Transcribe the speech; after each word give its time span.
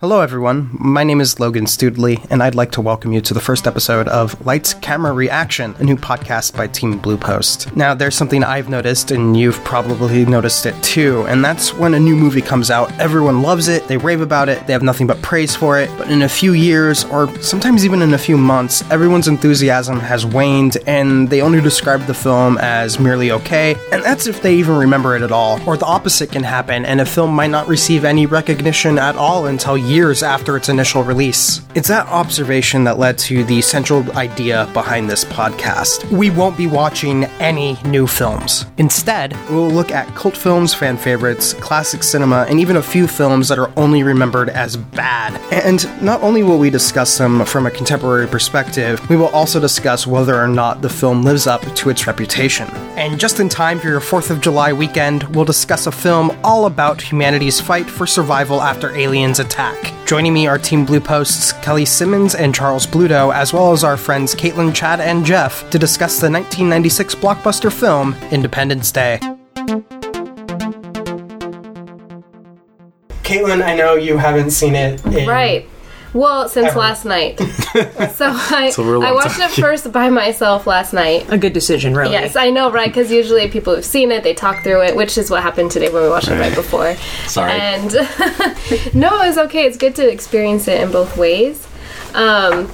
Hello, 0.00 0.22
everyone. 0.22 0.70
My 0.72 1.04
name 1.04 1.20
is 1.20 1.38
Logan 1.38 1.66
Studley, 1.66 2.20
and 2.30 2.42
I'd 2.42 2.54
like 2.54 2.70
to 2.72 2.80
welcome 2.80 3.12
you 3.12 3.20
to 3.20 3.34
the 3.34 3.40
first 3.40 3.66
episode 3.66 4.08
of 4.08 4.46
Lights 4.46 4.72
Camera 4.72 5.12
Reaction, 5.12 5.74
a 5.78 5.84
new 5.84 5.94
podcast 5.94 6.56
by 6.56 6.68
Team 6.68 6.96
Blue 6.96 7.18
Post. 7.18 7.76
Now, 7.76 7.92
there's 7.92 8.14
something 8.14 8.42
I've 8.42 8.70
noticed, 8.70 9.10
and 9.10 9.36
you've 9.36 9.62
probably 9.62 10.24
noticed 10.24 10.64
it 10.64 10.82
too, 10.82 11.26
and 11.26 11.44
that's 11.44 11.74
when 11.74 11.92
a 11.92 12.00
new 12.00 12.16
movie 12.16 12.40
comes 12.40 12.70
out, 12.70 12.90
everyone 12.98 13.42
loves 13.42 13.68
it, 13.68 13.88
they 13.88 13.98
rave 13.98 14.22
about 14.22 14.48
it, 14.48 14.66
they 14.66 14.72
have 14.72 14.82
nothing 14.82 15.06
but 15.06 15.20
praise 15.20 15.54
for 15.54 15.78
it, 15.78 15.90
but 15.98 16.10
in 16.10 16.22
a 16.22 16.28
few 16.30 16.54
years, 16.54 17.04
or 17.04 17.28
sometimes 17.42 17.84
even 17.84 18.00
in 18.00 18.14
a 18.14 18.18
few 18.18 18.38
months, 18.38 18.82
everyone's 18.90 19.28
enthusiasm 19.28 20.00
has 20.00 20.24
waned, 20.24 20.78
and 20.86 21.28
they 21.28 21.42
only 21.42 21.60
describe 21.60 22.06
the 22.06 22.14
film 22.14 22.56
as 22.62 22.98
merely 22.98 23.32
okay, 23.32 23.76
and 23.92 24.02
that's 24.02 24.26
if 24.26 24.40
they 24.40 24.54
even 24.54 24.76
remember 24.76 25.14
it 25.14 25.20
at 25.20 25.30
all. 25.30 25.60
Or 25.68 25.76
the 25.76 25.84
opposite 25.84 26.32
can 26.32 26.42
happen, 26.42 26.86
and 26.86 27.02
a 27.02 27.04
film 27.04 27.34
might 27.34 27.50
not 27.50 27.68
receive 27.68 28.06
any 28.06 28.24
recognition 28.24 28.98
at 28.98 29.16
all 29.16 29.44
until 29.44 29.76
years 29.90 30.22
after 30.22 30.56
its 30.56 30.68
initial 30.68 31.02
release. 31.02 31.60
It's 31.74 31.88
that 31.88 32.06
observation 32.06 32.84
that 32.84 32.98
led 32.98 33.18
to 33.18 33.42
the 33.44 33.60
central 33.60 34.08
idea 34.16 34.70
behind 34.72 35.10
this 35.10 35.24
podcast. 35.24 36.08
We 36.10 36.30
won't 36.30 36.56
be 36.56 36.68
watching 36.68 37.24
any 37.40 37.76
new 37.84 38.06
films. 38.06 38.66
Instead, 38.78 39.36
we'll 39.50 39.68
look 39.68 39.90
at 39.90 40.06
cult 40.14 40.36
films, 40.36 40.72
fan 40.72 40.96
favorites, 40.96 41.54
classic 41.54 42.04
cinema, 42.04 42.46
and 42.48 42.60
even 42.60 42.76
a 42.76 42.82
few 42.82 43.08
films 43.08 43.48
that 43.48 43.58
are 43.58 43.72
only 43.76 44.04
remembered 44.04 44.48
as 44.48 44.76
bad. 44.76 45.34
And 45.52 45.84
not 46.00 46.22
only 46.22 46.44
will 46.44 46.58
we 46.58 46.70
discuss 46.70 47.18
them 47.18 47.44
from 47.44 47.66
a 47.66 47.70
contemporary 47.70 48.28
perspective, 48.28 49.06
we 49.10 49.16
will 49.16 49.28
also 49.28 49.58
discuss 49.58 50.06
whether 50.06 50.40
or 50.40 50.48
not 50.48 50.82
the 50.82 50.88
film 50.88 51.22
lives 51.22 51.48
up 51.48 51.62
to 51.62 51.90
its 51.90 52.06
reputation. 52.06 52.68
And 52.96 53.18
just 53.18 53.40
in 53.40 53.48
time 53.48 53.80
for 53.80 53.88
your 53.88 54.00
4th 54.00 54.30
of 54.30 54.40
July 54.40 54.72
weekend, 54.72 55.24
we'll 55.34 55.44
discuss 55.44 55.86
a 55.86 55.92
film 55.92 56.30
all 56.44 56.66
about 56.66 57.00
humanity's 57.00 57.60
fight 57.60 57.88
for 57.90 58.06
survival 58.06 58.60
after 58.62 58.94
aliens 58.94 59.40
attack. 59.40 59.79
Joining 60.06 60.34
me 60.34 60.46
are 60.46 60.58
Team 60.58 60.84
Blue 60.84 61.00
Post's 61.00 61.52
Kelly 61.52 61.84
Simmons 61.84 62.34
and 62.34 62.54
Charles 62.54 62.86
Bluto, 62.86 63.32
as 63.32 63.52
well 63.52 63.72
as 63.72 63.84
our 63.84 63.96
friends 63.96 64.34
Caitlin, 64.34 64.74
Chad, 64.74 65.00
and 65.00 65.24
Jeff, 65.24 65.68
to 65.70 65.78
discuss 65.78 66.18
the 66.18 66.30
1996 66.30 67.14
blockbuster 67.14 67.72
film 67.72 68.14
Independence 68.32 68.90
Day. 68.90 69.20
Caitlin, 73.22 73.62
I 73.62 73.76
know 73.76 73.94
you 73.94 74.16
haven't 74.16 74.50
seen 74.50 74.74
it. 74.74 75.04
In 75.06 75.28
Right. 75.28 75.68
Well, 76.12 76.48
since 76.48 76.68
Ever. 76.68 76.78
last 76.78 77.04
night. 77.04 77.38
so 77.38 78.26
I, 78.28 78.72
a 78.76 78.82
real 78.82 79.02
I 79.02 79.12
watched 79.12 79.36
time. 79.36 79.50
it 79.50 79.60
first 79.60 79.92
by 79.92 80.10
myself 80.10 80.66
last 80.66 80.92
night. 80.92 81.26
A 81.32 81.38
good 81.38 81.52
decision, 81.52 81.94
really. 81.94 82.12
Yes, 82.12 82.34
I 82.36 82.50
know, 82.50 82.70
right? 82.70 82.88
Because 82.88 83.12
usually 83.12 83.48
people 83.48 83.74
who've 83.74 83.84
seen 83.84 84.10
it, 84.10 84.24
they 84.24 84.34
talk 84.34 84.62
through 84.62 84.82
it, 84.82 84.96
which 84.96 85.16
is 85.16 85.30
what 85.30 85.42
happened 85.42 85.70
today 85.70 85.88
when 85.88 86.02
we 86.02 86.08
watched 86.08 86.28
it 86.28 86.38
right 86.38 86.54
before. 86.54 86.96
Sorry. 87.26 87.52
And 87.52 87.92
no, 88.94 89.22
it's 89.22 89.38
okay. 89.38 89.66
It's 89.66 89.76
good 89.76 89.94
to 89.96 90.10
experience 90.10 90.66
it 90.66 90.80
in 90.80 90.90
both 90.90 91.16
ways. 91.16 91.66
Um, 92.14 92.66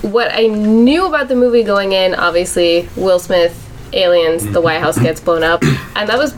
what 0.00 0.32
I 0.32 0.46
knew 0.46 1.06
about 1.06 1.28
the 1.28 1.36
movie 1.36 1.62
going 1.62 1.92
in, 1.92 2.14
obviously, 2.14 2.88
Will 2.96 3.18
Smith, 3.18 3.54
aliens, 3.92 4.46
the 4.46 4.60
White 4.60 4.80
House 4.80 4.98
gets 4.98 5.20
blown 5.20 5.42
up, 5.42 5.62
and 5.62 6.08
that 6.08 6.16
was 6.18 6.32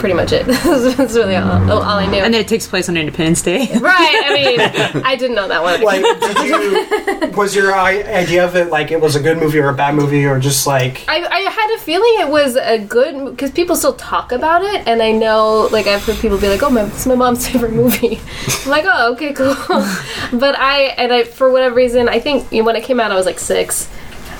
pretty 0.00 0.14
much 0.14 0.32
it. 0.32 0.46
That's 0.96 1.14
really 1.14 1.36
all, 1.36 1.60
mm. 1.60 1.68
all 1.68 1.82
I 1.82 2.06
knew. 2.06 2.18
And 2.18 2.34
then 2.34 2.40
it 2.40 2.48
takes 2.48 2.66
place 2.66 2.88
on 2.88 2.96
Independence 2.96 3.42
Day. 3.42 3.68
right? 3.80 4.22
I 4.26 4.34
mean, 4.34 5.02
I 5.04 5.14
didn't 5.14 5.36
know 5.36 5.46
that 5.46 5.62
one. 5.62 5.82
Like, 5.82 6.02
did 6.02 6.48
you, 6.48 7.36
was 7.36 7.54
your 7.54 7.74
idea 7.74 8.44
of 8.44 8.56
it 8.56 8.70
like 8.70 8.90
it 8.90 9.00
was 9.00 9.14
a 9.14 9.20
good 9.20 9.38
movie 9.38 9.58
or 9.58 9.68
a 9.68 9.74
bad 9.74 9.94
movie, 9.94 10.24
or 10.24 10.40
just 10.40 10.66
like 10.66 11.04
I, 11.06 11.24
I 11.24 11.40
had 11.50 11.76
a 11.76 11.78
feeling 11.78 12.14
it 12.18 12.28
was 12.28 12.56
a 12.56 12.78
good 12.78 13.26
because 13.30 13.50
people 13.50 13.76
still 13.76 13.94
talk 13.94 14.32
about 14.32 14.62
it, 14.62 14.88
and 14.88 15.02
I 15.02 15.12
know 15.12 15.68
like 15.70 15.86
I've 15.86 16.02
heard 16.04 16.16
people 16.16 16.38
be 16.38 16.48
like, 16.48 16.62
"Oh, 16.62 16.70
my, 16.70 16.84
it's 16.86 17.06
my 17.06 17.14
mom's 17.14 17.46
favorite 17.46 17.72
movie." 17.72 18.18
I'm 18.64 18.70
like, 18.70 18.84
"Oh, 18.86 19.12
okay, 19.12 19.32
cool." 19.32 19.54
but 20.38 20.58
I 20.58 20.94
and 20.96 21.12
I 21.12 21.24
for 21.24 21.50
whatever 21.50 21.74
reason, 21.74 22.08
I 22.08 22.18
think 22.18 22.50
you 22.50 22.60
know, 22.60 22.66
when 22.66 22.76
it 22.76 22.84
came 22.84 22.98
out, 22.98 23.12
I 23.12 23.16
was 23.16 23.26
like 23.26 23.38
six. 23.38 23.88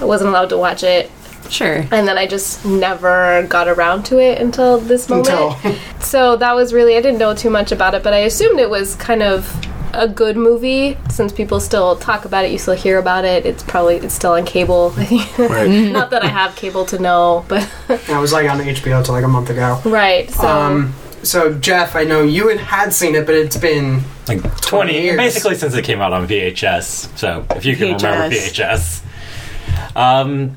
I 0.01 0.07
wasn't 0.07 0.31
allowed 0.31 0.49
to 0.49 0.57
watch 0.57 0.83
it, 0.83 1.11
Sure. 1.51 1.85
and 1.91 2.07
then 2.09 2.17
I 2.17 2.27
just 2.27 2.65
never 2.65 3.45
got 3.49 3.69
around 3.69 4.05
to 4.07 4.19
it 4.19 4.41
until 4.41 4.79
this 4.79 5.09
moment. 5.09 5.29
until 5.29 5.75
So 6.01 6.37
that 6.37 6.55
was 6.55 6.73
really 6.73 6.97
I 6.97 7.01
didn't 7.03 7.19
know 7.19 7.35
too 7.35 7.51
much 7.51 7.73
about 7.73 7.95
it, 7.95 8.03
but 8.03 8.13
I 8.15 8.19
assumed 8.19 8.59
it 8.61 8.71
was 8.71 8.95
kind 8.95 9.23
of 9.23 9.53
a 9.93 10.07
good 10.07 10.37
movie 10.37 10.97
since 11.11 11.33
people 11.33 11.59
still 11.59 11.97
talk 11.97 12.25
about 12.25 12.45
it. 12.45 12.53
You 12.53 12.59
still 12.59 12.75
hear 12.77 12.99
about 12.99 13.25
it. 13.25 13.45
It's 13.45 13.65
probably 13.65 13.97
it's 13.97 14.15
still 14.15 14.33
on 14.33 14.45
cable. 14.47 14.93
I 14.97 15.05
think 15.05 15.93
not 15.93 16.11
that 16.11 16.23
I 16.23 16.29
have 16.29 16.55
cable 16.55 16.85
to 16.87 16.99
know, 17.01 17.45
but 17.49 17.69
I 18.09 18.21
was 18.21 18.33
like 18.33 18.49
on 18.49 18.59
HBO 18.61 19.05
till 19.05 19.15
like 19.15 19.25
a 19.25 19.29
month 19.29 19.51
ago. 19.51 19.81
right. 19.85 20.31
So 20.31 20.47
Um, 20.49 20.95
so 21.25 21.53
Jeff, 21.59 21.97
I 21.97 22.05
know 22.05 22.23
you 22.23 22.49
had 22.49 22.59
had 22.59 22.95
seen 22.95 23.15
it, 23.17 23.27
but 23.27 23.35
it's 23.35 23.57
been 23.57 24.03
like 24.29 24.41
20 24.43 24.93
20, 24.93 24.93
years. 25.03 25.17
basically 25.17 25.57
since 25.57 25.75
it 25.75 25.83
came 25.85 26.01
out 26.01 26.13
on 26.13 26.27
VHS. 26.29 27.19
So 27.19 27.45
if 27.57 27.65
you 27.67 27.75
can 27.77 27.97
remember 27.97 28.35
VHS. 28.35 29.03
VHS. 29.03 29.97
Um, 29.97 30.57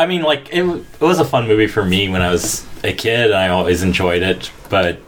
I 0.00 0.06
mean, 0.06 0.22
like 0.22 0.48
it, 0.50 0.64
it 0.64 1.00
was 1.00 1.18
a 1.18 1.26
fun 1.26 1.46
movie 1.46 1.66
for 1.66 1.84
me 1.84 2.08
when 2.08 2.22
I 2.22 2.30
was 2.30 2.66
a 2.82 2.92
kid. 2.94 3.26
and 3.26 3.34
I 3.34 3.48
always 3.48 3.82
enjoyed 3.82 4.22
it, 4.22 4.50
but 4.70 4.98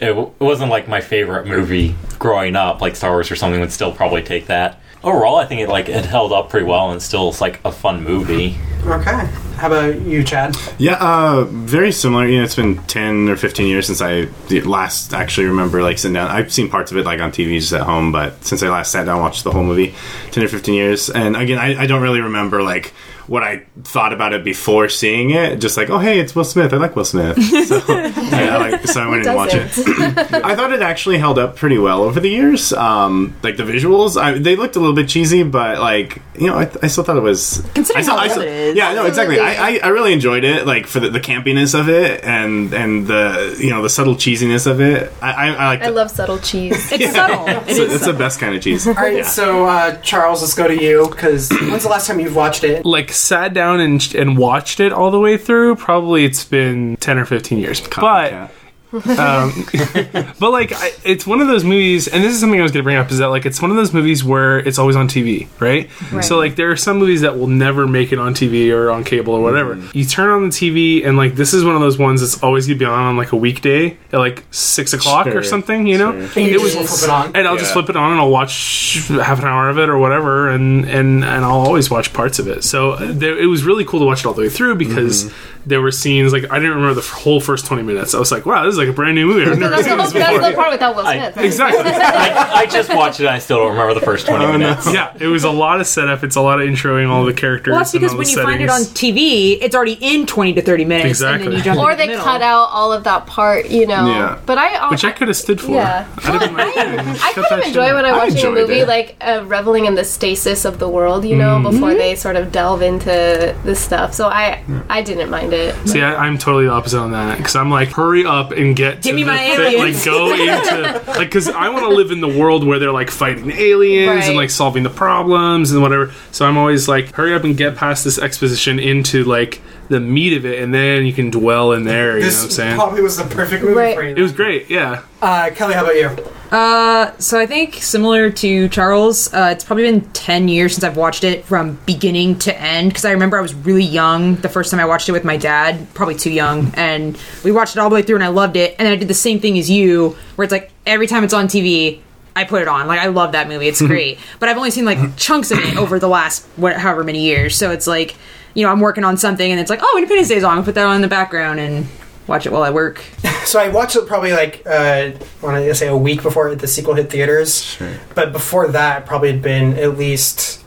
it, 0.00 0.08
w- 0.08 0.32
it 0.40 0.44
wasn't 0.44 0.72
like 0.72 0.88
my 0.88 1.00
favorite 1.00 1.46
movie 1.46 1.94
growing 2.18 2.56
up. 2.56 2.80
Like 2.80 2.96
Star 2.96 3.12
Wars 3.12 3.30
or 3.30 3.36
something 3.36 3.60
would 3.60 3.70
still 3.70 3.92
probably 3.92 4.24
take 4.24 4.48
that. 4.48 4.80
Overall, 5.04 5.36
I 5.36 5.46
think 5.46 5.60
it 5.60 5.68
like 5.68 5.88
it 5.88 6.04
held 6.04 6.32
up 6.32 6.50
pretty 6.50 6.66
well 6.66 6.90
and 6.90 7.00
still 7.00 7.28
is 7.28 7.40
like 7.40 7.60
a 7.64 7.70
fun 7.70 8.02
movie. 8.02 8.56
okay. 8.84 9.28
How 9.54 9.68
about 9.68 10.00
you, 10.00 10.24
Chad? 10.24 10.56
Yeah, 10.78 10.94
uh, 10.94 11.44
very 11.44 11.92
similar. 11.92 12.26
You 12.26 12.38
know, 12.38 12.44
it's 12.44 12.56
been 12.56 12.78
ten 12.84 13.28
or 13.28 13.36
fifteen 13.36 13.68
years 13.68 13.86
since 13.86 14.02
I 14.02 14.26
last 14.64 15.14
actually 15.14 15.46
remember 15.46 15.80
like 15.80 15.98
sitting 15.98 16.14
down. 16.14 16.28
I've 16.28 16.52
seen 16.52 16.68
parts 16.68 16.90
of 16.90 16.96
it 16.98 17.04
like 17.04 17.20
on 17.20 17.30
TV 17.30 17.60
just 17.60 17.72
at 17.72 17.82
home, 17.82 18.10
but 18.10 18.44
since 18.44 18.64
I 18.64 18.68
last 18.68 18.90
sat 18.90 19.04
down 19.06 19.16
and 19.16 19.22
watched 19.22 19.44
the 19.44 19.52
whole 19.52 19.62
movie, 19.62 19.94
ten 20.32 20.42
or 20.42 20.48
fifteen 20.48 20.74
years. 20.74 21.08
And 21.08 21.36
again, 21.36 21.58
I, 21.58 21.82
I 21.82 21.86
don't 21.86 22.02
really 22.02 22.20
remember 22.20 22.64
like 22.64 22.92
what 23.26 23.42
I 23.42 23.64
thought 23.82 24.12
about 24.12 24.32
it 24.32 24.44
before 24.44 24.88
seeing 24.88 25.30
it. 25.30 25.56
Just 25.60 25.76
like, 25.76 25.90
oh 25.90 25.98
hey, 25.98 26.18
it's 26.20 26.34
Will 26.34 26.44
Smith. 26.44 26.72
I 26.72 26.76
like 26.78 26.94
Will 26.96 27.04
Smith. 27.04 27.38
So, 27.64 27.78
yeah, 27.88 28.56
I 28.56 28.70
like, 28.70 28.86
so 28.86 29.00
I 29.00 29.08
went 29.08 29.26
and 29.26 29.36
watched 29.36 29.54
it. 29.54 29.64
I 30.44 30.54
thought 30.54 30.72
it 30.72 30.82
actually 30.82 31.18
held 31.18 31.38
up 31.38 31.56
pretty 31.56 31.78
well 31.78 32.02
over 32.02 32.20
the 32.20 32.28
years. 32.28 32.72
Um, 32.72 33.34
like 33.42 33.56
the 33.56 33.62
visuals, 33.62 34.20
I, 34.20 34.32
they 34.38 34.54
looked 34.56 34.76
a 34.76 34.80
little 34.80 34.94
bit 34.94 35.08
cheesy, 35.08 35.42
but 35.44 35.78
like 35.78 36.20
you 36.38 36.48
know, 36.48 36.58
I, 36.58 36.70
I 36.82 36.88
still 36.88 37.04
thought 37.04 37.16
it 37.16 37.20
was. 37.22 37.62
Considering 37.74 37.98
I 37.98 38.02
still, 38.02 38.14
how 38.16 38.20
I 38.20 38.22
old 38.24 38.30
still- 38.32 38.42
it 38.42 38.48
is. 38.48 38.76
Yeah, 38.76 38.92
no, 38.94 39.06
exactly. 39.06 39.38
I, 39.40 39.54
I, 39.76 39.80
I 39.84 39.88
really 39.88 40.12
enjoyed 40.12 40.44
it, 40.44 40.66
like 40.66 40.86
for 40.86 41.00
the, 41.00 41.08
the 41.10 41.20
campiness 41.20 41.78
of 41.78 41.88
it 41.88 42.22
and 42.24 42.72
and 42.74 43.06
the 43.06 43.56
you 43.60 43.70
know 43.70 43.82
the 43.82 43.88
subtle 43.90 44.14
cheesiness 44.14 44.66
of 44.66 44.80
it. 44.80 45.12
I 45.22 45.32
I, 45.32 45.46
I 45.52 45.66
like. 45.68 45.82
I 45.82 45.88
love 45.88 46.10
subtle 46.10 46.38
cheese. 46.38 46.92
It's 46.92 47.12
subtle. 47.14 47.46
It 47.64 47.68
It's, 47.68 47.78
is 47.78 47.94
it's 47.94 48.04
the 48.06 48.12
best 48.12 48.40
kind 48.40 48.54
of 48.54 48.62
cheese. 48.62 48.86
All 48.86 48.94
right, 48.94 49.24
so 49.24 49.66
uh, 49.66 49.96
Charles, 50.02 50.42
let's 50.42 50.54
go 50.54 50.66
to 50.68 50.74
you 50.82 51.08
because 51.08 51.50
when's 51.50 51.84
the 51.84 51.88
last 51.88 52.06
time 52.06 52.20
you've 52.20 52.36
watched 52.36 52.64
it? 52.64 52.84
like 52.84 53.12
sat 53.14 53.54
down 53.54 53.80
and 53.80 54.14
and 54.14 54.36
watched 54.36 54.80
it 54.80 54.92
all 54.92 55.10
the 55.10 55.20
way 55.20 55.36
through 55.36 55.76
probably 55.76 56.24
it's 56.24 56.44
been 56.44 56.96
10 56.96 57.18
or 57.18 57.24
15 57.24 57.58
years 57.58 57.80
but 57.80 57.90
Copycat. 57.90 58.50
Um, 58.94 59.52
but 60.38 60.50
like 60.50 60.72
I, 60.72 60.92
it's 61.04 61.26
one 61.26 61.40
of 61.40 61.48
those 61.48 61.64
movies 61.64 62.08
and 62.08 62.22
this 62.22 62.32
is 62.32 62.40
something 62.40 62.60
i 62.60 62.62
was 62.62 62.72
going 62.72 62.82
to 62.82 62.84
bring 62.84 62.96
up 62.96 63.10
is 63.10 63.18
that 63.18 63.28
like 63.28 63.44
it's 63.46 63.60
one 63.60 63.70
of 63.70 63.76
those 63.76 63.92
movies 63.92 64.22
where 64.24 64.58
it's 64.58 64.78
always 64.78 64.96
on 64.96 65.08
tv 65.08 65.48
right? 65.60 65.90
so 66.24 66.36
like 66.38 66.56
there 66.56 66.70
are 66.70 66.76
some 66.76 66.98
movies 66.98 67.22
that 67.22 67.38
will 67.38 67.46
never 67.48 67.86
make 67.86 68.12
it 68.12 68.18
on 68.18 68.34
tv 68.34 68.70
or 68.72 68.90
on 68.90 69.04
cable 69.04 69.34
or 69.34 69.42
whatever 69.42 69.76
you 69.92 70.04
turn 70.04 70.30
on 70.30 70.42
the 70.44 70.48
tv 70.50 71.06
and 71.06 71.16
like 71.16 71.34
this 71.34 71.52
is 71.52 71.64
one 71.64 71.74
of 71.74 71.80
those 71.80 71.98
ones 71.98 72.20
that's 72.20 72.42
always 72.42 72.66
going 72.66 72.78
to 72.78 72.84
be 72.84 72.88
on 72.88 72.98
on 72.98 73.16
like 73.16 73.32
a 73.32 73.36
weekday 73.36 73.96
at 74.12 74.18
like 74.18 74.44
six 74.50 74.92
o'clock 74.92 75.26
or 75.26 75.42
something 75.42 75.86
you 75.86 75.98
know 75.98 76.12
sure. 76.28 76.42
And 76.42 76.52
it 76.52 76.60
was 76.60 76.74
flip 76.74 77.02
it 77.02 77.10
on. 77.10 77.36
and 77.36 77.48
I'll 77.48 77.56
just 77.56 77.72
flip 77.72 77.88
it 77.90 77.96
on 77.96 78.12
and 78.12 78.20
I'll 78.20 78.30
watch 78.30 79.06
half 79.08 79.38
an 79.40 79.44
hour 79.46 79.68
of 79.68 79.78
it 79.78 79.88
or 79.88 79.98
whatever, 79.98 80.50
and 80.50 80.84
and 80.84 81.24
and 81.24 81.44
I'll 81.44 81.60
always 81.60 81.90
watch 81.90 82.12
parts 82.12 82.38
of 82.38 82.48
it. 82.48 82.64
So 82.64 82.92
uh, 82.92 83.06
there, 83.12 83.38
it 83.38 83.46
was 83.46 83.64
really 83.64 83.84
cool 83.84 84.00
to 84.00 84.06
watch 84.06 84.20
it 84.20 84.26
all 84.26 84.34
the 84.34 84.42
way 84.42 84.48
through 84.48 84.76
because 84.76 85.24
Mm-hmm. 85.24 85.53
There 85.66 85.80
were 85.80 85.90
scenes 85.90 86.32
like 86.32 86.50
I 86.50 86.58
didn't 86.58 86.76
remember 86.76 86.94
the 86.94 87.06
whole 87.06 87.40
first 87.40 87.66
twenty 87.66 87.82
minutes. 87.82 88.14
I 88.14 88.18
was 88.18 88.30
like, 88.32 88.44
wow, 88.46 88.64
this 88.64 88.72
is 88.72 88.78
like 88.78 88.88
a 88.88 88.92
brand 88.92 89.14
new 89.14 89.26
movie. 89.26 89.50
I've 89.50 89.58
never 89.58 89.70
that's, 89.76 89.86
seen 89.88 89.96
the, 89.96 90.02
this 90.04 90.12
that's 90.12 90.32
before. 90.34 90.50
the 90.50 90.54
part 90.56 90.70
without 90.72 90.96
Will 90.96 91.06
I- 91.06 91.32
Smith. 91.32 91.44
Exactly. 91.44 91.90
I, 91.90 92.52
I 92.62 92.66
just 92.66 92.88
watched 92.94 93.20
it 93.20 93.24
and 93.26 93.34
I 93.34 93.38
still 93.38 93.58
don't 93.58 93.70
remember 93.72 93.94
the 93.94 94.04
first 94.04 94.26
20 94.26 94.46
minutes. 94.58 94.92
yeah, 94.92 95.16
it 95.18 95.26
was 95.28 95.44
a 95.44 95.50
lot 95.50 95.80
of 95.80 95.86
setup. 95.86 96.22
It's 96.24 96.36
a 96.36 96.40
lot 96.40 96.60
of 96.60 96.68
introing 96.68 97.08
all 97.08 97.24
the 97.24 97.32
characters. 97.32 97.72
well, 97.72 97.80
that's 97.80 97.92
and 97.94 98.00
because 98.00 98.12
all 98.12 98.18
when 98.18 98.24
the 98.26 98.30
you 98.32 98.42
find 98.42 98.62
it 98.62 98.68
on. 98.70 98.80
TV, 98.82 99.58
it's 99.60 99.74
already 99.74 99.98
in 100.00 100.26
20 100.26 100.54
to 100.54 100.62
30 100.62 100.84
minutes. 100.84 101.04
And 101.04 101.10
Exactly. 101.10 101.48
then 101.48 101.56
you 101.58 101.62
jump 101.64 101.80
or 101.80 101.92
into 101.92 102.02
the 102.06 102.12
they 102.12 102.16
cut 102.18 102.42
out 102.42 102.68
all 102.70 102.92
of 102.92 103.04
that 103.04 103.26
part, 103.26 103.70
you 103.70 103.86
know. 103.86 104.06
Yeah. 104.06 104.40
But 104.44 104.58
I, 104.58 104.90
which 104.90 105.04
I 105.04 105.12
could 105.12 105.28
have 105.28 105.36
stood 105.36 105.60
for. 105.60 105.72
Yeah. 105.72 106.06
I 106.18 106.38
didn't 106.38 106.56
like 106.56 106.76
I 106.76 107.32
kind 107.32 107.60
of 107.62 107.66
enjoy 107.68 107.94
when 107.94 108.04
I'm 108.04 108.16
watching 108.16 108.46
a 108.46 108.50
movie, 108.50 108.80
it. 108.80 108.88
like 108.88 109.16
uh, 109.20 109.44
reveling 109.46 109.86
in 109.86 109.94
the 109.94 110.04
stasis 110.04 110.64
of 110.64 110.78
the 110.78 110.88
world, 110.88 111.24
you 111.24 111.36
know, 111.36 111.62
before 111.62 111.94
they 111.94 112.16
sort 112.16 112.36
of 112.36 112.52
delve 112.52 112.82
into 112.82 113.56
this 113.64 113.80
stuff. 113.80 114.14
So 114.14 114.28
I, 114.28 114.62
I 114.88 115.02
didn't 115.02 115.30
mind 115.30 115.52
it. 115.52 115.53
See, 115.86 116.00
I, 116.02 116.26
I'm 116.26 116.38
totally 116.38 116.66
the 116.66 116.72
opposite 116.72 116.98
on 116.98 117.12
that 117.12 117.38
because 117.38 117.56
I'm 117.56 117.70
like, 117.70 117.88
hurry 117.90 118.24
up 118.24 118.52
and 118.52 118.74
get 118.76 119.02
Give 119.02 119.12
to 119.12 119.16
me 119.16 119.22
the 119.24 119.30
my 119.30 119.38
thi- 119.38 119.62
aliens. 119.76 119.96
like 119.96 120.04
go 120.04 120.32
into 120.34 121.02
like 121.18 121.28
because 121.28 121.48
I 121.48 121.68
want 121.68 121.84
to 121.84 121.90
live 121.94 122.10
in 122.10 122.20
the 122.20 122.28
world 122.28 122.66
where 122.66 122.78
they're 122.78 122.92
like 122.92 123.10
fighting 123.10 123.50
aliens 123.50 124.26
and 124.26 124.36
like 124.36 124.50
solving 124.50 124.82
the 124.82 124.90
problems 124.90 125.72
and 125.72 125.82
whatever. 125.82 126.12
So 126.32 126.46
I'm 126.46 126.56
always 126.56 126.88
like, 126.88 127.12
hurry 127.14 127.34
up 127.34 127.44
and 127.44 127.56
get 127.56 127.76
past 127.76 128.04
this 128.04 128.18
exposition 128.18 128.78
into 128.78 129.24
like 129.24 129.60
the 129.88 130.00
meat 130.00 130.34
of 130.36 130.46
it, 130.46 130.62
and 130.62 130.72
then 130.72 131.04
you 131.04 131.12
can 131.12 131.28
dwell 131.30 131.72
in 131.72 131.84
there. 131.84 132.16
You 132.18 132.22
know 132.24 132.28
what 132.28 132.36
I'm 132.36 132.42
This 132.46 132.56
saying? 132.56 132.74
probably 132.76 133.02
was 133.02 133.16
the 133.18 133.24
perfect 133.24 133.62
movie 133.62 133.74
Right. 133.76 133.94
for 133.96 134.02
you. 134.02 134.14
It 134.16 134.20
was 134.22 134.32
great. 134.32 134.70
Yeah. 134.70 135.02
Uh, 135.20 135.50
Kelly, 135.54 135.74
how 135.74 135.82
about 135.84 135.96
you? 135.96 136.10
Uh, 136.50 137.16
so 137.18 137.38
I 137.38 137.46
think 137.46 137.74
similar 137.74 138.30
to 138.30 138.68
Charles, 138.68 139.32
uh, 139.32 139.48
it's 139.52 139.64
probably 139.64 139.84
been 139.84 140.02
ten 140.12 140.48
years 140.48 140.74
since 140.74 140.84
I've 140.84 140.96
watched 140.96 141.24
it 141.24 141.44
from 141.44 141.78
beginning 141.86 142.38
to 142.40 142.60
end. 142.60 142.90
Because 142.90 143.04
I 143.04 143.12
remember 143.12 143.38
I 143.38 143.40
was 143.40 143.54
really 143.54 143.84
young 143.84 144.36
the 144.36 144.48
first 144.48 144.70
time 144.70 144.78
I 144.80 144.84
watched 144.84 145.08
it 145.08 145.12
with 145.12 145.24
my 145.24 145.36
dad, 145.36 145.86
probably 145.94 146.14
too 146.14 146.30
young, 146.30 146.72
and 146.74 147.18
we 147.42 147.50
watched 147.50 147.76
it 147.76 147.80
all 147.80 147.88
the 147.88 147.94
way 147.94 148.02
through, 148.02 148.16
and 148.16 148.24
I 148.24 148.28
loved 148.28 148.56
it. 148.56 148.76
And 148.78 148.86
then 148.86 148.92
I 148.92 148.96
did 148.96 149.08
the 149.08 149.14
same 149.14 149.40
thing 149.40 149.58
as 149.58 149.70
you, 149.70 150.16
where 150.36 150.44
it's 150.44 150.52
like 150.52 150.70
every 150.86 151.06
time 151.06 151.24
it's 151.24 151.34
on 151.34 151.46
TV. 151.48 152.00
I 152.36 152.42
put 152.42 152.62
it 152.62 152.66
on. 152.66 152.88
Like 152.88 152.98
I 152.98 153.06
love 153.06 153.30
that 153.32 153.48
movie. 153.48 153.68
It's 153.68 153.80
great. 153.86 154.18
But 154.40 154.48
I've 154.48 154.56
only 154.56 154.72
seen 154.72 154.84
like 154.84 155.16
chunks 155.16 155.52
of 155.52 155.58
it 155.60 155.76
over 155.76 156.00
the 156.00 156.08
last 156.08 156.44
what, 156.56 156.76
however 156.76 157.04
many 157.04 157.20
years. 157.22 157.56
So 157.56 157.70
it's 157.70 157.86
like, 157.86 158.16
you 158.54 158.64
know, 158.64 158.72
I'm 158.72 158.80
working 158.80 159.04
on 159.04 159.16
something 159.16 159.48
and 159.48 159.60
it's 159.60 159.70
like, 159.70 159.78
oh, 159.82 159.94
Independence 159.96 160.28
Day's 160.30 160.42
on. 160.42 160.58
I'll 160.58 160.64
put 160.64 160.74
that 160.74 160.84
on 160.84 160.96
in 160.96 161.02
the 161.02 161.06
background 161.06 161.60
and 161.60 161.86
watch 162.26 162.46
it 162.46 162.52
while 162.52 162.62
I 162.62 162.70
work. 162.70 163.02
So 163.44 163.60
I 163.60 163.68
watched 163.68 163.94
it 163.94 164.06
probably 164.06 164.32
like 164.32 164.62
uh, 164.66 164.70
I 165.12 165.14
want 165.42 165.62
to 165.62 165.74
say 165.74 165.86
a 165.86 165.94
week 165.96 166.22
before 166.22 166.54
the 166.54 166.66
sequel 166.66 166.94
hit 166.94 167.10
theaters. 167.10 167.62
Sure. 167.62 167.92
But 168.14 168.32
before 168.32 168.68
that, 168.68 169.04
probably 169.04 169.30
had 169.30 169.42
been 169.42 169.74
at 169.78 169.98
least 169.98 170.62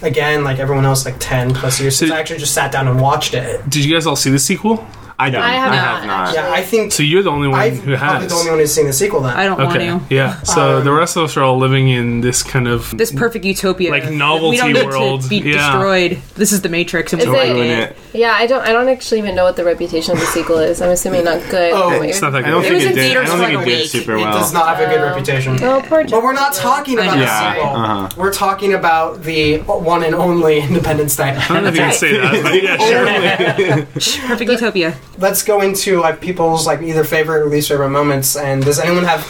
again 0.00 0.44
like 0.44 0.60
everyone 0.60 0.84
else 0.84 1.04
like 1.04 1.16
ten 1.18 1.52
plus 1.52 1.80
years 1.80 1.96
since 1.96 2.10
So- 2.12 2.16
I 2.16 2.20
actually 2.20 2.38
just 2.38 2.54
sat 2.54 2.70
down 2.70 2.86
and 2.86 3.00
watched 3.00 3.34
it. 3.34 3.68
Did 3.68 3.84
you 3.84 3.92
guys 3.92 4.06
all 4.06 4.14
see 4.14 4.30
the 4.30 4.38
sequel? 4.38 4.86
I 5.20 5.30
don't. 5.30 5.42
I 5.42 5.50
have 5.52 5.72
I 5.72 5.76
not, 5.76 5.84
have 5.98 6.06
not. 6.06 6.28
actually. 6.28 6.34
Yeah, 6.42 6.52
I 6.52 6.62
think 6.62 6.92
So 6.92 7.02
you're 7.02 7.22
the 7.22 7.30
only 7.30 7.48
one 7.48 7.60
who 7.60 7.66
has. 7.66 7.78
I'm 7.78 7.84
who 7.84 7.96
probably 7.96 8.26
the 8.28 8.34
only 8.34 8.50
one 8.50 8.58
who's 8.60 8.72
seen 8.74 8.86
the 8.86 8.92
sequel. 8.92 9.20
Then 9.20 9.36
I 9.36 9.44
don't 9.44 9.60
okay. 9.60 9.90
want 9.92 10.08
to. 10.08 10.14
Yeah. 10.14 10.40
So 10.42 10.78
Um, 10.78 10.84
the 10.84 10.92
rest 10.92 11.16
of 11.16 11.24
us 11.24 11.36
are 11.36 11.42
all 11.42 11.58
living 11.58 11.88
in 11.88 12.20
this 12.22 12.42
kind 12.42 12.66
of 12.66 12.96
This 12.96 13.12
perfect 13.12 13.44
utopia, 13.44 13.90
Like 13.90 14.04
We 14.04 14.16
novelty 14.16 14.56
don't 14.56 14.72
need 14.72 14.84
world, 14.86 15.22
to 15.22 15.28
be 15.28 15.36
yeah. 15.38 15.72
destroyed. 15.72 16.18
This 16.36 16.52
is 16.52 16.62
the 16.62 16.68
Matrix, 16.68 17.12
and 17.12 17.20
Is 17.22 17.28
we're 17.28 17.36
it- 17.36 17.52
Ruin 17.54 17.66
it. 17.70 17.90
it. 17.90 17.96
Yeah, 18.12 18.32
I 18.32 18.46
don't. 18.46 18.62
I 18.66 18.72
don't 18.72 18.88
actually 18.88 19.18
even 19.18 19.34
know 19.34 19.44
what 19.44 19.56
the 19.56 19.64
reputation 19.64 20.14
of 20.14 20.20
the 20.20 20.26
sequel 20.26 20.58
is. 20.58 20.80
I'm 20.82 20.90
assuming 20.90 21.24
not 21.24 21.40
good. 21.50 21.72
Oh, 21.74 21.90
Weird. 21.90 22.06
it's 22.10 22.20
not 22.22 22.30
that 22.30 22.44
I 22.44 22.50
don't. 22.50 22.64
It 22.64 22.68
think 22.70 22.82
it 22.90 22.94
did. 22.94 23.16
I 23.16 23.24
don't 23.24 23.38
think 23.38 23.60
it 23.62 23.64
did 23.64 23.78
week. 23.82 23.90
super 23.90 24.16
it 24.16 24.24
does 24.24 24.52
not 24.52 24.66
have 24.74 24.80
a 24.80 24.90
good 24.92 25.00
Oh. 25.00 25.06
reputation. 25.06 25.58
Oh, 25.62 25.80
poor 25.86 26.02
But 26.04 26.22
we're 26.22 26.32
not 26.32 26.54
talking 26.54 26.98
about 26.98 27.14
know. 27.16 27.20
the 27.24 27.54
sequel. 27.54 27.76
uh-huh. 27.76 28.08
We're 28.16 28.32
talking 28.32 28.74
about 28.74 29.22
the 29.22 29.58
one 29.58 30.02
and 30.02 30.14
only 30.14 30.58
Independence 30.60 31.14
Day. 31.16 31.30
I 31.36 31.48
don't 31.48 31.62
know 31.62 31.68
if 31.68 31.74
you 31.76 31.80
can 31.82 31.92
say 31.92 32.12
that, 32.16 32.62
yeah, 32.62 33.84
sure. 33.98 34.26
perfect 34.28 34.50
utopia. 34.50 34.94
Let's 35.20 35.42
go 35.42 35.60
into 35.60 36.00
like 36.00 36.20
people's 36.20 36.66
like 36.66 36.80
either 36.82 37.04
favorite 37.04 37.42
or 37.42 37.46
least 37.48 37.68
favorite 37.68 37.90
moments. 37.90 38.36
And 38.36 38.64
does 38.64 38.78
anyone 38.78 39.04
have 39.04 39.20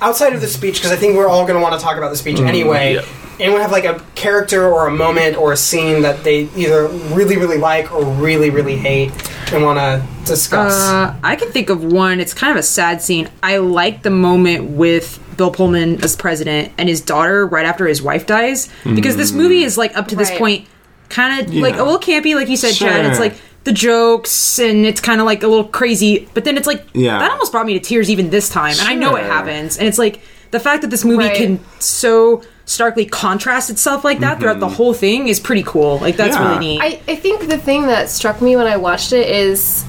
outside 0.00 0.32
of 0.34 0.40
the 0.40 0.46
speech? 0.48 0.76
Because 0.76 0.92
I 0.92 0.96
think 0.96 1.16
we're 1.16 1.28
all 1.28 1.42
going 1.44 1.56
to 1.56 1.60
want 1.62 1.74
to 1.78 1.80
talk 1.80 1.96
about 1.98 2.10
the 2.10 2.16
speech 2.16 2.38
anyway. 2.40 2.94
yeah. 2.94 3.04
Anyone 3.40 3.60
have 3.62 3.72
like 3.72 3.84
a 3.84 3.98
character 4.14 4.70
or 4.70 4.86
a 4.86 4.90
moment 4.90 5.36
or 5.36 5.52
a 5.52 5.56
scene 5.56 6.02
that 6.02 6.22
they 6.22 6.42
either 6.56 6.86
really 7.12 7.36
really 7.36 7.58
like 7.58 7.90
or 7.92 8.04
really 8.04 8.50
really 8.50 8.76
hate 8.76 9.10
and 9.52 9.64
want 9.64 9.78
to 9.80 10.06
discuss? 10.30 10.74
Uh, 10.74 11.16
I 11.24 11.34
can 11.34 11.50
think 11.50 11.68
of 11.70 11.82
one. 11.82 12.20
It's 12.20 12.34
kind 12.34 12.52
of 12.52 12.56
a 12.58 12.62
sad 12.62 13.02
scene. 13.02 13.28
I 13.42 13.56
like 13.56 14.02
the 14.02 14.10
moment 14.10 14.70
with 14.70 15.18
Bill 15.36 15.50
Pullman 15.50 16.04
as 16.04 16.14
president 16.14 16.72
and 16.78 16.88
his 16.88 17.00
daughter 17.00 17.44
right 17.46 17.66
after 17.66 17.86
his 17.86 18.00
wife 18.00 18.26
dies 18.26 18.68
because 18.84 19.16
this 19.16 19.32
movie 19.32 19.64
is 19.64 19.76
like 19.76 19.96
up 19.96 20.08
to 20.08 20.14
this 20.16 20.28
Right. 20.30 20.38
point 20.38 20.68
kind 21.08 21.40
of 21.40 21.52
like 21.54 21.74
a 21.74 21.76
Yeah. 21.78 21.82
little 21.82 21.98
campy, 21.98 22.34
like 22.36 22.48
you 22.48 22.56
said, 22.56 22.74
Chad. 22.74 23.06
It's 23.06 23.18
like 23.18 23.34
the 23.64 23.72
jokes 23.72 24.58
and 24.58 24.84
it's 24.84 25.00
kind 25.00 25.20
of 25.20 25.26
like 25.26 25.42
a 25.42 25.46
little 25.48 25.64
crazy, 25.64 26.28
but 26.34 26.44
then 26.44 26.56
it's 26.56 26.66
like 26.66 26.84
Yeah. 26.94 27.18
that 27.18 27.30
almost 27.30 27.52
brought 27.52 27.66
me 27.66 27.74
to 27.74 27.80
tears 27.80 28.10
even 28.10 28.30
this 28.30 28.48
time, 28.48 28.74
and 28.78 28.88
I 28.88 28.94
know 28.94 29.14
it 29.16 29.24
happens. 29.24 29.78
And 29.78 29.86
it's 29.86 29.98
like 29.98 30.20
the 30.50 30.60
fact 30.60 30.82
that 30.82 30.90
this 30.90 31.04
movie 31.04 31.24
Right. 31.26 31.36
can 31.36 31.60
so 31.78 32.42
starkly 32.64 33.04
contrast 33.04 33.70
itself 33.70 34.04
like 34.04 34.20
that 34.20 34.38
throughout 34.40 34.60
the 34.60 34.68
whole 34.68 34.94
thing 34.94 35.28
is 35.28 35.38
pretty 35.40 35.62
cool. 35.64 35.98
Like 35.98 36.16
that's 36.16 36.36
Yeah. 36.36 36.48
really 36.48 36.58
neat. 36.60 36.80
I, 36.82 37.00
I 37.12 37.16
think 37.16 37.48
the 37.48 37.58
thing 37.58 37.86
that 37.86 38.08
struck 38.10 38.40
me 38.42 38.56
when 38.56 38.66
I 38.66 38.76
watched 38.76 39.12
it 39.12 39.28
is 39.28 39.84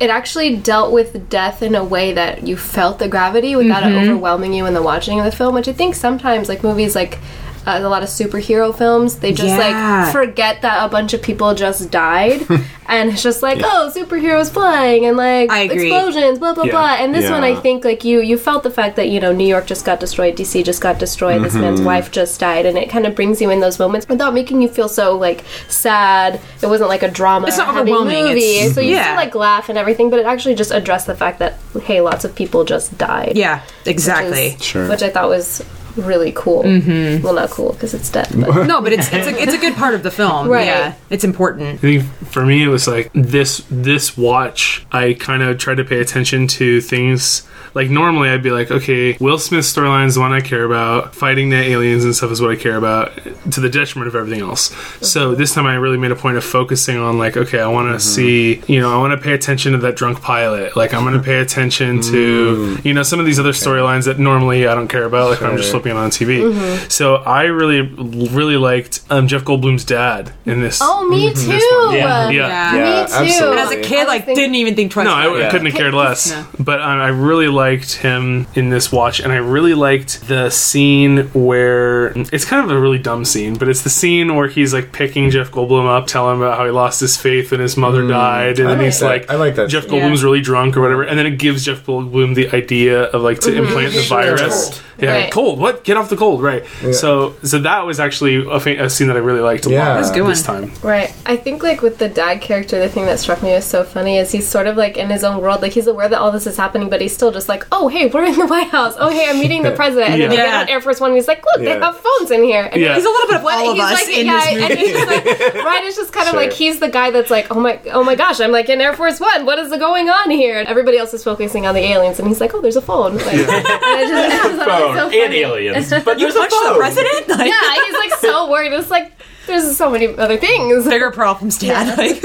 it 0.00 0.10
actually 0.10 0.56
dealt 0.56 0.90
with 0.92 1.28
death 1.30 1.62
in 1.62 1.74
a 1.76 1.84
way 1.84 2.12
that 2.12 2.46
you 2.46 2.56
felt 2.56 2.98
the 2.98 3.08
gravity 3.08 3.54
without 3.56 3.84
Mm-hmm. 3.84 3.96
it 3.98 4.08
overwhelming 4.08 4.52
you 4.52 4.66
in 4.66 4.74
the 4.74 4.82
watching 4.82 5.18
of 5.20 5.24
the 5.24 5.30
film, 5.32 5.54
which 5.54 5.68
I 5.68 5.72
think 5.72 5.94
sometimes 5.94 6.48
like 6.48 6.62
movies 6.64 6.94
like 6.96 7.18
uh, 7.66 7.78
a 7.82 7.88
lot 7.88 8.02
of 8.02 8.08
superhero 8.08 8.76
films, 8.76 9.16
they 9.16 9.32
just 9.32 9.48
Yeah. 9.48 10.04
like 10.04 10.12
forget 10.12 10.62
that 10.62 10.84
a 10.84 10.88
bunch 10.88 11.12
of 11.14 11.22
people 11.22 11.54
just 11.54 11.90
died, 11.90 12.40
and 12.88 13.10
it's 13.10 13.22
just 13.22 13.42
like, 13.42 13.58
oh, 13.62 13.92
superheroes 13.94 14.50
flying 14.50 15.04
and 15.06 15.16
like 15.16 15.50
I 15.50 15.60
agree. 15.60 15.92
explosions, 15.92 16.38
blah 16.38 16.54
blah 16.54 16.64
Yeah. 16.64 16.70
blah. 16.72 16.94
And 16.98 17.14
this 17.14 17.30
one, 17.30 17.44
I 17.44 17.54
think 17.54 17.84
like 17.84 18.04
you 18.04 18.20
you 18.20 18.36
felt 18.38 18.62
the 18.62 18.70
fact 18.70 18.96
that 18.96 19.08
you 19.08 19.20
know 19.20 19.32
New 19.32 19.46
York 19.46 19.66
just 19.66 19.84
got 19.84 20.00
destroyed, 20.00 20.36
DC 20.36 20.64
just 20.64 20.80
got 20.80 20.98
destroyed, 20.98 21.42
this 21.44 21.54
man's 21.54 21.80
wife 21.80 22.10
just 22.10 22.38
died, 22.40 22.66
and 22.66 22.76
it 22.76 22.90
kind 22.90 23.06
of 23.06 23.14
brings 23.14 23.40
you 23.40 23.50
in 23.50 23.60
those 23.60 23.78
moments 23.78 24.08
without 24.08 24.34
making 24.34 24.60
you 24.62 24.68
feel 24.68 24.88
so 24.88 25.16
like 25.16 25.44
sad. 25.68 26.40
It 26.62 26.66
wasn't 26.66 26.88
like 26.90 27.02
a 27.02 27.08
drama. 27.10 27.46
It's 27.46 27.58
not 27.58 27.74
heavy 27.74 27.92
overwhelming, 27.92 28.24
movie, 28.24 28.40
it's- 28.58 28.74
so 28.74 28.80
you 28.80 28.92
yeah. 28.92 29.04
still 29.04 29.16
like 29.16 29.34
laugh 29.34 29.68
and 29.68 29.78
everything, 29.78 30.10
but 30.10 30.18
it 30.18 30.26
actually 30.26 30.54
just 30.54 30.70
addressed 30.72 31.06
the 31.06 31.14
fact 31.16 31.38
that 31.38 31.58
hey, 31.84 32.00
lots 32.00 32.24
of 32.24 32.34
people 32.34 32.64
just 32.64 32.96
died. 32.98 33.32
yeah, 33.36 33.60
which 33.84 33.94
exactly. 33.94 34.46
is- 34.58 34.62
Sure. 34.64 34.88
Which 34.88 35.02
I 35.02 35.08
thought 35.10 35.28
was 35.28 35.62
really 35.96 36.32
cool. 36.34 36.62
Mm-hmm. 36.62 37.22
Well, 37.22 37.34
not 37.34 37.50
cool 37.50 37.72
because 37.72 37.94
it's 37.94 38.10
death, 38.10 38.32
but 38.38 38.66
No, 38.66 38.80
but 38.80 38.92
it's 38.92 39.12
it's 39.12 39.26
a, 39.26 39.42
it's 39.42 39.54
a 39.54 39.58
good 39.58 39.74
part 39.74 39.94
of 39.94 40.02
the 40.02 40.10
film. 40.10 40.48
Right. 40.48 40.66
Yeah, 40.66 40.94
it's 41.10 41.24
important. 41.24 41.74
I 41.74 41.76
think 41.76 42.04
for 42.04 42.44
me 42.44 42.62
it 42.62 42.68
was 42.68 42.86
like 42.88 43.10
this 43.14 43.64
this 43.70 44.16
watch 44.16 44.86
I 44.92 45.14
kind 45.14 45.42
of 45.42 45.58
tried 45.58 45.76
to 45.76 45.84
pay 45.84 46.00
attention 46.00 46.46
to 46.48 46.80
things 46.80 47.46
like 47.74 47.90
normally 47.90 48.28
I'd 48.28 48.42
be 48.42 48.50
like 48.50 48.70
okay 48.70 49.16
Will 49.20 49.38
Smith's 49.38 49.72
storyline 49.72 50.06
is 50.06 50.14
the 50.14 50.20
one 50.20 50.32
I 50.32 50.40
care 50.40 50.64
about 50.64 51.14
fighting 51.14 51.50
the 51.50 51.56
aliens 51.56 52.04
and 52.04 52.14
stuff 52.14 52.30
is 52.30 52.40
what 52.40 52.50
I 52.50 52.56
care 52.56 52.76
about 52.76 53.16
to 53.52 53.60
the 53.60 53.68
detriment 53.68 54.08
of 54.08 54.14
everything 54.14 54.40
else 54.40 54.74
so 55.06 55.34
this 55.34 55.54
time 55.54 55.66
I 55.66 55.74
really 55.74 55.98
made 55.98 56.10
a 56.10 56.16
point 56.16 56.36
of 56.36 56.44
focusing 56.44 56.98
on 56.98 57.18
like 57.18 57.36
okay 57.36 57.60
I 57.60 57.68
want 57.68 57.92
to 57.92 58.00
see 58.00 58.62
you 58.66 58.80
know 58.80 58.92
I 58.92 58.98
want 58.98 59.18
to 59.18 59.22
pay 59.22 59.32
attention 59.32 59.72
to 59.72 59.78
that 59.78 59.96
drunk 59.96 60.20
pilot 60.22 60.76
like 60.76 60.94
I'm 60.94 61.02
going 61.04 61.14
to 61.18 61.22
pay 61.22 61.40
attention 61.40 62.00
to 62.02 62.78
you 62.84 62.94
know 62.94 63.02
some 63.02 63.20
of 63.20 63.26
these 63.26 63.38
other 63.38 63.52
storylines 63.52 64.04
that 64.06 64.18
normally 64.18 64.66
I 64.66 64.74
don't 64.74 64.88
care 64.88 65.04
about 65.04 65.30
like 65.30 65.42
I'm 65.42 65.56
just 65.56 65.70
flipping 65.70 65.92
it 65.92 65.96
on 65.96 66.10
TV 66.10 66.90
so 66.90 67.16
I 67.16 67.44
really 67.44 67.82
really 67.82 68.56
liked 68.56 69.00
um, 69.10 69.28
Jeff 69.28 69.44
Goldblum's 69.44 69.84
dad 69.84 70.32
in 70.44 70.60
this 70.60 70.80
oh, 70.82 71.08
me 71.08 71.32
too. 71.32 71.48
one. 71.48 71.94
Yeah. 71.94 72.30
Yeah. 72.30 72.72
Me 72.72 73.08
too. 73.08 73.14
absolutely. 73.14 73.58
And 73.58 73.60
as 73.60 73.70
a 73.70 73.80
kid, 73.80 74.06
like 74.06 74.24
think- 74.24 74.38
didn't 74.38 74.56
even 74.56 74.74
think 74.74 74.92
twice. 74.92 75.04
No, 75.04 75.12
about 75.12 75.36
I, 75.36 75.40
it. 75.40 75.46
I 75.46 75.50
couldn't 75.50 75.66
have 75.66 75.76
cared 75.76 75.94
less. 75.94 76.30
No. 76.30 76.46
But 76.58 76.80
um, 76.80 77.00
I 77.00 77.08
really 77.08 77.48
liked 77.48 77.61
him 77.70 78.46
in 78.54 78.70
this 78.70 78.90
watch, 78.92 79.20
and 79.20 79.32
I 79.32 79.36
really 79.36 79.74
liked 79.74 80.28
the 80.28 80.50
scene 80.50 81.28
where 81.28 82.08
it's 82.32 82.44
kind 82.44 82.64
of 82.64 82.70
a 82.76 82.80
really 82.80 82.98
dumb 82.98 83.24
scene, 83.24 83.56
but 83.56 83.68
it's 83.68 83.82
the 83.82 83.90
scene 83.90 84.34
where 84.34 84.48
he's 84.48 84.72
like 84.74 84.92
picking 84.92 85.30
Jeff 85.30 85.50
Goldblum 85.50 85.86
up, 85.86 86.06
telling 86.06 86.36
him 86.36 86.42
about 86.42 86.58
how 86.58 86.64
he 86.64 86.70
lost 86.70 87.00
his 87.00 87.16
faith 87.16 87.52
and 87.52 87.60
his 87.60 87.76
mother 87.76 88.02
mm, 88.02 88.08
died, 88.10 88.58
and 88.58 88.68
I 88.68 88.72
then 88.72 88.78
like 88.78 88.84
he's 88.86 89.00
that. 89.00 89.06
like, 89.06 89.30
I 89.30 89.36
like 89.36 89.54
that 89.56 89.68
Jeff 89.70 89.84
scene. 89.84 89.92
Goldblum's 89.92 90.24
really 90.24 90.40
drunk 90.40 90.76
or 90.76 90.80
whatever, 90.80 91.02
and 91.02 91.18
then 91.18 91.26
it 91.26 91.38
gives 91.38 91.64
Jeff 91.64 91.84
Goldblum 91.84 92.34
the 92.34 92.48
idea 92.54 93.04
of 93.04 93.22
like 93.22 93.40
to 93.40 93.50
mm-hmm. 93.50 93.64
implant 93.64 93.94
the 93.94 94.02
virus. 94.02 94.70
Cold. 94.70 94.82
Yeah, 94.98 95.12
Right. 95.14 95.32
cold. 95.32 95.58
What? 95.58 95.82
Get 95.84 95.96
off 95.96 96.10
the 96.10 96.16
cold. 96.16 96.42
Right. 96.42 96.64
So, 96.92 97.34
so 97.42 97.58
that 97.60 97.86
was 97.86 97.98
actually 97.98 98.46
a, 98.48 98.60
fa- 98.60 98.84
a 98.84 98.88
scene 98.90 99.08
that 99.08 99.16
I 99.16 99.20
really 99.20 99.40
liked 99.40 99.66
a 99.66 99.70
Yeah. 99.70 99.88
lot 99.88 99.94
That's 99.96 100.10
a 100.10 100.14
good 100.14 100.26
this 100.28 100.46
one. 100.46 100.68
time. 100.68 100.72
Right. 100.82 101.12
I 101.26 101.36
think 101.36 101.62
like 101.62 101.82
with 101.82 101.98
the 101.98 102.08
dad 102.08 102.40
character, 102.40 102.78
the 102.78 102.88
thing 102.88 103.06
that 103.06 103.18
struck 103.18 103.42
me 103.42 103.52
was 103.52 103.64
so 103.64 103.82
funny 103.84 104.18
is 104.18 104.30
he's 104.30 104.46
sort 104.46 104.66
of 104.68 104.76
like 104.76 104.96
in 104.96 105.10
his 105.10 105.24
own 105.24 105.40
world. 105.42 105.60
Like 105.60 105.72
he's 105.72 105.88
aware 105.88 106.08
that 106.08 106.20
all 106.20 106.30
this 106.30 106.46
is 106.46 106.56
happening, 106.56 106.88
but 106.88 107.00
he's 107.00 107.12
still 107.12 107.32
just 107.32 107.48
like, 107.48 107.51
oh 107.72 107.88
hey, 107.88 108.06
we're 108.06 108.24
in 108.24 108.38
the 108.38 108.46
White 108.46 108.68
House. 108.68 108.94
Oh 108.98 109.10
hey, 109.10 109.28
I'm 109.28 109.38
meeting 109.38 109.62
the 109.62 109.70
president. 109.82 110.10
And 110.12 110.20
then 110.22 110.30
they 110.30 110.36
Yeah. 110.36 110.46
get 110.46 110.54
on 110.62 110.68
Air 110.68 110.80
Force 110.80 111.00
One. 111.00 111.10
and 111.10 111.16
He's 111.18 111.28
like, 111.28 111.44
look, 111.44 111.58
they 111.64 111.78
have 111.78 111.96
phones 111.96 112.30
in 112.30 112.42
here. 112.42 112.68
And 112.72 112.80
Yeah. 112.80 112.94
He's 112.94 113.04
a 113.04 113.08
little 113.08 113.26
bit 113.28 113.36
of 113.36 113.42
What? 113.42 113.54
all 113.58 113.70
of 113.70 113.76
he's 113.76 113.84
us 113.84 114.06
like, 114.06 114.16
in 114.16 114.26
yeah, 114.26 114.40
this 114.44 114.52
movie. 114.54 114.64
and 114.72 114.78
he's 114.80 114.92
just 114.92 115.06
like, 115.06 115.24
right? 115.64 115.84
It's 115.84 115.96
just 115.96 116.12
kind 116.12 116.26
of 116.28 116.32
Sure. 116.32 116.40
like 116.42 116.52
he's 116.52 116.80
the 116.80 116.88
guy 116.88 117.10
that's 117.10 117.30
like, 117.30 117.48
oh 117.54 117.60
my, 117.60 117.78
oh 117.92 118.02
my 118.02 118.14
gosh, 118.14 118.40
I'm 118.40 118.50
like 118.52 118.68
in 118.68 118.80
Air 118.80 118.94
Force 118.94 119.20
One. 119.20 119.44
What 119.44 119.58
is 119.58 119.70
going 119.76 120.08
on 120.08 120.30
here? 120.30 120.58
And 120.58 120.68
everybody 120.68 120.96
else 120.98 121.12
is 121.14 121.22
focusing 121.24 121.66
on 121.66 121.74
the 121.74 121.80
aliens, 121.82 122.18
and 122.18 122.28
he's 122.28 122.40
like, 122.40 122.54
oh, 122.54 122.60
there's 122.60 122.76
a 122.76 122.82
phone. 122.82 123.16
Like, 123.16 123.26
and 123.34 123.50
I 123.50 123.60
just, 123.62 124.12
I 124.14 124.48
just 124.48 124.56
thought 124.58 124.96
so 124.96 125.10
and 125.10 125.34
aliens. 125.34 125.90
But 125.90 126.18
there's 126.18 126.34
a 126.34 126.38
Punch 126.38 126.50
the 126.50 126.56
phone. 126.64 126.78
president? 126.78 127.28
Like, 127.28 127.48
Yeah, 127.50 127.84
he's 127.84 127.94
like 127.94 128.12
so 128.20 128.50
worried. 128.50 128.72
It's 128.72 128.90
like 128.90 129.12
there's 129.46 129.76
so 129.76 129.90
many 129.90 130.06
other 130.16 130.36
things. 130.36 130.86
bigger 130.86 131.10
problems, 131.10 131.58
Dad. 131.58 131.98
Like, 131.98 132.20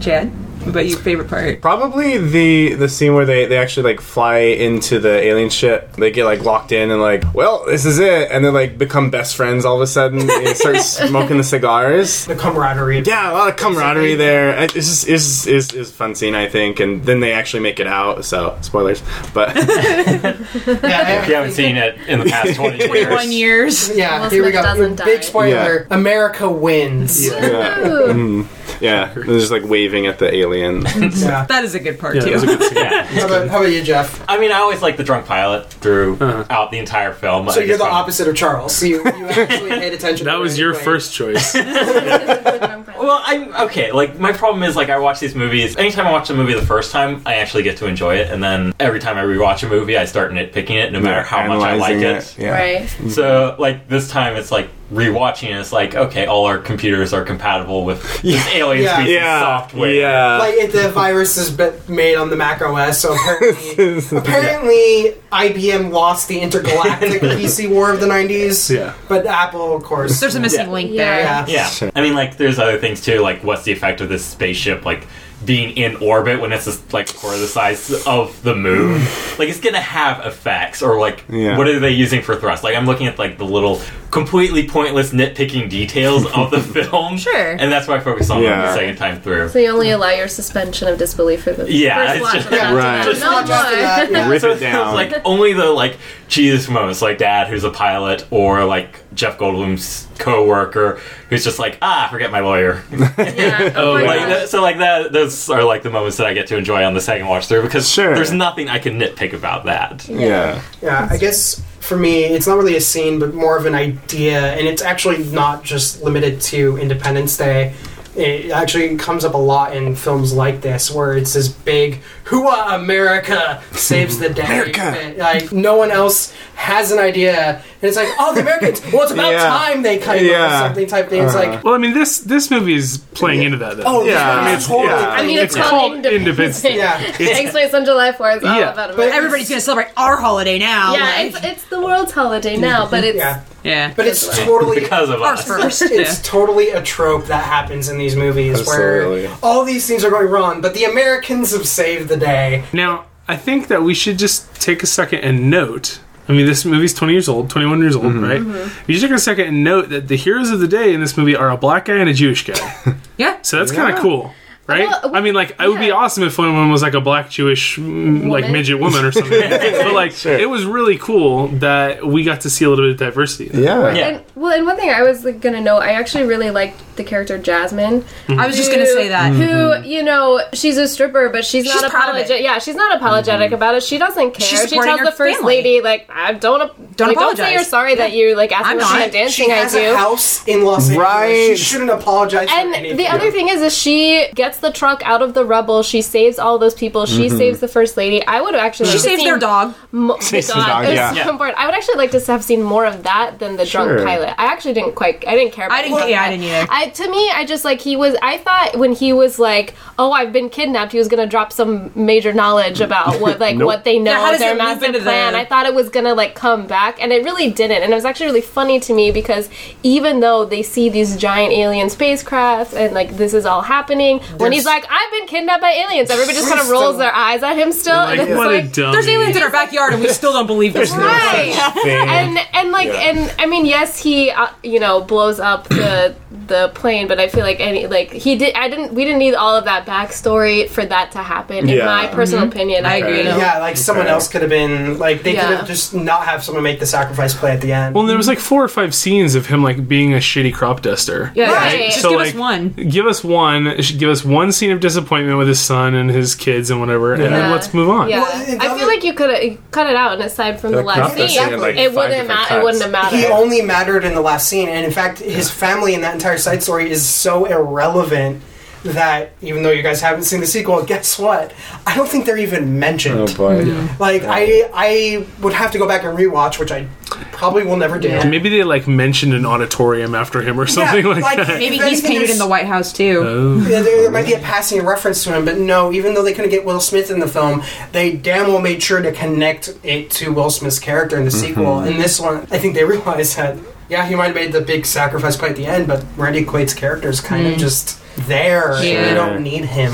Chad, 0.00 0.32
what 0.62 0.68
about 0.70 0.86
your 0.86 0.98
favorite 0.98 1.28
part? 1.28 1.60
Probably 1.60 2.18
the 2.18 2.74
the 2.74 2.88
scene 2.88 3.14
where 3.14 3.24
they, 3.26 3.46
they 3.46 3.58
actually 3.58 3.82
like 3.84 4.00
fly 4.00 4.38
into 4.38 4.98
the 4.98 5.10
alien 5.22 5.50
ship. 5.50 5.92
They 5.94 6.10
get 6.10 6.24
like 6.24 6.42
locked 6.44 6.72
in 6.72 6.90
and 6.90 7.00
like, 7.00 7.22
well, 7.34 7.64
this 7.66 7.84
is 7.84 7.98
it, 7.98 8.30
and 8.30 8.44
then 8.44 8.54
like 8.54 8.78
become 8.78 9.10
best 9.10 9.36
friends 9.36 9.64
all 9.64 9.76
of 9.76 9.82
a 9.82 9.86
sudden. 9.86 10.30
and 10.30 10.56
start 10.56 10.76
smoking 10.78 11.36
the 11.36 11.44
cigars. 11.44 12.26
the 12.26 12.34
camaraderie. 12.36 13.00
Yeah, 13.00 13.30
a 13.30 13.34
lot 13.34 13.48
of 13.48 13.56
camaraderie 13.56 14.14
there. 14.14 14.62
It's 14.64 14.74
just 14.74 15.08
is 15.08 15.46
is 15.46 15.72
is 15.74 15.90
a 15.90 15.92
fun 15.92 16.14
scene, 16.14 16.34
I 16.34 16.48
think. 16.48 16.80
And 16.80 17.04
then 17.04 17.20
they 17.20 17.32
actually 17.32 17.60
make 17.62 17.80
it 17.80 17.86
out. 17.86 18.24
So 18.24 18.56
spoilers, 18.62 19.02
but 19.34 19.54
Yeah, 19.56 20.36
If 21.22 21.28
you 21.28 21.34
haven't 21.34 21.52
seen 21.52 21.76
it 21.76 21.96
in 22.08 22.20
the 22.20 22.26
past 22.26 22.54
20 22.56 22.76
years. 22.78 22.88
21 22.88 23.32
years. 23.32 23.96
Yeah, 23.96 24.22
Will 24.22 24.30
here 24.30 24.44
we 24.44 24.52
go. 24.52 24.62
doesn't 24.62 24.96
die. 24.96 25.04
Big 25.04 25.22
spoiler: 25.22 25.86
Yeah. 25.90 25.94
America 25.96 26.50
wins. 26.50 27.26
yeah, 27.26 27.78
Mhm. 28.12 28.46
Yeah, 28.82 29.12
they're 29.14 29.24
just 29.24 29.50
like 29.50 29.64
waving 29.64 30.06
at 30.06 30.18
the 30.18 30.34
alien. 30.34 30.84
Yeah. 31.22 31.44
That 31.46 31.64
is 31.64 31.74
a 31.74 31.80
good 31.80 31.98
part, 32.00 32.16
Yeah, 32.16 32.22
too. 32.22 32.28
it 32.30 32.34
was 32.34 32.42
a 32.42 32.46
good 32.46 32.62
scene. 32.62 32.78
Yeah. 32.78 33.04
How 33.20 33.26
about, 33.26 33.48
how 33.48 33.58
about 33.58 33.70
you, 33.70 33.82
Jeff? 33.82 34.24
I 34.28 34.38
mean, 34.38 34.50
I 34.50 34.56
always 34.56 34.82
like 34.82 34.96
the 34.96 35.04
drunk 35.04 35.26
pilot 35.26 35.68
throughout 35.70 36.20
uh-huh. 36.22 36.68
the 36.70 36.78
entire 36.78 37.12
film. 37.12 37.48
So 37.50 37.60
I 37.60 37.64
you're 37.64 37.68
just 37.68 37.78
the 37.78 37.84
found- 37.84 37.94
opposite 37.94 38.28
of 38.28 38.34
Charles. 38.34 38.82
You, 38.82 39.04
you 39.04 39.26
actually 39.28 39.70
paid 39.70 39.92
attention. 39.92 40.24
That 40.26 40.34
to 40.36 40.40
was 40.40 40.58
your 40.58 40.72
right 40.72 40.82
first 40.82 41.12
choice. 41.12 41.54
Well, 41.54 43.12
well, 43.12 43.22
I'm 43.24 43.54
okay. 43.66 43.92
Like 43.92 44.18
my 44.18 44.32
problem 44.32 44.62
is 44.62 44.74
like 44.74 44.88
I 44.88 44.98
watch 44.98 45.20
these 45.20 45.34
movies. 45.34 45.76
Anytime 45.76 46.06
I 46.06 46.12
watch 46.12 46.30
a 46.30 46.34
movie 46.34 46.54
the 46.54 46.64
first 46.64 46.92
time, 46.92 47.22
I 47.26 47.34
actually 47.36 47.62
get 47.62 47.76
to 47.78 47.86
enjoy 47.86 48.16
it, 48.16 48.30
and 48.30 48.42
then 48.42 48.72
every 48.80 49.00
time 49.00 49.16
I 49.16 49.22
rewatch 49.22 49.62
a 49.62 49.68
movie, 49.68 49.96
I 49.96 50.06
start 50.06 50.32
nitpicking 50.32 50.70
it, 50.70 50.92
no 50.92 51.00
matter 51.00 51.22
how 51.22 51.46
much 51.46 51.62
I 51.62 51.74
like 51.74 51.96
Analyzing 51.96 52.42
it. 52.42 52.44
Yeah. 52.46 52.50
Right. 52.52 52.88
So 53.10 53.56
like 53.58 53.88
this 53.88 54.08
time, 54.08 54.36
it's 54.36 54.50
like 54.50 54.68
rewatching. 54.92 55.50
it, 55.50 55.58
It's 55.60 55.72
like 55.72 55.94
okay, 55.94 56.26
all 56.26 56.44
our 56.46 56.58
computers 56.58 57.12
are 57.12 57.24
compatible 57.24 57.84
with 57.84 58.02
this 58.22 58.46
alien 58.54 58.84
Yeah. 58.84 58.94
species 58.96 59.14
Yeah. 59.14 59.40
software. 59.40 59.90
Yeah. 59.94 60.38
like 60.38 60.54
it, 60.54 60.72
the 60.72 60.88
virus 60.90 61.36
is 61.36 61.50
be- 61.50 61.70
made 61.88 62.16
on 62.16 62.30
the 62.30 62.36
Mac 62.36 62.60
OS, 62.62 63.00
so 63.00 63.14
apparently, 63.14 63.98
apparently 64.18 65.14
IBM 65.32 65.90
lost 65.90 66.28
the 66.28 66.40
intergalactic 66.40 67.22
PC 67.22 67.68
war 67.70 67.92
of 67.92 68.00
the 68.00 68.06
'90s. 68.06 68.68
Yeah. 68.74 68.92
but 69.08 69.26
Apple, 69.26 69.74
of 69.74 69.82
course, 69.82 70.20
There's 70.20 70.34
a 70.34 70.40
missing 70.40 70.66
Yeah. 70.66 70.72
link 70.72 70.90
Yeah. 70.92 71.44
there. 71.44 71.54
yeah. 71.54 71.70
Yeah. 71.80 71.90
I 71.94 72.02
mean, 72.02 72.14
like, 72.14 72.36
there's 72.36 72.58
other 72.58 72.78
things 72.78 73.00
too. 73.00 73.20
Like, 73.20 73.42
what's 73.44 73.62
the 73.64 73.72
effect 73.72 74.00
of 74.00 74.08
this 74.08 74.24
spaceship, 74.24 74.84
like, 74.84 75.06
being 75.44 75.76
in 75.76 75.96
orbit 75.96 76.40
when 76.40 76.52
it's 76.52 76.64
just, 76.64 76.92
like, 76.92 77.10
a 77.10 77.14
quarter 77.14 77.38
the 77.38 77.46
size 77.46 78.04
of 78.06 78.42
the 78.42 78.54
moon? 78.54 79.00
like, 79.38 79.48
it's 79.48 79.60
gonna 79.60 79.80
have 79.80 80.24
effects, 80.26 80.82
or, 80.82 80.98
like, 81.00 81.24
Yeah. 81.28 81.56
what 81.58 81.66
are 81.68 81.78
they 81.80 81.90
using 81.90 82.22
for 82.22 82.36
thrust? 82.36 82.64
Like, 82.64 82.76
I'm 82.76 82.86
looking 82.86 83.06
at, 83.06 83.18
like, 83.18 83.38
the 83.38 83.44
little 83.44 83.80
completely 84.10 84.68
pointless 84.68 85.10
nitpicking 85.12 85.70
details 85.70 86.26
of 86.32 86.50
the 86.50 86.60
film. 86.84 87.16
Sure. 87.16 87.52
And 87.52 87.72
that's 87.72 87.88
why 87.88 87.96
I 87.96 88.00
focus 88.00 88.28
on 88.28 88.42
Yeah. 88.42 88.66
the 88.66 88.74
second 88.74 88.96
time 88.96 89.20
through. 89.22 89.48
So 89.48 89.58
you 89.58 89.70
only 89.70 89.90
allow 89.90 90.10
your 90.10 90.28
suspension 90.28 90.86
of 90.88 90.98
disbelief 90.98 91.44
for 91.44 91.52
the 91.52 91.70
Yeah, 91.72 91.96
first 91.96 92.14
it's 92.16 92.22
watch 92.22 92.34
just- 92.34 92.46
of. 92.46 92.52
Right. 92.76 93.04
Just 93.04 93.20
No 93.22 93.30
just 93.40 93.48
more. 93.48 93.80
that. 93.80 94.08
Yeah. 94.10 94.28
Rip 94.28 94.40
so 94.42 94.48
it 94.50 94.52
it's 94.52 94.60
down. 94.60 94.94
like 94.94 95.18
only 95.24 95.54
the 95.54 95.64
like 95.66 95.96
Jesus 96.32 96.66
moments, 96.70 97.02
like 97.02 97.18
Dad, 97.18 97.48
who's 97.48 97.62
a 97.62 97.70
pilot, 97.70 98.26
or 98.30 98.64
like 98.64 99.00
Jeff 99.14 99.36
Goldblum's 99.36 100.08
co-worker, 100.18 100.98
who's 101.28 101.44
just 101.44 101.58
like, 101.58 101.76
ah, 101.82 102.08
forget 102.10 102.30
my 102.32 102.40
lawyer. 102.40 102.82
Yeah. 103.18 103.72
Oh, 103.76 103.94
my 103.94 104.02
like 104.06 104.18
gosh. 104.20 104.28
that, 104.30 104.48
so 104.48 104.62
like 104.62 104.78
that 104.78 105.12
those 105.12 105.50
are 105.50 105.62
like 105.62 105.82
the 105.82 105.90
moments 105.90 106.16
that 106.16 106.26
I 106.26 106.32
get 106.32 106.46
to 106.46 106.56
enjoy 106.56 106.84
on 106.84 106.94
the 106.94 107.00
second 107.02 107.26
watch 107.26 107.46
through 107.48 107.62
because 107.62 107.86
Sure. 107.88 108.14
there's 108.14 108.32
nothing 108.32 108.68
I 108.70 108.78
can 108.78 108.98
nitpick 108.98 109.34
about 109.34 109.66
that. 109.66 110.08
yeah. 110.08 110.62
Yeah, 110.80 111.06
I 111.10 111.18
guess 111.18 111.62
for 111.80 111.96
me, 111.98 112.24
it's 112.24 112.46
not 112.46 112.56
really 112.56 112.76
a 112.76 112.80
scene, 112.80 113.18
but 113.18 113.34
more 113.34 113.58
of 113.58 113.66
an 113.66 113.74
idea, 113.74 114.54
and 114.54 114.66
it's 114.66 114.80
actually 114.82 115.18
not 115.24 115.64
just 115.64 116.02
limited 116.02 116.40
to 116.42 116.78
Independence 116.78 117.36
Day. 117.36 117.74
It 118.16 118.50
actually 118.52 118.96
comes 118.96 119.24
up 119.24 119.34
a 119.34 119.38
lot 119.38 119.76
in 119.76 119.94
films 119.96 120.32
like 120.32 120.60
this, 120.62 120.90
where 120.90 121.14
it's 121.16 121.32
this 121.34 121.48
big 121.48 122.00
"Hooah, 122.24 122.74
America 122.74 123.62
saves 123.72 124.18
the 124.18 124.28
day!" 124.30 124.42
America! 124.44 125.14
Like 125.18 125.52
no 125.52 125.76
one 125.76 125.90
else 125.90 126.32
has 126.54 126.92
an 126.92 126.98
idea, 126.98 127.56
and 127.56 127.88
it's 127.88 127.96
like, 127.96 128.08
"Oh, 128.18 128.32
the 128.34 128.40
Americans! 128.40 128.80
Well, 128.92 129.02
it's 129.02 129.12
about 129.12 129.32
Yeah. 129.32 129.44
time 129.48 129.82
they 129.82 129.98
kind 129.98 130.20
of 130.20 130.26
Yeah. 130.26 130.60
something 130.68 130.86
type 130.86 131.08
thing." 131.10 131.24
It's 131.24 131.34
like, 131.34 131.48
uh-huh. 131.48 131.60
Well, 131.64 131.74
I 131.74 131.78
mean 131.78 131.94
this 131.94 132.18
this 132.18 132.50
movie 132.50 132.74
is 132.74 132.98
playing 133.14 133.42
into 133.42 133.58
that. 133.58 133.76
Though. 133.78 133.82
"Oh, 133.86 134.04
Yeah, 134.04 134.12
yeah, 134.12 134.40
I 134.40 134.44
mean, 134.46 134.54
it's 134.54 134.66
totally." 134.66 134.86
yeah. 134.88 135.08
I 135.08 135.22
mean, 135.26 135.38
it's, 135.38 135.56
It's 135.56 135.68
called, 135.68 135.92
called 135.92 136.06
Independence 136.06 136.62
Day. 136.62 136.76
Yeah. 136.76 137.00
It 137.00 137.16
takes 137.16 137.50
place 137.50 137.74
on 137.74 137.84
July 137.84 138.12
4th. 138.12 138.36
It's 138.36 138.44
all 138.44 138.58
Yeah. 138.58 138.72
about 138.72 138.88
But 138.90 138.94
America. 138.94 139.16
Everybody's 139.16 139.48
gonna 139.48 139.60
celebrate 139.60 139.88
our 139.96 140.16
holiday 140.16 140.58
now. 140.58 140.94
yeah, 140.94 141.00
like- 141.04 141.26
it's, 141.34 141.44
it's 141.44 141.64
the 141.64 141.80
world's 141.80 142.12
holiday 142.12 142.56
now, 142.56 142.86
but 142.86 143.02
it's 143.04 143.16
yeah, 143.18 143.40
yeah. 143.64 143.90
but 143.96 144.06
it's 144.06 144.26
totally 144.44 144.80
Because 144.80 145.10
of 145.10 145.20
Ours 145.20 145.40
us. 145.40 145.46
first. 145.46 145.82
it's 145.90 146.20
totally 146.22 146.70
a 146.70 146.80
trope 146.82 147.26
that 147.26 147.42
happens 147.44 147.88
in 147.88 147.98
these 147.98 148.14
movies 148.16 148.60
Absolutely. 148.60 149.26
where 149.26 149.36
all 149.42 149.64
these 149.64 149.86
things 149.86 150.04
are 150.04 150.10
going 150.10 150.28
wrong, 150.28 150.60
but 150.60 150.74
the 150.74 150.84
Americans 150.84 151.52
have 151.52 151.66
saved 151.66 152.11
the 152.12 152.26
day. 152.26 152.64
Now, 152.72 153.06
I 153.28 153.36
think 153.36 153.68
that 153.68 153.82
we 153.82 153.94
should 153.94 154.18
just 154.18 154.60
take 154.60 154.82
a 154.82 154.86
second 154.86 155.20
and 155.20 155.50
note. 155.50 156.00
I 156.28 156.32
mean, 156.32 156.46
this 156.46 156.64
movie's 156.64 156.94
20 156.94 157.12
years 157.12 157.28
old, 157.28 157.50
21 157.50 157.80
years 157.80 157.96
old, 157.96 158.06
mm-hmm. 158.06 158.24
right? 158.24 158.40
Mm-hmm. 158.40 158.90
You 158.90 158.98
should 158.98 159.08
take 159.08 159.16
a 159.16 159.20
second 159.20 159.46
and 159.48 159.64
note 159.64 159.88
that 159.88 160.08
the 160.08 160.16
heroes 160.16 160.50
of 160.50 160.60
the 160.60 160.68
day 160.68 160.94
in 160.94 161.00
this 161.00 161.16
movie 161.16 161.34
are 161.34 161.50
a 161.50 161.56
black 161.56 161.86
guy 161.86 161.96
and 161.96 162.08
a 162.08 162.14
Jewish 162.14 162.44
guy. 162.44 162.96
Yeah. 163.18 163.40
So 163.42 163.58
that's 163.58 163.70
kind 163.70 163.94
of 163.94 164.00
cool. 164.00 164.34
Right? 164.66 164.86
Well, 164.88 165.14
I 165.16 165.20
mean, 165.20 165.34
like, 165.34 165.56
it 165.60 165.68
would 165.68 165.80
be 165.80 165.90
awesome 165.90 166.22
if 166.22 166.38
one 166.38 166.70
was 166.70 166.82
like 166.82 166.94
a 166.94 167.00
black 167.00 167.28
Jewish, 167.30 167.76
mm, 167.78 168.28
like, 168.30 168.48
midget 168.48 168.78
woman 168.78 169.04
or 169.04 169.10
something. 169.10 169.30
but, 169.50 169.92
like, 169.92 170.12
Sure. 170.12 170.38
it 170.38 170.48
was 170.48 170.64
really 170.64 170.96
cool 170.98 171.48
that 171.48 172.06
we 172.06 172.22
got 172.22 172.42
to 172.42 172.50
see 172.50 172.64
a 172.64 172.70
little 172.70 172.84
bit 172.84 172.92
of 172.92 172.96
diversity. 172.98 173.50
Yeah. 173.52 173.92
Yeah. 173.92 174.06
And, 174.08 174.24
well, 174.36 174.52
and 174.56 174.64
one 174.64 174.76
thing 174.76 174.88
I 174.90 175.02
was 175.02 175.24
like, 175.24 175.40
gonna 175.40 175.60
know, 175.60 175.78
I 175.78 175.92
actually 175.94 176.24
really 176.24 176.50
liked 176.50 176.80
the 176.96 177.02
character 177.02 177.38
Jasmine. 177.38 178.04
I 178.28 178.46
was 178.46 178.56
just 178.56 178.70
gonna 178.70 178.86
say 178.86 179.08
that. 179.08 179.32
Who, 179.32 179.82
you 179.88 180.02
know, 180.02 180.40
she's 180.52 180.76
a 180.78 180.86
stripper, 180.86 181.28
but 181.30 181.44
she's, 181.44 181.64
She's 181.64 181.82
not 181.82 181.90
proud 181.90 182.10
of 182.10 182.16
it. 182.16 182.20
apologetic. 182.22 182.44
Yeah, 182.44 182.58
she's 182.60 182.76
not 182.76 182.96
apologetic 182.96 183.50
about 183.52 183.74
it. 183.74 183.82
She 183.82 183.98
doesn't 183.98 184.32
care. 184.34 184.46
She's 184.46 184.60
she 184.60 184.68
supporting 184.68 184.90
tells 184.90 185.00
her 185.00 185.04
the 185.06 185.12
first 185.12 185.38
family. 185.38 185.56
lady, 185.56 185.80
like, 185.80 186.08
I 186.08 186.34
don't, 186.34 186.40
Don't 186.40 186.68
like, 186.68 186.96
Don't 186.96 187.10
apologize. 187.12 187.46
say 187.46 187.52
you're 187.54 187.64
sorry 187.64 187.94
that 187.96 188.12
you 188.12 188.36
like 188.36 188.52
asked 188.52 188.66
I'm 188.68 188.76
me 188.76 188.84
to 188.84 188.88
not. 188.88 188.98
see 188.98 189.10
the 189.10 189.28
She 189.30 189.46
dancing 189.46 189.50
I 189.50 189.54
has 189.56 189.74
a 189.74 189.90
do. 189.90 189.96
house 189.96 190.46
in 190.46 190.64
Los 190.64 190.88
Angeles. 190.88 190.98
Right. 191.04 191.58
She 191.58 191.64
shouldn't 191.64 191.90
apologize 191.90 192.48
for 192.48 192.54
And 192.56 192.74
anything. 192.74 192.96
the 192.98 193.08
other 193.08 193.30
thing 193.32 193.48
is, 193.48 193.60
is 193.62 193.76
she 193.76 194.28
gets 194.34 194.51
the 194.58 194.70
truck 194.72 195.02
out 195.04 195.22
of 195.22 195.34
the 195.34 195.44
rubble. 195.44 195.82
She 195.82 196.02
saves 196.02 196.38
all 196.38 196.58
those 196.58 196.74
people. 196.74 197.06
She 197.06 197.26
mm-hmm. 197.26 197.36
saves 197.36 197.60
the 197.60 197.68
first 197.68 197.96
lady. 197.96 198.24
I 198.26 198.40
would 198.40 198.54
have 198.54 198.62
actually 198.62 198.86
She 198.90 198.94
like 198.96 199.02
saves 199.04 199.20
seen 199.22 199.28
their 199.28 199.38
dog. 199.38 199.74
Mo- 199.92 200.16
the 200.16 200.22
Saves 200.22 200.46
the 200.48 200.54
dog. 200.54 200.66
dog, 200.66 200.94
yeah. 200.94 201.10
so 201.10 201.16
Yeah. 201.16 201.28
important. 201.30 201.58
I 201.58 201.66
would 201.66 201.74
actually 201.74 201.96
like 201.96 202.10
to 202.12 202.20
have 202.20 202.42
seen 202.44 202.62
more 202.62 202.86
of 202.86 203.02
that 203.04 203.38
than 203.38 203.56
the 203.56 203.64
drunk 203.66 204.04
pilot. 204.04 204.34
I 204.38 204.46
actually 204.46 204.74
didn't 204.74 204.94
quite. 204.94 205.24
I 205.26 205.34
didn't 205.34 205.52
care. 205.52 205.66
About 205.66 205.78
I 205.78 205.82
didn't. 205.82 205.94
any 205.98 206.02
of 206.04 206.10
Yeah, 206.10 206.22
I 206.22 206.30
didn't 206.30 206.44
either. 206.44 206.66
I 206.70 206.88
to 206.88 207.10
me, 207.10 207.30
I 207.30 207.44
just 207.44 207.64
like 207.64 207.80
he 207.80 207.96
was. 207.96 208.16
I 208.22 208.38
thought 208.38 208.78
when 208.78 208.92
he 208.92 209.12
was 209.12 209.38
like, 209.38 209.74
"Oh, 209.98 210.12
I've 210.12 210.32
been 210.32 210.48
kidnapped," 210.48 210.92
he 210.92 210.98
was 210.98 211.08
gonna 211.08 211.26
drop 211.26 211.52
some 211.52 211.90
major 211.94 212.32
knowledge 212.32 212.80
about 212.80 213.20
what 213.20 213.38
like 213.40 213.56
Nope. 213.62 213.66
what 213.66 213.84
they 213.84 213.98
know, 213.98 214.12
Yeah, 214.12 214.20
how 214.24 214.30
does 214.30 214.40
their 214.40 214.50
it 214.50 214.58
loop 214.58 214.64
master 214.64 214.86
into 214.86 214.98
the- 214.98 215.04
plan. 215.04 215.34
I 215.34 215.44
thought 215.44 215.66
it 215.66 215.74
was 215.74 215.88
gonna 215.88 216.14
like 216.14 216.34
come 216.34 216.66
back, 216.66 217.00
and 217.02 217.12
it 217.12 217.24
really 217.24 217.50
didn't. 217.50 217.82
And 217.82 217.92
it 217.92 217.94
was 217.96 218.04
actually 218.04 218.26
really 218.26 218.40
funny 218.40 218.80
to 218.80 218.92
me 218.94 219.10
because 219.10 219.48
even 219.82 220.20
though 220.20 220.44
they 220.44 220.62
see 220.62 220.88
these 220.88 221.16
giant 221.16 221.52
alien 221.52 221.90
spacecraft 221.90 222.74
and 222.74 222.94
like 222.94 223.16
this 223.16 223.34
is 223.34 223.46
all 223.46 223.62
happening, 223.62 224.20
when 224.42 224.52
he's 224.52 224.64
like, 224.66 224.84
"I've 224.90 225.10
been 225.12 225.26
kidnapped 225.26 225.60
by 225.62 225.70
aliens," 225.72 226.10
everybody 226.10 226.36
just 226.36 226.48
kind 226.48 226.60
of 226.60 226.68
rolls 226.68 226.98
their 226.98 227.14
eyes 227.14 227.42
at 227.42 227.56
him 227.56 227.72
still, 227.72 227.94
Like, 227.96 228.18
and 228.18 228.28
it's 228.28 228.36
what 228.36 228.46
like. 228.48 228.64
a 228.64 228.68
dummy. 228.68 228.92
There's 228.92 229.08
aliens 229.08 229.36
in 229.36 229.42
our 229.42 229.50
backyard, 229.50 229.92
and 229.94 230.02
we 230.02 230.08
still 230.08 230.32
don't 230.32 230.46
believe 230.46 230.72
this. 230.72 230.90
Right, 230.92 231.54
thing. 231.82 232.08
and 232.08 232.38
and 232.52 232.70
like 232.72 232.88
and 232.88 233.32
I 233.38 233.46
mean, 233.46 233.64
yes, 233.66 233.98
he 234.02 234.30
uh, 234.30 234.48
you 234.62 234.80
know 234.80 235.00
blows 235.02 235.40
up 235.40 235.68
the 235.68 236.14
the 236.52 236.70
plane, 236.74 237.08
but 237.08 237.18
I 237.18 237.28
feel 237.28 237.42
like 237.44 237.60
any 237.60 237.86
like 237.86 238.12
he 238.12 238.36
did. 238.36 238.54
I 238.54 238.68
didn't. 238.68 238.92
We 238.94 239.04
didn't 239.04 239.18
need 239.18 239.34
all 239.34 239.56
of 239.56 239.64
that 239.64 239.86
backstory 239.86 240.68
for 240.68 240.84
that 240.84 241.12
to 241.12 241.18
happen. 241.18 241.68
In 241.68 241.84
my 241.84 242.06
personal 242.08 242.44
mhm. 242.44 242.50
opinion, 242.52 242.84
I 242.86 242.96
agree. 242.96 243.18
You 243.18 243.24
know, 243.24 243.38
yeah, 243.38 243.58
like 243.58 243.76
someone 243.76 244.06
else 244.06 244.28
could 244.28 244.42
have 244.42 244.50
been 244.50 244.98
like 244.98 245.22
they 245.22 245.34
Yeah. 245.34 245.46
could 245.48 245.56
have 245.58 245.66
just 245.66 245.94
not 245.94 246.24
have 246.26 246.44
someone 246.44 246.62
make 246.62 246.78
the 246.78 246.86
sacrifice 246.86 247.34
play 247.34 247.52
at 247.52 247.60
the 247.62 247.72
end. 247.72 247.94
Well, 247.94 248.04
there 248.06 248.16
was 248.16 248.28
like 248.28 248.38
four 248.38 248.62
or 248.62 248.68
five 248.68 248.94
scenes 248.94 249.34
of 249.34 249.46
him 249.46 249.62
like 249.62 249.88
being 249.88 250.12
a 250.12 250.18
shitty 250.18 250.52
crop 250.54 250.82
duster. 250.82 251.32
Yeah, 251.34 251.52
Right. 251.52 251.86
just 251.86 252.02
So, 252.02 252.10
give 252.10 252.18
like, 252.18 252.28
us 252.28 252.34
one. 252.34 252.68
Give 252.68 253.06
us 253.06 253.24
one. 253.24 253.74
Give 253.98 254.10
us 254.10 254.24
one 254.24 254.52
scene 254.52 254.70
of 254.70 254.80
disappointment 254.80 255.38
with 255.38 255.48
his 255.48 255.60
son 255.60 255.94
and 255.94 256.10
his 256.10 256.34
kids 256.34 256.70
and 256.70 256.80
whatever, 256.80 257.14
and 257.14 257.22
then 257.22 257.50
let's 257.50 257.72
move 257.72 257.88
on. 257.88 258.08
Yeah, 258.10 258.22
Well, 258.22 258.60
I 258.60 258.78
feel 258.78 258.86
like 258.86 259.02
you 259.04 259.14
could 259.14 259.30
have 259.30 259.70
cut 259.70 259.86
it 259.88 259.96
out, 259.96 260.12
and 260.12 260.22
aside 260.22 260.60
from 260.60 260.72
the 260.72 260.78
The 260.78 260.82
last 260.84 261.14
crop 261.16 261.28
scene, 261.28 261.60
like, 261.60 261.76
it 261.76 261.92
wouldn't 261.94 262.12
different 262.12 262.28
matter. 262.28 262.58
It 262.58 262.64
wouldn't 262.64 262.82
have 262.82 262.92
mattered. 262.92 263.16
he 263.16 263.26
only 263.26 263.62
mattered 263.62 264.04
in 264.04 264.14
the 264.14 264.20
last 264.20 264.48
scene, 264.48 264.68
and 264.68 264.84
in 264.84 264.90
fact, 264.92 265.18
his 265.20 265.50
family 265.50 265.94
in 265.94 266.00
that 266.02 266.14
entire 266.14 266.38
side 266.42 266.62
story 266.62 266.90
is 266.90 267.06
so 267.06 267.44
irrelevant 267.44 268.42
that 268.84 269.30
even 269.40 269.62
though 269.62 269.70
you 269.70 269.82
guys 269.82 270.00
haven't 270.00 270.24
seen 270.24 270.40
the 270.40 270.46
sequel, 270.46 270.82
guess 270.84 271.18
what? 271.18 271.52
I 271.86 271.94
don't 271.94 272.08
think 272.08 272.26
they're 272.26 272.38
even 272.38 272.78
mentioned. 272.78 273.18
Oh 273.18 273.26
boy. 273.34 273.64
Mm-hmm. 273.64 274.02
Like 274.02 274.22
I, 274.24 274.68
I 274.74 275.26
would 275.40 275.52
have 275.52 275.70
to 275.72 275.78
go 275.78 275.86
back 275.86 276.02
and 276.02 276.18
rewatch, 276.18 276.58
which 276.58 276.72
I 276.72 276.88
probably 277.30 277.64
will 277.64 277.76
never 277.76 277.98
do. 277.98 278.08
Yeah. 278.08 278.24
Maybe 278.24 278.48
they 278.48 278.64
like 278.64 278.88
mentioned 278.88 279.34
an 279.34 279.46
auditorium 279.46 280.14
after 280.14 280.42
him 280.42 280.58
or 280.58 280.66
something 280.66 281.04
like, 281.04 281.22
like, 281.22 281.36
that. 281.36 281.58
Maybe 281.58 281.78
he's 281.78 282.00
painted 282.00 282.30
in 282.30 282.38
the 282.38 282.46
White 282.46 282.66
House 282.66 282.92
too. 282.92 283.22
Oh. 283.24 283.56
Yeah, 283.60 283.82
there, 283.82 284.02
there 284.02 284.10
might 284.10 284.26
be 284.26 284.34
a 284.34 284.40
passing 284.40 284.84
reference 284.84 285.22
to 285.24 285.32
him, 285.32 285.44
but 285.44 285.58
no. 285.58 285.92
Even 285.92 286.14
though 286.14 286.24
they 286.24 286.32
couldn't 286.32 286.50
get 286.50 286.64
Will 286.64 286.80
Smith 286.80 287.10
in 287.10 287.20
the 287.20 287.28
film, 287.28 287.62
they 287.92 288.16
damn 288.16 288.48
well 288.48 288.60
made 288.60 288.82
sure 288.82 289.00
to 289.00 289.12
connect 289.12 289.76
it 289.84 290.10
to 290.12 290.32
Will 290.32 290.50
Smith's 290.50 290.80
character 290.80 291.16
in 291.16 291.24
the 291.24 291.30
mm-hmm. 291.30 291.46
sequel. 291.46 291.84
In 291.84 291.98
this 291.98 292.18
one, 292.18 292.48
I 292.50 292.58
think 292.58 292.74
they 292.74 292.84
realized 292.84 293.36
that 293.36 293.58
yeah, 293.92 294.06
he 294.06 294.14
might 294.14 294.28
have 294.28 294.34
made 294.34 294.52
the 294.52 294.62
big 294.62 294.86
sacrifice 294.86 295.36
play 295.36 295.50
at 295.50 295.56
the 295.56 295.66
end, 295.66 295.86
but 295.86 296.02
Randy 296.16 296.46
Quaid's 296.46 296.72
character 296.72 297.10
is 297.10 297.20
kind 297.20 297.46
of 297.46 297.52
mm. 297.52 297.58
just 297.58 298.00
there. 298.26 298.72
and 298.72 298.84
Yeah. 298.84 299.08
They 299.08 299.14
don't 299.14 299.42
need 299.42 299.66
him. 299.66 299.92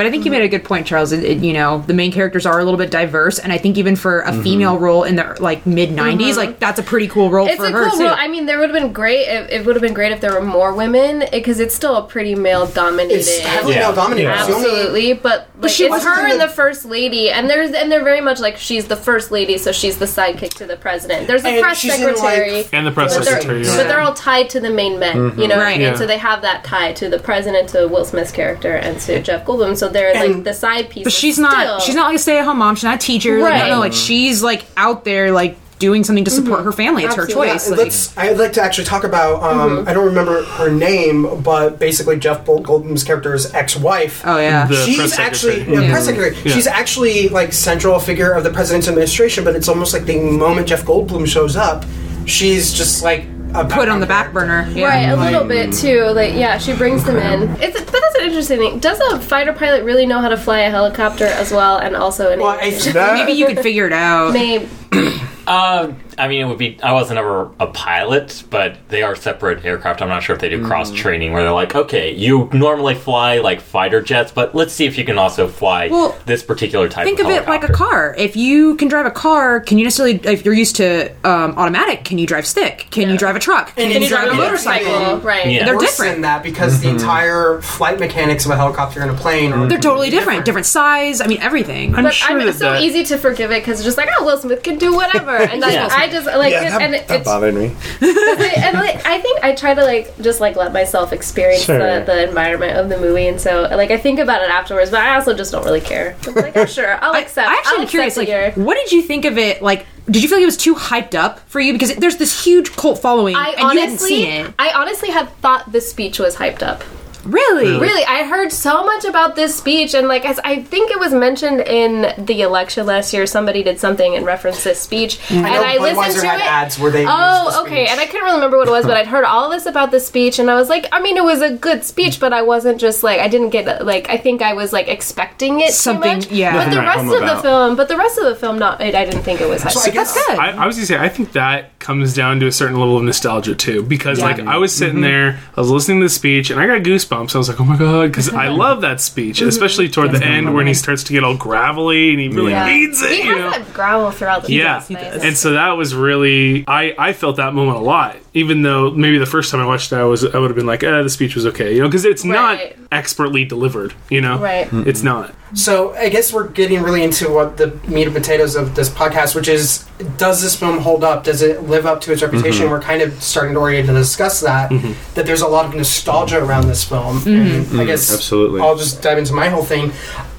But 0.00 0.06
I 0.06 0.10
think 0.10 0.24
you 0.24 0.30
mm-hmm. 0.30 0.40
made 0.40 0.46
a 0.46 0.48
good 0.48 0.64
point, 0.64 0.86
Charles. 0.86 1.12
It, 1.12 1.22
it- 1.22 1.40
you 1.40 1.52
know, 1.52 1.80
the 1.86 1.92
main 1.92 2.10
characters 2.10 2.46
are 2.46 2.58
a 2.58 2.64
little 2.64 2.78
bit 2.78 2.90
diverse, 2.90 3.38
and 3.38 3.52
I 3.52 3.58
think 3.58 3.76
even 3.76 3.96
for 3.96 4.20
a 4.20 4.30
mm-hmm. 4.30 4.42
female 4.42 4.78
role 4.78 5.04
in 5.04 5.16
the 5.16 5.36
like 5.40 5.66
mid 5.66 5.90
'90s, 5.90 6.16
mm-hmm. 6.16 6.36
like 6.38 6.58
that's 6.58 6.78
a 6.78 6.82
pretty 6.82 7.06
cool 7.06 7.30
role 7.30 7.46
It's 7.46 7.56
for 7.56 7.66
a 7.66 7.70
her 7.70 7.90
cool 7.90 7.98
too. 7.98 8.04
role. 8.04 8.14
I 8.16 8.26
mean, 8.26 8.46
there 8.46 8.58
would 8.58 8.70
have 8.70 8.82
been 8.82 8.94
great. 8.94 9.26
If, 9.28 9.50
it 9.50 9.66
would 9.66 9.76
have 9.76 9.82
been 9.82 9.92
great 9.92 10.12
if 10.12 10.22
there 10.22 10.32
were 10.32 10.40
more 10.40 10.72
women, 10.74 11.24
because 11.30 11.60
it's 11.60 11.74
still 11.74 11.96
a 11.96 12.02
pretty 12.06 12.34
male 12.34 12.66
dominated. 12.66 13.18
It's 13.18 13.40
heavily 13.40 13.74
Yeah. 13.74 13.80
male 13.80 13.94
dominated. 13.94 14.30
It's 14.30 14.48
Absolutely, 14.48 15.12
but 15.12 15.50
like 15.60 15.70
she 15.70 15.84
it's 15.84 16.02
her 16.02 16.26
and 16.26 16.40
the 16.40 16.48
first 16.48 16.86
lady, 16.86 17.28
and 17.30 17.50
there's 17.50 17.72
and 17.72 17.92
they're 17.92 18.02
very 18.04 18.22
much 18.22 18.40
like 18.40 18.56
she's 18.56 18.86
the 18.86 18.96
first 18.96 19.30
lady, 19.30 19.58
so 19.58 19.70
she's 19.70 19.98
the 19.98 20.06
sidekick 20.06 20.54
to 20.54 20.64
the 20.64 20.78
president. 20.78 21.26
There's 21.26 21.44
a 21.44 21.48
And 21.48 21.62
press 21.62 21.78
she's 21.78 21.94
in, 21.94 22.06
like- 22.06 22.16
secretary, 22.16 22.64
and 22.72 22.86
the 22.86 22.90
press 22.92 23.14
but 23.14 23.26
they're, 23.26 23.40
secretary. 23.42 23.64
but 23.64 23.86
they're 23.86 24.00
all 24.00 24.14
tied 24.14 24.48
to 24.50 24.60
the 24.60 24.70
main 24.70 24.98
men, 24.98 25.38
you 25.38 25.46
know, 25.46 25.58
Right. 25.58 25.74
and 25.74 25.82
Yeah. 25.82 25.94
so 25.94 26.06
they 26.06 26.16
have 26.16 26.40
that 26.40 26.64
tie 26.64 26.92
to 26.94 27.10
the 27.10 27.18
president, 27.18 27.68
to 27.70 27.86
Will 27.86 28.06
Smith's 28.06 28.30
character, 28.32 28.76
and 28.76 28.98
to 29.00 29.20
Jeff 29.20 29.44
Goldblum. 29.44 29.76
So 29.76 29.89
they're 29.92 30.14
like 30.14 30.44
the 30.44 30.54
side 30.54 30.90
piece. 30.90 31.04
but 31.04 31.12
she's 31.12 31.38
not. 31.38 31.82
She's 31.82 31.94
not 31.94 32.06
like 32.06 32.16
a 32.16 32.18
stay-at-home 32.18 32.58
mom. 32.58 32.76
She's 32.76 32.84
not 32.84 32.96
a 32.96 32.98
teacher. 33.06 33.38
Like, 33.40 33.52
Right. 33.52 33.68
no, 33.68 33.74
no, 33.74 33.80
like 33.80 33.92
she's 33.92 34.42
like 34.42 34.64
out 34.76 35.04
there, 35.04 35.30
like 35.32 35.56
doing 35.78 36.04
something 36.04 36.24
to 36.26 36.30
support 36.30 36.62
her 36.62 36.72
family. 36.72 37.04
It's 37.04 37.16
Absolutely. 37.16 37.48
her 37.48 37.54
choice. 37.54 37.64
Yeah, 37.64 37.70
Like- 37.70 37.84
let's. 37.84 38.18
I'd 38.18 38.36
like 38.38 38.52
to 38.54 38.62
actually 38.62 38.84
talk 38.84 39.04
about. 39.04 39.42
Um, 39.42 39.70
Mm-hmm. 39.78 39.88
I 39.88 39.92
don't 39.94 40.04
remember 40.06 40.42
her 40.44 40.70
name, 40.70 41.40
but 41.42 41.78
basically 41.78 42.18
Jeff 42.18 42.44
Goldblum's 42.44 43.02
character's 43.02 43.52
ex-wife. 43.54 44.22
oh 44.26 44.38
yeah. 44.38 44.66
The 44.66 44.84
She's 44.84 44.96
press 44.98 45.18
actually 45.18 45.60
secretary. 45.60 45.84
yeah, 45.86 45.90
press 45.92 46.04
secretary. 46.04 46.36
Yeah. 46.44 46.54
She's 46.54 46.66
actually 46.66 47.28
like 47.30 47.52
central 47.54 47.98
figure 47.98 48.32
of 48.32 48.44
the 48.44 48.50
president's 48.50 48.88
administration, 48.88 49.42
but 49.42 49.56
it's 49.56 49.68
almost 49.68 49.94
like 49.94 50.04
the 50.04 50.18
moment 50.20 50.68
Jeff 50.68 50.84
Goldblum 50.84 51.26
shows 51.26 51.56
up, 51.56 51.84
she's 52.26 52.74
just 52.74 53.02
like 53.02 53.22
a 53.22 53.39
Put 53.52 53.88
on 53.88 54.00
the 54.00 54.06
back 54.06 54.32
burner. 54.32 54.68
Yeah. 54.70 54.86
Right, 54.86 55.08
a 55.08 55.16
little 55.16 55.44
bit 55.44 55.72
too. 55.72 56.04
Like, 56.04 56.34
yeah, 56.34 56.58
she 56.58 56.74
brings 56.74 57.04
them 57.04 57.16
in. 57.16 57.50
It's 57.60 57.80
but 57.80 58.00
that's 58.00 58.14
an 58.16 58.24
interesting 58.24 58.58
thing. 58.58 58.78
Does 58.78 59.00
a 59.00 59.18
fighter 59.20 59.52
pilot 59.52 59.84
really 59.84 60.06
know 60.06 60.20
how 60.20 60.28
to 60.28 60.36
fly 60.36 60.60
a 60.60 60.70
helicopter 60.70 61.26
as 61.26 61.52
well, 61.52 61.78
and 61.78 61.96
also 61.96 62.30
an 62.30 62.40
Well, 62.40 62.58
I, 62.60 62.70
that, 62.70 63.14
Maybe 63.14 63.32
you 63.32 63.46
could 63.46 63.60
figure 63.60 63.86
it 63.86 63.92
out. 63.92 64.32
Maybe. 64.32 64.68
Uh, 65.46 65.92
I 66.20 66.28
mean, 66.28 66.40
it 66.40 66.44
would 66.48 66.58
be. 66.58 66.78
I 66.82 66.92
wasn't 66.92 67.18
ever 67.18 67.50
a 67.58 67.66
pilot, 67.66 68.44
but 68.50 68.76
they 68.88 69.02
are 69.02 69.16
separate 69.16 69.64
aircraft. 69.64 70.02
I'm 70.02 70.08
not 70.08 70.22
sure 70.22 70.34
if 70.36 70.40
they 70.40 70.48
do 70.48 70.64
cross 70.64 70.92
training 70.92 71.32
where 71.32 71.42
they're 71.42 71.52
like, 71.52 71.74
okay, 71.74 72.12
you 72.14 72.48
normally 72.52 72.94
fly 72.94 73.38
like 73.38 73.60
fighter 73.60 74.00
jets, 74.00 74.30
but 74.32 74.54
let's 74.54 74.72
see 74.72 74.86
if 74.86 74.98
you 74.98 75.04
can 75.04 75.18
also 75.18 75.48
fly 75.48 75.88
Well, 75.88 76.16
this 76.26 76.42
particular 76.42 76.88
type. 76.88 77.04
Think 77.04 77.20
of, 77.20 77.26
of 77.26 77.32
it 77.32 77.48
like 77.48 77.64
a 77.64 77.66
helicopter. 77.68 77.72
car. 77.72 78.14
If 78.18 78.36
you 78.36 78.76
can 78.76 78.88
drive 78.88 79.06
a 79.06 79.10
car, 79.10 79.60
can 79.60 79.78
you 79.78 79.84
necessarily, 79.84 80.20
if 80.24 80.44
you're 80.44 80.54
used 80.54 80.76
to 80.76 81.10
um, 81.24 81.52
automatic, 81.56 82.04
can 82.04 82.18
you 82.18 82.26
drive 82.26 82.46
stick? 82.46 82.86
Can 82.90 83.08
you 83.10 83.16
drive 83.16 83.36
a 83.36 83.40
truck? 83.40 83.74
Can, 83.74 83.84
And 83.84 83.94
you 83.94 84.00
it's 84.00 84.08
drive 84.08 84.28
a 84.30 84.34
motorcycle? 84.34 84.86
even- 85.02 85.20
Right. 85.22 85.46
Yeah. 85.50 85.64
They're 85.64 85.76
worse 85.76 85.90
different. 85.96 86.12
than 86.16 86.20
that 86.22 86.42
because 86.42 86.80
the 86.80 86.88
entire 86.88 87.60
flight 87.62 87.98
mechanics 87.98 88.44
of 88.44 88.50
a 88.50 88.56
helicopter 88.56 89.00
and 89.00 89.10
a 89.10 89.14
plane 89.14 89.52
are 89.52 89.66
They're 89.68 89.78
totally 89.78 90.10
different. 90.10 90.44
Different 90.44 90.66
size. 90.66 91.20
I 91.20 91.26
mean, 91.26 91.40
everything. 91.40 91.94
I'm 91.94 92.04
But 92.04 92.14
sure 92.14 92.38
I'm 92.38 92.46
that 92.46 92.54
so 92.54 92.72
that, 92.72 92.82
easy 92.82 93.04
to 93.04 93.18
forgive 93.18 93.50
it 93.50 93.60
because 93.62 93.78
it's 93.78 93.84
just 93.84 93.96
like, 93.96 94.08
oh, 94.18 94.24
Will 94.24 94.36
Smith 94.38 94.62
can 94.62 94.78
do 94.78 94.94
whatever, 94.94 95.36
and 95.36 95.60
like, 95.60 95.72
Yeah. 95.74 95.88
I 95.90 96.08
just 96.10 96.26
like, 96.26 96.52
yeah, 96.52 96.66
it, 96.66 96.70
that, 96.70 96.82
and 96.82 96.94
it, 96.94 97.08
that 97.08 97.16
it's 97.20 97.24
bothered 97.24 97.54
me. 97.54 97.66
and 98.00 98.74
like, 98.78 99.04
I 99.06 99.20
think 99.20 99.42
I 99.42 99.54
try 99.54 99.74
to 99.74 99.82
like 99.84 100.16
just 100.20 100.40
like 100.40 100.56
let 100.56 100.72
myself 100.72 101.12
experience 101.12 101.64
Sure. 101.64 101.78
the, 101.78 102.04
the 102.04 102.28
environment 102.28 102.76
of 102.78 102.88
the 102.88 102.98
movie, 102.98 103.26
and 103.28 103.40
so 103.40 103.62
like 103.70 103.90
I 103.90 103.96
think 103.96 104.18
about 104.18 104.42
it 104.42 104.50
afterwards, 104.50 104.90
but 104.90 105.00
I 105.00 105.14
also 105.14 105.34
just 105.34 105.52
don't 105.52 105.64
really 105.64 105.80
care. 105.80 106.16
I'm 106.26 106.34
like, 106.34 106.56
oh, 106.56 106.66
sure, 106.66 107.02
I'll 107.02 107.12
I, 107.14 107.20
accept. 107.20 107.48
I 107.48 107.54
actually 107.54 107.76
I'll 107.76 107.82
am 107.82 107.88
curious. 107.88 108.16
Like, 108.16 108.28
that 108.28 108.56
what 108.56 108.74
did 108.74 108.92
you 108.92 109.02
think 109.02 109.24
of 109.24 109.38
it? 109.38 109.62
Like, 109.62 109.86
did 110.06 110.22
you 110.22 110.28
feel 110.28 110.38
like 110.38 110.42
it 110.42 110.46
was 110.46 110.56
too 110.56 110.74
hyped 110.74 111.14
up 111.14 111.40
for 111.48 111.60
you? 111.60 111.72
Because 111.72 111.94
there's 111.96 112.16
this 112.16 112.44
huge 112.44 112.72
cult 112.76 113.00
following, 113.00 113.36
I 113.36 113.50
and 113.50 113.58
you 113.58 113.66
hadn't 113.66 113.78
honestly, 113.90 114.08
seen 114.08 114.46
it. 114.46 114.54
I 114.58 114.72
honestly 114.72 115.10
had 115.10 115.28
thought 115.36 115.70
the 115.72 115.80
speech 115.80 116.18
was 116.18 116.36
hyped 116.36 116.62
up. 116.62 116.82
Really? 117.24 117.78
Really, 117.78 118.04
I 118.04 118.24
heard 118.24 118.52
so 118.52 118.84
much 118.84 119.04
about 119.04 119.36
this 119.36 119.54
speech, 119.54 119.94
and 119.94 120.08
like 120.08 120.24
as 120.24 120.38
I 120.44 120.62
think 120.62 120.90
it 120.90 120.98
was 120.98 121.12
mentioned 121.12 121.60
in 121.60 122.24
the 122.24 122.42
election 122.42 122.86
last 122.86 123.12
year, 123.12 123.26
somebody 123.26 123.62
did 123.62 123.78
something 123.78 124.14
in 124.14 124.24
reference 124.24 124.58
to 124.62 124.70
this 124.70 124.80
speech, 124.80 125.18
and 125.30 125.46
I 125.46 125.50
know 125.50 125.62
I 125.62 125.76
listened 125.78 125.98
Budweiser 125.98 126.20
to 126.20 126.26
had 126.26 126.40
it. 126.40 126.46
ads 126.46 126.78
where 126.78 126.90
they 126.90 127.02
used 127.02 127.12
oh, 127.12 127.50
the 127.50 127.58
Oh, 127.58 127.62
okay, 127.66 127.86
and 127.86 128.00
I 128.00 128.06
couldn't 128.06 128.22
really 128.22 128.36
remember 128.36 128.58
what 128.58 128.68
it 128.68 128.70
was, 128.70 128.86
but 128.86 128.96
I'd 128.96 129.06
heard 129.06 129.24
all 129.24 129.50
this 129.50 129.66
about 129.66 129.90
the 129.90 130.00
speech, 130.00 130.38
and 130.38 130.50
I 130.50 130.54
was 130.54 130.68
like, 130.68 130.86
I 130.92 131.00
mean, 131.00 131.16
it 131.16 131.24
was 131.24 131.42
a 131.42 131.50
good 131.50 131.84
speech, 131.84 132.20
but 132.20 132.32
I 132.32 132.42
wasn't 132.42 132.80
just 132.80 133.02
like 133.02 133.20
I 133.20 133.28
didn't 133.28 133.50
get 133.50 133.84
like 133.84 134.08
I 134.08 134.16
think 134.16 134.42
I 134.42 134.54
was 134.54 134.72
like 134.72 134.88
expecting 134.88 135.60
it 135.60 135.72
Something- 135.72 136.20
too 136.20 136.28
much. 136.28 136.32
yeah. 136.32 136.52
But 136.52 136.70
the 136.70 136.80
Nothing 136.80 136.80
to 136.80 136.86
rest 136.86 136.98
of 136.98 137.28
home 137.28 137.36
the 137.36 137.42
film, 137.42 137.76
but 137.76 137.88
the 137.88 137.96
rest 137.96 138.18
of 138.18 138.24
the 138.24 138.34
film, 138.34 138.58
not 138.58 138.80
I 138.80 138.88
I 138.88 139.04
didn't 139.04 139.22
think 139.22 139.40
it 139.40 139.48
was. 139.48 139.62
hyped 139.62 139.72
So 139.72 139.80
I 139.80 139.90
guess- 139.90 140.14
That's 140.14 140.26
good. 140.26 140.38
I, 140.38 140.50
I 140.62 140.66
was 140.66 140.76
gonna 140.76 140.86
say, 140.86 140.98
I 140.98 141.08
think 141.08 141.32
that 141.32 141.78
comes 141.78 142.14
down 142.14 142.40
to 142.40 142.46
a 142.46 142.52
certain 142.52 142.78
level 142.78 142.96
of 142.96 143.02
nostalgia 143.04 143.54
too, 143.54 143.82
because 143.82 144.20
like 144.20 144.40
I 144.40 144.56
was 144.56 144.74
sitting 144.74 144.96
mm-hmm. 144.96 145.02
there, 145.02 145.40
I 145.56 145.60
was 145.60 145.70
listening 145.70 146.00
to 146.00 146.06
the 146.06 146.10
speech, 146.10 146.50
and 146.50 146.60
I 146.60 146.66
got 146.66 146.82
goosebumps. 146.82 147.09
I 147.12 147.38
was 147.38 147.48
like, 147.48 147.60
oh 147.60 147.64
my 147.64 147.76
god, 147.76 148.08
because 148.10 148.28
I 148.30 148.48
love 148.64 148.82
that 148.82 149.00
speech, 149.00 149.40
mhm. 149.40 149.46
especially 149.48 149.88
toward 149.88 150.12
the 150.12 150.24
end 150.24 150.54
when 150.54 150.66
he 150.66 150.74
starts 150.74 151.04
to 151.04 151.12
get 151.12 151.24
all 151.24 151.36
gravelly 151.36 152.10
and 152.10 152.20
he 152.20 152.28
really 152.28 152.52
Yeah. 152.52 152.66
needs 152.66 153.02
it. 153.02 153.10
He 153.10 153.16
you 153.24 153.36
has 153.36 153.38
know? 153.38 153.50
that 153.50 153.72
growl 153.74 154.10
throughout 154.10 154.44
the 154.44 154.52
Yeah, 154.52 154.80
film. 154.80 155.00
Nice. 155.02 155.22
and 155.22 155.36
so 155.36 155.52
that 155.52 155.72
was 155.72 155.94
really 155.94 156.64
I 156.68 156.94
I 156.98 157.12
felt 157.12 157.36
that 157.36 157.54
moment 157.54 157.78
a 157.78 157.80
lot. 157.80 158.16
Even 158.32 158.62
though 158.62 158.90
maybe 158.92 159.18
the 159.18 159.26
first 159.26 159.50
time 159.50 159.60
I 159.60 159.66
watched 159.66 159.90
it, 159.92 159.96
I 159.96 160.04
was 160.04 160.24
I 160.24 160.38
would 160.38 160.50
have 160.50 160.56
been 160.56 160.66
like, 160.66 160.82
eh, 160.84 161.02
the 161.02 161.10
speech 161.10 161.34
was 161.34 161.46
okay, 161.46 161.74
you 161.74 161.80
know, 161.82 161.88
because 161.88 162.04
it's 162.04 162.24
not 162.24 162.60
expertly 162.92 163.44
delivered, 163.44 163.92
you 164.08 164.20
know, 164.20 164.38
Right. 164.38 164.68
It's 164.72 165.02
not. 165.02 165.34
So 165.52 165.94
I 165.94 166.08
guess 166.10 166.32
we're 166.32 166.46
getting 166.46 166.80
really 166.82 167.02
into 167.02 167.28
what 167.32 167.56
the 167.56 167.76
meat 167.88 168.04
and 168.04 168.14
potatoes 168.14 168.54
of 168.54 168.76
this 168.76 168.88
podcast, 168.88 169.34
which 169.34 169.48
is 169.48 169.84
does 170.16 170.40
this 170.42 170.54
film 170.56 170.78
hold 170.78 171.02
up? 171.04 171.24
Does 171.24 171.42
it 171.42 171.64
live 171.64 171.86
up 171.86 172.00
to 172.02 172.12
its 172.12 172.22
reputation? 172.22 172.62
Mm-hmm. 172.62 172.70
We're 172.70 172.80
kind 172.80 173.02
of 173.02 173.20
starting 173.22 173.54
to 173.54 173.60
orient 173.60 173.88
to 173.88 173.92
discuss 173.92 174.40
that. 174.40 174.70
Mm-hmm. 174.70 174.92
That 175.14 175.26
there's 175.26 175.42
a 175.42 175.48
lot 175.48 175.66
of 175.66 175.74
nostalgia 175.74 176.42
around 176.42 176.68
this 176.68 176.84
film. 176.84 176.99
Mm-hmm. 177.00 177.28
And 177.28 177.40
I 177.40 177.64
mm-hmm. 177.64 177.86
guess 177.86 178.12
absolutely. 178.12 178.60
I'll 178.60 178.76
just 178.76 179.02
dive 179.02 179.18
into 179.18 179.32
my 179.32 179.48
whole 179.48 179.64
thing. 179.64 179.92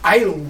I 0.03 0.41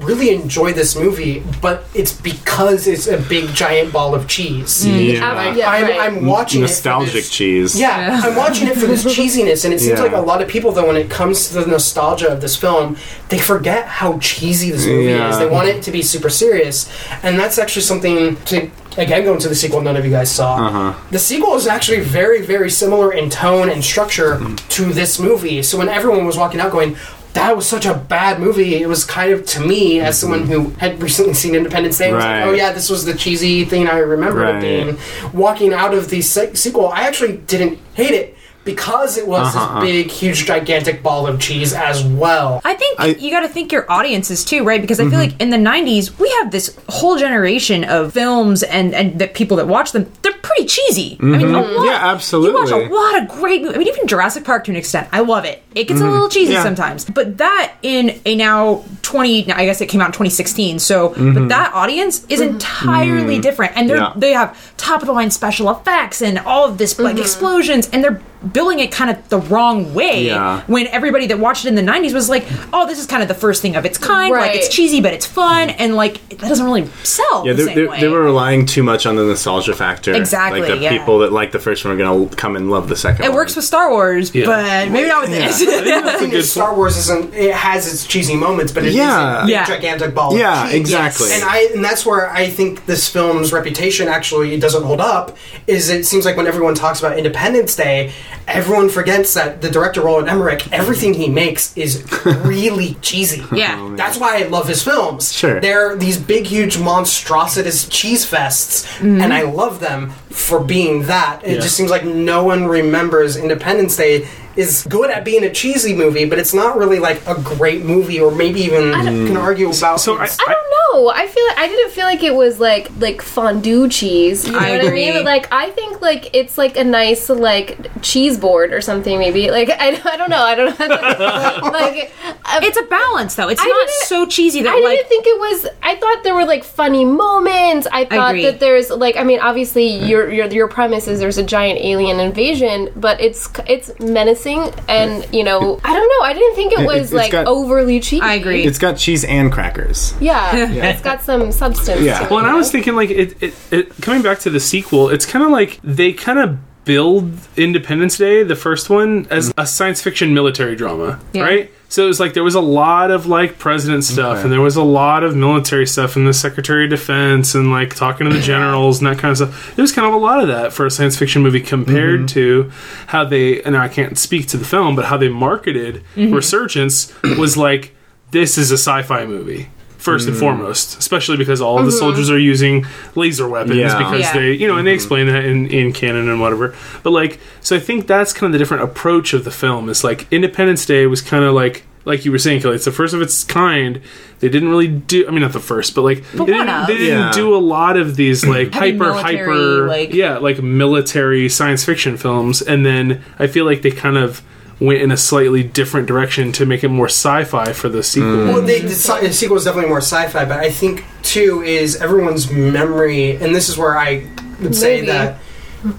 really 0.00 0.30
enjoy 0.30 0.72
this 0.72 0.96
movie, 0.96 1.42
but 1.60 1.84
it's 1.94 2.12
because 2.12 2.86
it's 2.86 3.06
a 3.06 3.18
big 3.18 3.48
giant 3.54 3.92
ball 3.92 4.14
of 4.14 4.26
cheese. 4.26 4.86
Yeah. 4.86 5.32
Like, 5.32 5.56
yeah, 5.56 5.70
I'm, 5.70 5.82
right. 5.84 6.00
I'm 6.00 6.26
watching 6.26 6.62
Nostalgic 6.62 7.08
it 7.08 7.10
for 7.10 7.16
this, 7.18 7.30
cheese. 7.30 7.78
yeah, 7.78 8.20
I'm 8.24 8.34
watching 8.34 8.68
it 8.68 8.76
for 8.78 8.86
this 8.86 9.04
cheesiness, 9.16 9.64
and 9.64 9.74
it 9.74 9.80
seems 9.80 9.98
Yeah. 9.98 10.04
like 10.04 10.12
a 10.12 10.20
lot 10.20 10.40
of 10.40 10.48
people, 10.48 10.72
though, 10.72 10.86
when 10.86 10.96
it 10.96 11.10
comes 11.10 11.48
to 11.48 11.54
the 11.60 11.66
nostalgia 11.66 12.28
of 12.28 12.40
this 12.40 12.56
film, 12.56 12.96
they 13.28 13.38
forget 13.38 13.86
how 13.86 14.18
cheesy 14.18 14.70
this 14.70 14.86
movie 14.86 15.10
Yeah. 15.10 15.30
is. 15.30 15.38
They 15.38 15.46
want 15.46 15.68
it 15.68 15.82
to 15.82 15.90
be 15.90 16.02
super 16.02 16.30
serious, 16.30 16.90
and 17.22 17.38
that's 17.38 17.58
actually 17.58 17.82
something 17.82 18.36
to 18.46 18.70
again 18.96 19.22
go 19.24 19.34
into 19.34 19.48
the 19.48 19.54
sequel. 19.54 19.80
None 19.82 19.96
of 19.96 20.04
you 20.04 20.10
guys 20.10 20.30
saw. 20.30 20.56
Uh-huh. 20.66 20.94
The 21.12 21.18
sequel 21.18 21.54
is 21.54 21.66
actually 21.68 22.00
very, 22.00 22.42
very 22.42 22.70
similar 22.70 23.12
in 23.12 23.30
tone 23.30 23.68
and 23.70 23.84
structure 23.84 24.36
Mm. 24.36 24.68
to 24.70 24.84
this 24.92 25.18
movie. 25.20 25.62
So 25.62 25.78
when 25.78 25.88
everyone 25.88 26.24
was 26.26 26.36
walking 26.38 26.58
out 26.60 26.72
going. 26.72 26.96
That 27.34 27.54
was 27.56 27.66
such 27.68 27.86
a 27.86 27.94
bad 27.94 28.40
movie. 28.40 28.74
It 28.76 28.88
was 28.88 29.04
kind 29.04 29.32
of 29.32 29.46
to 29.46 29.60
me, 29.60 30.00
as 30.00 30.18
someone 30.18 30.46
who 30.46 30.70
had 30.78 31.00
recently 31.02 31.34
seen 31.34 31.54
Independence 31.54 31.96
Day, 31.98 32.08
Mm-hmm. 32.08 32.16
Right. 32.18 32.40
like, 32.40 32.48
"Oh 32.48 32.52
yeah, 32.52 32.72
this 32.72 32.90
was 32.90 33.04
the 33.04 33.14
cheesy 33.14 33.64
thing 33.64 33.86
I 33.88 33.98
remember 33.98 34.44
it 34.46 34.60
being." 34.60 34.98
Walking 35.32 35.72
out 35.72 35.94
of 35.94 36.10
the 36.10 36.22
se- 36.22 36.54
sequel, 36.54 36.88
I 36.88 37.02
actually 37.02 37.36
didn't 37.36 37.78
hate 37.94 38.12
it 38.14 38.36
because 38.64 39.16
it 39.16 39.26
was 39.26 39.54
Uh-huh. 39.56 39.80
this 39.80 39.90
big, 39.90 40.10
huge, 40.10 40.44
gigantic 40.46 41.02
ball 41.02 41.26
of 41.26 41.40
cheese 41.40 41.72
as 41.72 42.02
well. 42.04 42.60
I 42.64 42.74
think 42.74 43.00
I- 43.00 43.16
you 43.18 43.30
got 43.30 43.40
to 43.40 43.48
think 43.48 43.72
your 43.72 43.90
audiences 43.90 44.44
too, 44.44 44.64
right? 44.64 44.80
Because 44.80 45.00
I 45.00 45.04
Mm-hmm. 45.04 45.10
feel 45.10 45.18
like 45.20 45.34
in 45.40 45.50
the 45.50 45.56
'90s 45.56 46.18
we 46.18 46.28
have 46.42 46.50
this 46.50 46.76
whole 46.88 47.16
generation 47.16 47.84
of 47.84 48.12
films 48.12 48.62
and 48.62 48.94
and 48.94 49.18
the 49.18 49.26
people 49.28 49.56
that 49.58 49.66
watch 49.66 49.92
them. 49.92 50.06
They're 50.22 50.32
pretty 50.42 50.66
cheesy. 50.66 51.16
I 51.20 51.24
mean, 51.24 51.42
a 51.42 51.46
lot, 51.60 51.64
Mm-hmm. 51.64 51.84
Yeah, 51.86 52.10
absolutely. 52.12 52.70
You 52.70 52.76
watch 52.86 52.90
a 52.90 52.94
lot 52.94 53.22
of 53.22 53.28
great. 53.28 53.62
movies. 53.62 53.76
I 53.76 53.78
mean, 53.78 53.88
even 53.88 54.06
Jurassic 54.06 54.44
Park 54.44 54.64
to 54.64 54.70
an 54.70 54.76
extent. 54.76 55.08
I 55.12 55.20
love 55.20 55.44
it. 55.44 55.62
It 55.74 55.84
gets 55.88 56.00
a 56.00 56.04
little 56.06 56.28
cheesy 56.28 56.46
Mm-hmm. 56.52 56.52
Yeah. 56.54 56.62
sometimes, 56.62 57.04
but 57.04 57.38
that 57.38 57.72
in 57.82 58.20
a 58.26 58.34
now 58.36 58.82
20. 59.02 59.52
I 59.52 59.64
guess 59.64 59.80
it 59.80 59.86
came 59.86 60.00
out 60.00 60.06
in 60.08 60.12
2016. 60.12 60.78
So, 60.80 61.10
but 61.16 61.48
that 61.48 61.72
audience 61.74 62.24
is 62.28 62.40
entirely 62.40 63.38
different, 63.38 63.72
and 63.76 63.88
they're 63.88 63.96
Mm-hmm. 64.00 64.18
Yeah. 64.18 64.20
they 64.20 64.32
have 64.32 64.76
top 64.76 65.00
of 65.02 65.06
the 65.06 65.12
line 65.12 65.30
special 65.30 65.70
effects 65.70 66.20
and 66.22 66.38
all 66.40 66.64
of 66.64 66.78
this 66.78 66.98
like 66.98 67.18
explosions, 67.18 67.88
and 67.92 68.02
they're 68.02 68.20
billing 68.52 68.78
it 68.78 68.90
kind 68.90 69.10
of 69.10 69.28
the 69.28 69.38
wrong 69.38 69.92
way 69.92 70.24
Yeah. 70.26 70.62
when 70.66 70.86
everybody 70.86 71.26
that 71.26 71.38
watched 71.38 71.66
it 71.66 71.68
in 71.68 71.74
the 71.74 71.82
90s 71.82 72.14
was 72.14 72.28
like 72.30 72.46
oh 72.72 72.86
this 72.86 72.98
is 72.98 73.06
kind 73.06 73.22
of 73.22 73.28
the 73.28 73.34
first 73.34 73.60
thing 73.60 73.76
of 73.76 73.84
its 73.84 73.98
kind 73.98 74.32
like 74.32 74.54
it's 74.54 74.68
cheesy 74.68 75.00
but 75.02 75.12
it's 75.12 75.26
fun 75.26 75.68
and 75.70 75.94
like 75.94 76.26
that 76.30 76.48
doesn't 76.48 76.64
really 76.64 76.86
sell 77.04 77.46
Yeah, 77.46 77.52
the 77.52 77.62
they, 77.62 77.64
same 77.66 77.74
they, 77.76 77.86
way 77.86 78.00
they 78.00 78.08
were 78.08 78.22
relying 78.22 78.64
too 78.64 78.82
much 78.82 79.04
on 79.04 79.16
the 79.16 79.24
nostalgia 79.24 79.74
factor. 79.74 80.14
Exactly, 80.14 80.60
Like 80.62 80.70
the 80.70 80.76
yeah. 80.78 80.90
people 80.90 81.18
that 81.18 81.32
like 81.32 81.52
the 81.52 81.58
first 81.58 81.84
one 81.84 81.92
are 81.92 81.98
going 81.98 82.28
to 82.30 82.34
come 82.36 82.56
and 82.56 82.70
love 82.70 82.88
the 82.88 82.96
second 82.96 83.24
it 83.24 83.28
one. 83.28 83.36
works 83.36 83.56
with 83.56 83.64
Star 83.66 83.90
Wars 83.90 84.34
Yeah. 84.34 84.46
but 84.46 84.90
maybe 84.90 85.08
not 85.08 85.22
with 85.22 85.30
this 85.30 85.58
The 85.58 86.16
thing 86.18 86.32
is, 86.32 86.50
Star 86.50 86.74
Wars 86.74 86.96
isn't. 86.96 87.34
It 87.34 87.54
has 87.54 87.92
its 87.92 88.06
cheesy 88.06 88.36
moments, 88.36 88.72
but 88.72 88.84
it 88.84 88.88
is 88.90 88.94
Yeah. 88.94 89.44
a 89.44 89.48
Yeah. 89.48 89.66
gigantic 89.66 90.14
ball. 90.14 90.36
Yeah, 90.38 90.64
of 90.64 90.70
cheese. 90.70 90.80
exactly. 90.80 91.32
And 91.32 91.44
I 91.44 91.68
and 91.74 91.84
that's 91.84 92.06
where 92.06 92.30
I 92.30 92.46
think 92.48 92.86
this 92.86 93.06
film's 93.08 93.52
reputation 93.52 94.08
actually 94.08 94.58
doesn't 94.58 94.82
hold 94.84 95.00
up. 95.00 95.36
Is 95.66 95.90
it 95.90 96.06
seems 96.06 96.24
like 96.24 96.36
when 96.36 96.46
everyone 96.46 96.74
talks 96.74 97.00
about 97.00 97.18
Independence 97.18 97.76
Day, 97.76 98.12
everyone 98.48 98.88
forgets 98.88 99.34
that 99.34 99.60
the 99.62 99.70
director 99.70 100.00
Roland 100.02 100.28
Emmerich, 100.28 100.70
everything 100.72 101.14
he 101.14 101.28
makes 101.28 101.76
is 101.76 102.04
really 102.24 102.94
cheesy. 103.02 103.44
Yeah. 103.52 103.76
Oh, 103.80 103.96
That's 103.96 104.18
why 104.18 104.42
I 104.42 104.46
love 104.48 104.66
his 104.68 104.82
films. 104.82 105.32
Sure. 105.32 105.60
They're 105.60 105.96
these 105.96 106.18
big, 106.18 106.46
huge, 106.46 106.78
monstrous 106.78 107.88
cheese 107.88 108.24
fests, 108.28 108.86
mm-hmm. 108.98 109.20
and 109.20 109.32
I 109.32 109.42
love 109.42 109.80
them 109.80 110.10
for 110.30 110.60
being 110.60 111.04
that. 111.04 111.40
It 111.44 111.54
Yeah. 111.54 111.60
just 111.60 111.76
seems 111.76 111.90
like 111.90 112.04
no 112.04 112.44
one 112.44 112.66
remembers 112.66 113.36
Independence 113.36 113.96
Day 113.96 114.28
is 114.56 114.84
good 114.88 115.10
at 115.10 115.24
being 115.24 115.44
a 115.44 115.50
cheesy 115.52 115.94
movie, 115.94 116.24
but 116.24 116.38
it's 116.38 116.52
not 116.52 116.76
really 116.76 116.98
like 116.98 117.22
a 117.26 117.40
great 117.40 117.84
movie, 117.84 118.20
or 118.20 118.30
maybe 118.34 118.60
even 118.60 118.92
can 118.92 119.36
argue 119.36 119.70
about. 119.70 120.00
So 120.00 120.16
I- 120.18 120.24
I 120.24 120.26
don't 120.54 120.70
know. 120.70 120.89
I 121.10 121.26
feel 121.26 121.46
like 121.48 121.58
I 121.58 121.66
didn't 121.68 121.90
feel 121.92 122.04
like 122.04 122.22
it 122.22 122.34
was 122.34 122.60
like 122.60 122.88
like 122.98 123.22
fondue 123.22 123.88
cheese. 123.88 124.46
You 124.46 124.52
know 124.52 124.58
I 124.58 124.70
what 124.72 124.80
I 124.80 124.84
agree. 124.84 125.10
mean? 125.12 125.24
Like 125.24 125.48
I 125.52 125.70
think 125.70 126.00
like 126.00 126.34
it's 126.34 126.56
like 126.58 126.76
a 126.76 126.84
nice 126.84 127.28
like 127.28 127.78
cheese 128.02 128.38
board 128.38 128.72
or 128.72 128.80
something 128.80 129.18
maybe. 129.18 129.50
Like 129.50 129.70
I, 129.70 129.88
I 130.04 130.16
don't 130.16 130.30
know. 130.30 130.42
I 130.42 130.54
don't 130.54 130.78
know. 130.78 130.86
like 131.70 132.12
uh, 132.44 132.60
it's 132.62 132.78
a 132.78 132.84
balance 132.84 133.34
though 133.34 133.48
it's 133.48 133.60
I 133.60 133.66
not 133.66 133.88
so 134.06 134.26
cheesy 134.26 134.62
that 134.62 134.70
I 134.74 134.80
like 134.80 134.96
didn't 134.98 135.08
think 135.08 135.26
it 135.26 135.38
was. 135.38 135.66
I 135.82 135.96
thought 135.96 136.22
there 136.24 136.34
were 136.34 136.44
like 136.46 136.64
funny 136.64 137.04
moments. 137.04 137.86
I 137.92 138.04
thought 138.04 138.30
agree. 138.30 138.44
that 138.44 138.60
there's 138.60 138.90
like. 138.90 139.16
I 139.16 139.24
mean, 139.24 139.40
obviously 139.40 139.86
you're 139.88 140.30
your, 140.30 140.46
your 140.46 140.60
your 140.60 140.68
premise 140.68 141.08
is 141.08 141.18
there's 141.20 141.38
a 141.38 141.42
giant 141.42 141.78
alien 141.80 142.20
invasion, 142.20 142.90
but 142.96 143.20
it's 143.20 143.48
it's 143.66 143.98
menacing 144.00 144.70
and 144.88 145.26
you 145.34 145.42
know 145.44 145.80
I 145.84 145.92
don't 145.94 146.08
know. 146.08 146.26
I 146.26 146.32
didn't 146.34 146.54
think 146.54 146.72
it 146.74 146.80
It- 146.80 146.86
was 146.86 147.02
it's 147.04 147.12
like 147.12 147.32
got- 147.32 147.46
overly 147.46 148.00
cheesy. 148.00 148.20
I 148.22 148.34
agree. 148.34 148.64
It's 148.64 148.78
got 148.78 148.96
cheese 148.98 149.24
and 149.24 149.50
crackers. 149.50 150.14
Yeah, 150.20 150.52
it's 150.84 151.02
got 151.02 151.22
some 151.22 151.52
substance. 151.52 152.00
Yeah. 152.00 152.18
to 152.18 152.24
it, 152.24 152.30
Well, 152.30 152.40
and 152.40 152.48
I 152.48 152.54
was 152.54 152.70
thinking, 152.70 152.94
like, 152.94 153.10
it, 153.10 153.42
it, 153.42 153.54
it 153.70 154.00
coming 154.00 154.22
back 154.22 154.38
to 154.40 154.50
the 154.50 154.60
sequel, 154.60 155.08
it's 155.08 155.26
kind 155.26 155.44
of 155.44 155.50
like 155.50 155.80
they 155.82 156.12
kind 156.12 156.38
of 156.38 156.58
build 156.84 157.32
Independence 157.56 158.16
Day, 158.18 158.42
the 158.42 158.56
first 158.56 158.90
one, 158.90 159.26
as 159.30 159.52
a 159.56 159.66
science 159.66 160.02
fiction 160.02 160.34
military 160.34 160.74
drama, 160.74 161.20
Yeah. 161.32 161.42
right? 161.42 161.70
So 161.88 162.04
it 162.04 162.06
was 162.06 162.20
like 162.20 162.34
there 162.34 162.44
was 162.44 162.54
a 162.54 162.60
lot 162.60 163.10
of 163.10 163.26
like 163.26 163.58
president 163.58 164.04
stuff, 164.04 164.38
Okay. 164.38 164.42
and 164.42 164.52
there 164.52 164.60
was 164.60 164.76
a 164.76 164.82
lot 164.82 165.24
of 165.24 165.34
military 165.34 165.86
stuff, 165.86 166.14
and 166.14 166.26
the 166.26 166.32
Secretary 166.32 166.84
of 166.84 166.90
Defense, 166.90 167.54
and 167.54 167.70
like 167.70 167.94
talking 167.94 168.28
to 168.30 168.34
the 168.34 168.42
generals 168.42 168.98
and 168.98 169.08
that 169.08 169.18
kind 169.18 169.32
of 169.32 169.36
stuff. 169.36 169.74
There 169.74 169.82
was 169.82 169.92
kind 169.92 170.06
of 170.06 170.14
a 170.14 170.16
lot 170.16 170.40
of 170.40 170.48
that 170.48 170.72
for 170.72 170.86
a 170.86 170.90
science 170.90 171.16
fiction 171.16 171.42
movie 171.42 171.60
compared 171.60 172.20
mm-hmm. 172.20 172.26
to 172.26 172.72
how 173.08 173.24
they. 173.24 173.60
And 173.62 173.76
I 173.76 173.88
can't 173.88 174.16
speak 174.16 174.46
to 174.48 174.56
the 174.56 174.64
film, 174.64 174.94
but 174.94 175.06
how 175.06 175.16
they 175.16 175.28
marketed 175.28 176.04
mm-hmm. 176.14 176.32
Resurgence 176.32 177.12
was 177.22 177.56
like 177.56 177.94
this 178.30 178.56
is 178.56 178.70
a 178.70 178.78
sci-fi 178.78 179.26
movie 179.26 179.68
first 180.00 180.26
and 180.26 180.34
hmm. 180.34 180.40
foremost, 180.40 180.98
especially 180.98 181.36
because 181.36 181.60
all 181.60 181.78
of 181.78 181.84
the 181.84 181.90
uh-huh. 181.90 181.98
soldiers 181.98 182.30
are 182.30 182.38
using 182.38 182.86
laser 183.14 183.46
weapons 183.46 183.76
Yeah. 183.76 183.98
because 183.98 184.20
Yeah. 184.20 184.32
they, 184.32 184.52
you 184.52 184.66
know, 184.66 184.78
and 184.78 184.86
they 184.86 184.92
mm-hmm. 184.92 184.94
explain 184.96 185.26
that 185.26 185.44
in, 185.44 185.66
in 185.66 185.92
canon 185.92 186.28
and 186.28 186.40
whatever. 186.40 186.74
But 187.02 187.10
like, 187.10 187.38
so 187.60 187.76
I 187.76 187.80
think 187.80 188.06
that's 188.06 188.32
kind 188.32 188.46
of 188.46 188.52
the 188.52 188.58
different 188.58 188.82
approach 188.82 189.34
of 189.34 189.44
the 189.44 189.50
film. 189.50 189.90
It's 189.90 190.02
like 190.02 190.26
Independence 190.32 190.86
Day 190.86 191.06
was 191.06 191.20
kind 191.20 191.44
of 191.44 191.52
like, 191.52 191.84
like 192.06 192.24
you 192.24 192.32
were 192.32 192.38
saying, 192.38 192.62
Kelly, 192.62 192.76
it's 192.76 192.86
the 192.86 192.92
first 192.92 193.12
of 193.12 193.20
its 193.20 193.44
kind. 193.44 194.00
They 194.38 194.48
didn't 194.48 194.70
really 194.70 194.88
do. 194.88 195.28
I 195.28 195.30
mean, 195.30 195.42
not 195.42 195.52
the 195.52 195.60
first, 195.60 195.94
but 195.94 196.00
like 196.00 196.24
But 196.34 196.46
they 196.46 196.52
one 196.52 196.66
didn't, 196.66 196.68
of. 196.70 196.86
they 196.86 196.96
didn't 196.96 197.18
Yeah. 197.18 197.32
do 197.32 197.54
a 197.54 197.58
lot 197.58 197.98
of 197.98 198.16
these 198.16 198.46
like 198.46 198.72
Heavy 198.72 198.92
hyper 198.92 199.12
military, 199.12 199.36
hyper 199.36 199.86
like- 199.86 200.14
yeah 200.14 200.38
like 200.38 200.62
military 200.62 201.50
science 201.50 201.84
fiction 201.84 202.16
films. 202.16 202.62
And 202.62 202.86
then 202.86 203.22
I 203.38 203.46
feel 203.46 203.66
like 203.66 203.82
they 203.82 203.90
kind 203.90 204.16
of 204.16 204.42
went 204.80 205.02
in 205.02 205.10
a 205.10 205.16
slightly 205.16 205.62
different 205.62 206.08
direction 206.08 206.52
to 206.52 206.64
make 206.64 206.82
it 206.82 206.88
more 206.88 207.06
sci-fi 207.06 207.72
for 207.72 207.88
the 207.88 208.02
sequel. 208.02 208.30
Mm. 208.30 208.54
Well, 208.54 208.62
they, 208.62 208.80
the, 208.80 208.88
sci- 208.88 209.20
the 209.20 209.32
sequel 209.32 209.58
is 209.58 209.64
definitely 209.64 209.90
more 209.90 209.98
sci-fi, 209.98 210.46
but 210.46 210.58
I 210.58 210.70
think 210.70 211.04
too 211.22 211.62
is 211.62 211.96
everyone's 211.96 212.50
memory, 212.50 213.36
and 213.36 213.54
this 213.54 213.68
is 213.68 213.76
where 213.76 213.96
I 213.96 214.26
would 214.60 214.74
say 214.74 214.96
Maybe. 214.96 215.06
that 215.06 215.38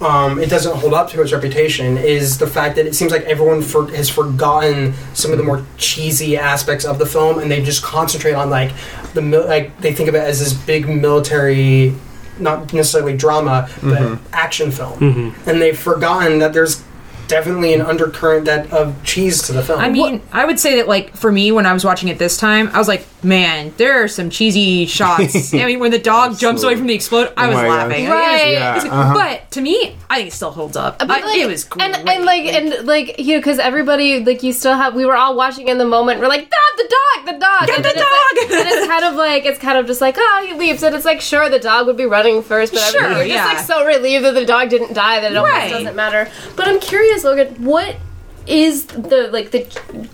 um, 0.00 0.38
it 0.38 0.48
doesn't 0.48 0.76
hold 0.76 0.94
up 0.94 1.10
to 1.10 1.22
its 1.22 1.32
reputation. 1.32 1.96
Is 1.96 2.38
the 2.38 2.46
fact 2.46 2.76
that 2.76 2.86
it 2.86 2.94
seems 2.94 3.12
like 3.12 3.22
everyone 3.22 3.62
for, 3.62 3.88
has 3.92 4.10
forgotten 4.10 4.94
some 5.14 5.32
of 5.32 5.38
the 5.38 5.44
more 5.44 5.64
cheesy 5.76 6.36
aspects 6.36 6.84
of 6.84 6.98
the 6.98 7.06
film, 7.06 7.38
and 7.38 7.50
they 7.50 7.62
just 7.62 7.82
concentrate 7.82 8.34
on 8.34 8.50
like 8.50 8.72
the 9.14 9.22
mil- 9.22 9.46
like 9.46 9.76
they 9.80 9.92
think 9.92 10.08
of 10.08 10.14
it 10.14 10.22
as 10.22 10.40
this 10.40 10.52
big 10.52 10.88
military. 10.88 11.94
Not 12.38 12.72
necessarily 12.72 13.14
drama, 13.16 13.68
but 13.82 14.00
mm-hmm. 14.00 14.26
action 14.32 14.70
film, 14.70 14.98
mm-hmm. 14.98 15.48
and 15.48 15.60
they've 15.60 15.78
forgotten 15.78 16.38
that 16.38 16.54
there's 16.54 16.82
definitely 17.32 17.74
an 17.74 17.80
undercurrent 17.80 18.44
that 18.44 18.70
of 18.72 19.02
cheese 19.04 19.42
to 19.42 19.52
the 19.52 19.62
film. 19.62 19.80
I 19.80 19.88
mean, 19.88 20.22
I 20.32 20.44
would 20.44 20.60
say 20.60 20.76
that 20.76 20.86
like 20.86 21.16
for 21.16 21.32
me 21.32 21.50
when 21.50 21.66
I 21.66 21.72
was 21.72 21.84
watching 21.84 22.08
it 22.08 22.18
this 22.18 22.36
time, 22.36 22.68
I 22.68 22.78
was 22.78 22.88
like, 22.88 23.06
man, 23.22 23.72
there 23.76 24.02
are 24.02 24.08
some 24.08 24.30
cheesy 24.30 24.86
shots. 24.86 25.54
I 25.54 25.64
mean, 25.66 25.78
when 25.78 25.90
the 25.90 25.98
dog 25.98 26.38
jumps 26.38 26.62
away 26.62 26.76
from 26.76 26.86
the 26.86 26.94
explode, 26.94 27.32
I 27.36 27.46
Oh 27.46 27.48
was 27.48 27.56
my 27.56 27.68
laughing. 27.68 28.06
gosh. 28.06 28.12
Right. 28.14 28.52
Yeah, 28.52 28.72
It 28.72 28.74
was- 28.74 28.84
uh-huh. 28.84 29.14
But 29.22 29.50
to 29.52 29.60
me, 29.60 29.96
I 30.10 30.16
think 30.16 30.28
it 30.28 30.32
still 30.32 30.50
holds 30.50 30.76
up. 30.76 30.98
But, 30.98 31.10
I- 31.10 31.20
like, 31.24 31.38
it 31.38 31.46
was 31.46 31.64
great. 31.64 31.84
and, 31.94 32.08
and 32.08 32.24
like 32.24 32.44
and 32.46 32.86
like 32.86 33.18
you 33.18 33.34
know 33.34 33.40
because 33.40 33.58
everybody 33.58 34.24
like 34.24 34.42
you 34.42 34.52
still 34.52 34.74
have 34.74 34.94
we 34.94 35.06
were 35.06 35.16
all 35.16 35.36
watching 35.36 35.68
in 35.68 35.78
the 35.78 35.84
moment 35.86 36.20
we're 36.20 36.28
like 36.28 36.48
ah, 36.52 36.74
the 36.76 36.82
dog 36.88 37.26
the 37.34 37.38
dog 37.40 37.66
Get 37.66 37.76
and 37.76 37.84
the 37.84 37.88
dog! 37.90 38.04
it's, 38.34 38.50
like, 38.52 38.60
and 38.60 38.68
it's 38.68 38.86
kind 38.86 39.04
of 39.04 39.14
like 39.14 39.44
it's 39.46 39.58
kind 39.58 39.78
of 39.78 39.86
just 39.86 40.00
like 40.00 40.16
oh 40.18 40.44
he 40.46 40.54
leaves 40.54 40.82
and 40.82 40.94
it's 40.94 41.04
like 41.04 41.20
sure 41.20 41.48
the 41.48 41.58
dog 41.58 41.86
would 41.86 41.96
be 41.96 42.04
running 42.06 42.42
first 42.42 42.72
but 42.72 42.80
Sure, 42.82 43.02
everybody- 43.02 43.28
you're 43.30 43.36
yeah. 43.38 43.52
just 43.54 43.68
like 43.70 43.78
so 43.78 43.86
relieved 43.86 44.24
that 44.24 44.34
the 44.34 44.44
dog 44.44 44.68
didn't 44.70 44.92
die 44.94 45.20
that 45.20 45.32
it 45.32 45.36
almost 45.36 45.54
Right. 45.54 45.70
doesn't 45.70 45.96
matter 45.96 46.30
but 46.56 46.68
I'm 46.68 46.80
curious 46.80 47.24
Logan 47.24 47.54
what 47.64 47.96
is 48.46 48.86
the 48.86 49.28
like 49.32 49.50
the 49.52 49.66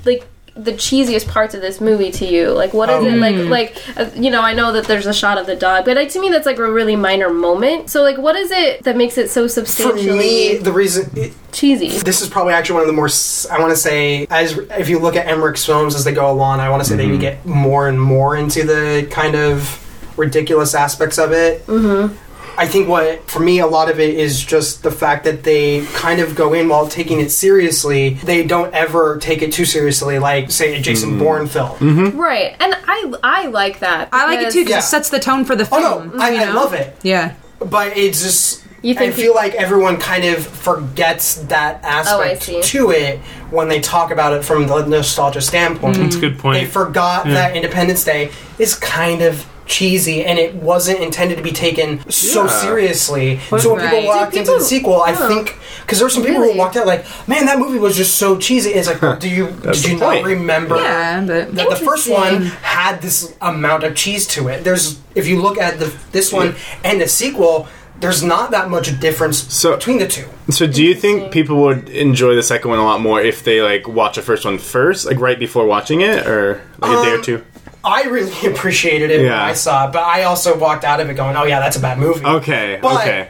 like 0.05 0.27
the 0.59 0.73
cheesiest 0.73 1.29
parts 1.29 1.55
of 1.55 1.61
this 1.61 1.81
movie 1.81 2.11
to 2.11 2.27
you. 2.27 2.51
Like 2.51 2.75
what 2.75 2.91
is 2.91 3.05
it 3.05 3.17
like 3.19 3.37
like 3.77 3.99
uh, 3.99 4.11
you 4.15 4.31
know 4.31 4.43
i 4.43 4.53
know 4.53 4.73
that 4.73 4.87
there's 4.87 5.07
a 5.07 5.15
shot 5.15 5.39
of 5.39 5.47
the 5.47 5.57
dog 5.57 5.85
but 5.85 5.97
like, 5.97 6.11
to 6.11 6.21
me 6.21 6.29
that's 6.29 6.47
like 6.47 6.59
a 6.59 6.71
really 6.71 6.97
minor 6.97 7.31
moment. 7.31 7.91
So 7.91 8.03
like 8.03 8.19
what 8.19 8.37
is 8.37 8.51
it 8.51 8.85
that 8.85 8.97
makes 8.97 9.17
it 9.17 9.31
so 9.31 9.45
for 9.45 9.49
substantially 9.49 10.19
me, 10.19 10.57
the 10.57 10.73
reason 10.73 11.11
it, 11.15 11.33
cheesy? 11.53 11.89
this 11.89 12.21
is 12.21 12.29
probably 12.29 12.53
actually 12.53 12.75
one 12.75 12.83
of 12.83 12.89
the 12.89 12.93
more 12.93 13.09
I 13.51 13.61
want 13.61 13.71
to 13.71 13.77
say 13.77 14.27
as 14.31 14.59
if 14.59 14.89
you 14.89 14.99
look 14.99 15.17
at 15.17 15.27
Emmerich's 15.27 15.65
films 15.65 15.95
as 15.95 16.05
they 16.05 16.13
go 16.13 16.31
along, 16.31 16.61
I 16.61 16.71
want 16.71 16.83
to 16.83 16.89
say 16.89 16.97
they 16.97 17.17
get 17.19 17.47
more 17.47 17.89
and 17.89 18.01
more 18.01 18.37
into 18.37 18.65
the 18.65 19.07
kind 19.11 19.35
of 19.35 19.85
ridiculous 20.19 20.75
aspects 20.75 21.19
of 21.19 21.33
it. 21.33 21.65
Mm-hmm. 21.67 22.15
I 22.59 22.67
think 22.67 22.89
what 22.89 23.31
for 23.31 23.39
me 23.41 23.61
a 23.61 23.67
lot 23.67 23.89
of 23.89 24.01
it 24.01 24.15
is 24.17 24.45
just 24.45 24.83
the 24.83 24.91
fact 24.91 25.25
that 25.25 25.45
they 25.45 25.87
kind 25.95 26.21
of 26.21 26.35
go 26.35 26.53
in 26.55 26.69
while 26.69 26.89
taking 26.89 27.21
it 27.21 27.31
seriously. 27.31 28.15
They 28.15 28.45
don't 28.45 28.75
ever 28.75 29.17
take 29.19 29.43
it 29.43 29.53
too 29.53 29.65
seriously, 29.65 30.19
like 30.19 30.51
say 30.51 30.77
a 30.77 30.81
Jason 30.83 31.13
mm. 31.13 31.19
Bourne 31.21 31.47
film. 31.47 31.79
Mm-hmm. 31.79 32.19
Right, 32.19 32.57
and 32.59 32.75
I 32.87 33.15
I 33.23 33.47
like 33.47 33.79
that. 33.79 34.09
I 34.13 34.27
like 34.27 34.41
it 34.47 34.53
too 34.53 34.61
because 34.61 34.71
Yeah. 34.71 34.79
it 34.79 34.83
sets 34.83 35.09
the 35.09 35.21
tone 35.21 35.45
for 35.45 35.55
the 35.55 35.65
oh, 35.71 35.81
film. 35.81 35.85
Oh 35.85 36.01
film. 36.01 36.17
no, 36.19 36.25
I, 36.25 36.31
you 36.31 36.41
I 36.41 36.53
love 36.53 36.75
it. 36.75 36.97
Yeah. 37.03 37.35
but 37.61 37.97
it's 37.97 38.23
just 38.23 38.65
You 38.83 38.95
I 38.99 39.11
feel 39.11 39.33
peop- 39.33 39.35
like 39.37 39.55
everyone 39.55 39.97
kind 39.99 40.25
of 40.25 40.45
forgets 40.47 41.37
that 41.49 41.81
oh, 41.85 41.89
aspect 41.89 42.43
see. 42.43 42.61
to 42.63 42.91
it 42.91 43.19
when 43.51 43.69
they 43.69 43.81
talk 43.81 44.11
about 44.11 44.33
it 44.33 44.45
from 44.45 44.67
the 44.67 44.85
nostalgia 44.87 45.41
standpoint. 45.41 45.97
That's 45.97 46.17
a 46.17 46.21
good 46.21 46.39
point. 46.39 46.59
They 46.59 46.67
forgot 46.67 47.25
that 47.27 47.57
Independence 47.57 48.05
Day 48.05 48.31
is 48.59 48.75
kind 48.75 49.23
of 49.23 49.47
cheesy 49.69 50.25
and 50.25 50.39
it 50.39 50.55
wasn't 50.55 50.99
intended 51.01 51.37
to 51.37 51.43
be 51.43 51.53
taken 51.53 52.01
so 52.11 52.45
Yeah. 52.45 52.51
seriously. 52.63 53.41
so 53.59 53.75
when 53.75 53.83
Right. 53.85 53.91
people 53.91 54.07
walked 54.07 54.33
Do 54.33 54.39
into 54.41 54.51
the 54.51 54.57
people- 54.57 54.67
sequel, 54.67 55.03
I 55.03 55.13
think 55.13 55.57
because 55.83 55.99
there 55.99 56.07
were 56.07 56.11
some 56.11 56.23
people 56.25 56.41
Really? 56.41 56.53
who 56.55 56.59
walked 56.59 56.77
out 56.77 56.87
like, 56.87 57.05
"Man, 57.29 57.47
that 57.47 57.59
movie 57.59 57.79
was 57.79 57.97
just 57.97 58.17
so 58.17 58.37
cheesy." 58.37 58.71
It's 58.71 58.89
like, 58.89 59.21
do 59.21 59.29
you 59.29 59.49
That's 59.63 59.83
did 59.83 59.93
you 59.93 59.99
the 59.99 60.05
not 60.05 60.15
point. 60.15 60.27
remember? 60.27 60.77
Yeah, 60.77 61.21
but 61.27 61.55
that 61.55 61.71
the 61.71 61.77
first 61.77 62.09
one 62.09 62.27
Interesting. 62.35 62.53
had 62.63 63.03
this 63.03 63.33
amount 63.41 63.85
of 63.85 63.95
cheese 63.95 64.27
to 64.29 64.49
it. 64.49 64.65
There's 64.65 64.97
if 65.15 65.27
you 65.27 65.41
look 65.41 65.59
at 65.59 65.79
the 65.79 65.91
this 66.13 66.33
one 66.33 66.55
and 66.85 67.01
the 67.01 67.09
sequel, 67.09 67.67
there's 68.01 68.23
not 68.23 68.51
that 68.53 68.71
much 68.71 68.99
difference 69.01 69.45
So- 69.49 69.75
between 69.75 69.99
the 69.99 70.07
two. 70.07 70.25
So, 70.51 70.67
do 70.67 70.83
you 70.85 70.95
think 70.95 71.31
people 71.33 71.57
would 71.57 71.89
enjoy 71.91 72.35
the 72.37 72.43
second 72.43 72.71
one 72.71 72.79
a 72.79 72.85
lot 72.85 73.01
more 73.01 73.21
if 73.21 73.43
they 73.45 73.61
like 73.61 73.87
watch 73.89 74.15
the 74.17 74.23
first 74.23 74.45
one 74.45 74.57
first, 74.59 75.05
like 75.05 75.21
right 75.21 75.39
before 75.39 75.67
watching 75.67 76.01
it, 76.01 76.27
or 76.27 76.61
like 76.81 76.91
a 76.99 77.03
day 77.05 77.11
or 77.11 77.17
Um, 77.17 77.23
two? 77.23 77.43
I 77.89 78.03
really 78.05 78.47
appreciated 78.53 79.11
it 79.11 79.19
when 79.19 79.27
Yeah. 79.27 79.43
I 79.45 79.55
saw 79.55 79.89
it, 79.89 79.93
but 79.93 80.03
I 80.03 80.25
also 80.25 80.57
walked 80.59 80.85
out 80.85 81.01
of 81.01 81.09
it 81.11 81.15
going, 81.15 81.37
"Oh 81.37 81.45
yeah, 81.45 81.61
that's 81.61 81.77
a 81.77 81.81
bad 81.81 81.99
movie." 81.99 82.25
Okay, 82.25 82.79
But 82.83 83.01
okay. 83.03 83.29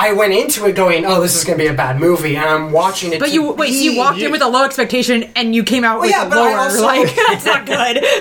I 0.00 0.12
went 0.12 0.32
into 0.32 0.64
it 0.66 0.76
going, 0.76 1.04
"Oh, 1.04 1.20
this 1.20 1.34
is 1.34 1.42
going 1.42 1.58
to 1.58 1.64
be 1.64 1.68
a 1.68 1.74
bad 1.74 1.98
movie," 1.98 2.36
and 2.36 2.44
I'm 2.48 2.70
watching 2.70 3.12
it. 3.12 3.18
But 3.18 3.26
to 3.30 3.32
you 3.32 3.50
wait, 3.52 3.72
so 3.74 3.80
you 3.80 3.90
be- 3.92 3.98
walked 3.98 4.18
in 4.20 4.30
with 4.30 4.42
a 4.42 4.46
low 4.48 4.64
expectation 4.64 5.24
and 5.34 5.54
you 5.56 5.64
came 5.64 5.82
out 5.82 6.00
with 6.00 6.10
yeah, 6.10 6.24
a 6.26 6.28
but 6.28 6.38
I 6.38 6.50
lower. 6.52 6.58
also- 6.58 6.82
like 6.82 7.16
that's 7.28 7.44
not 7.44 7.66
good. 7.66 8.04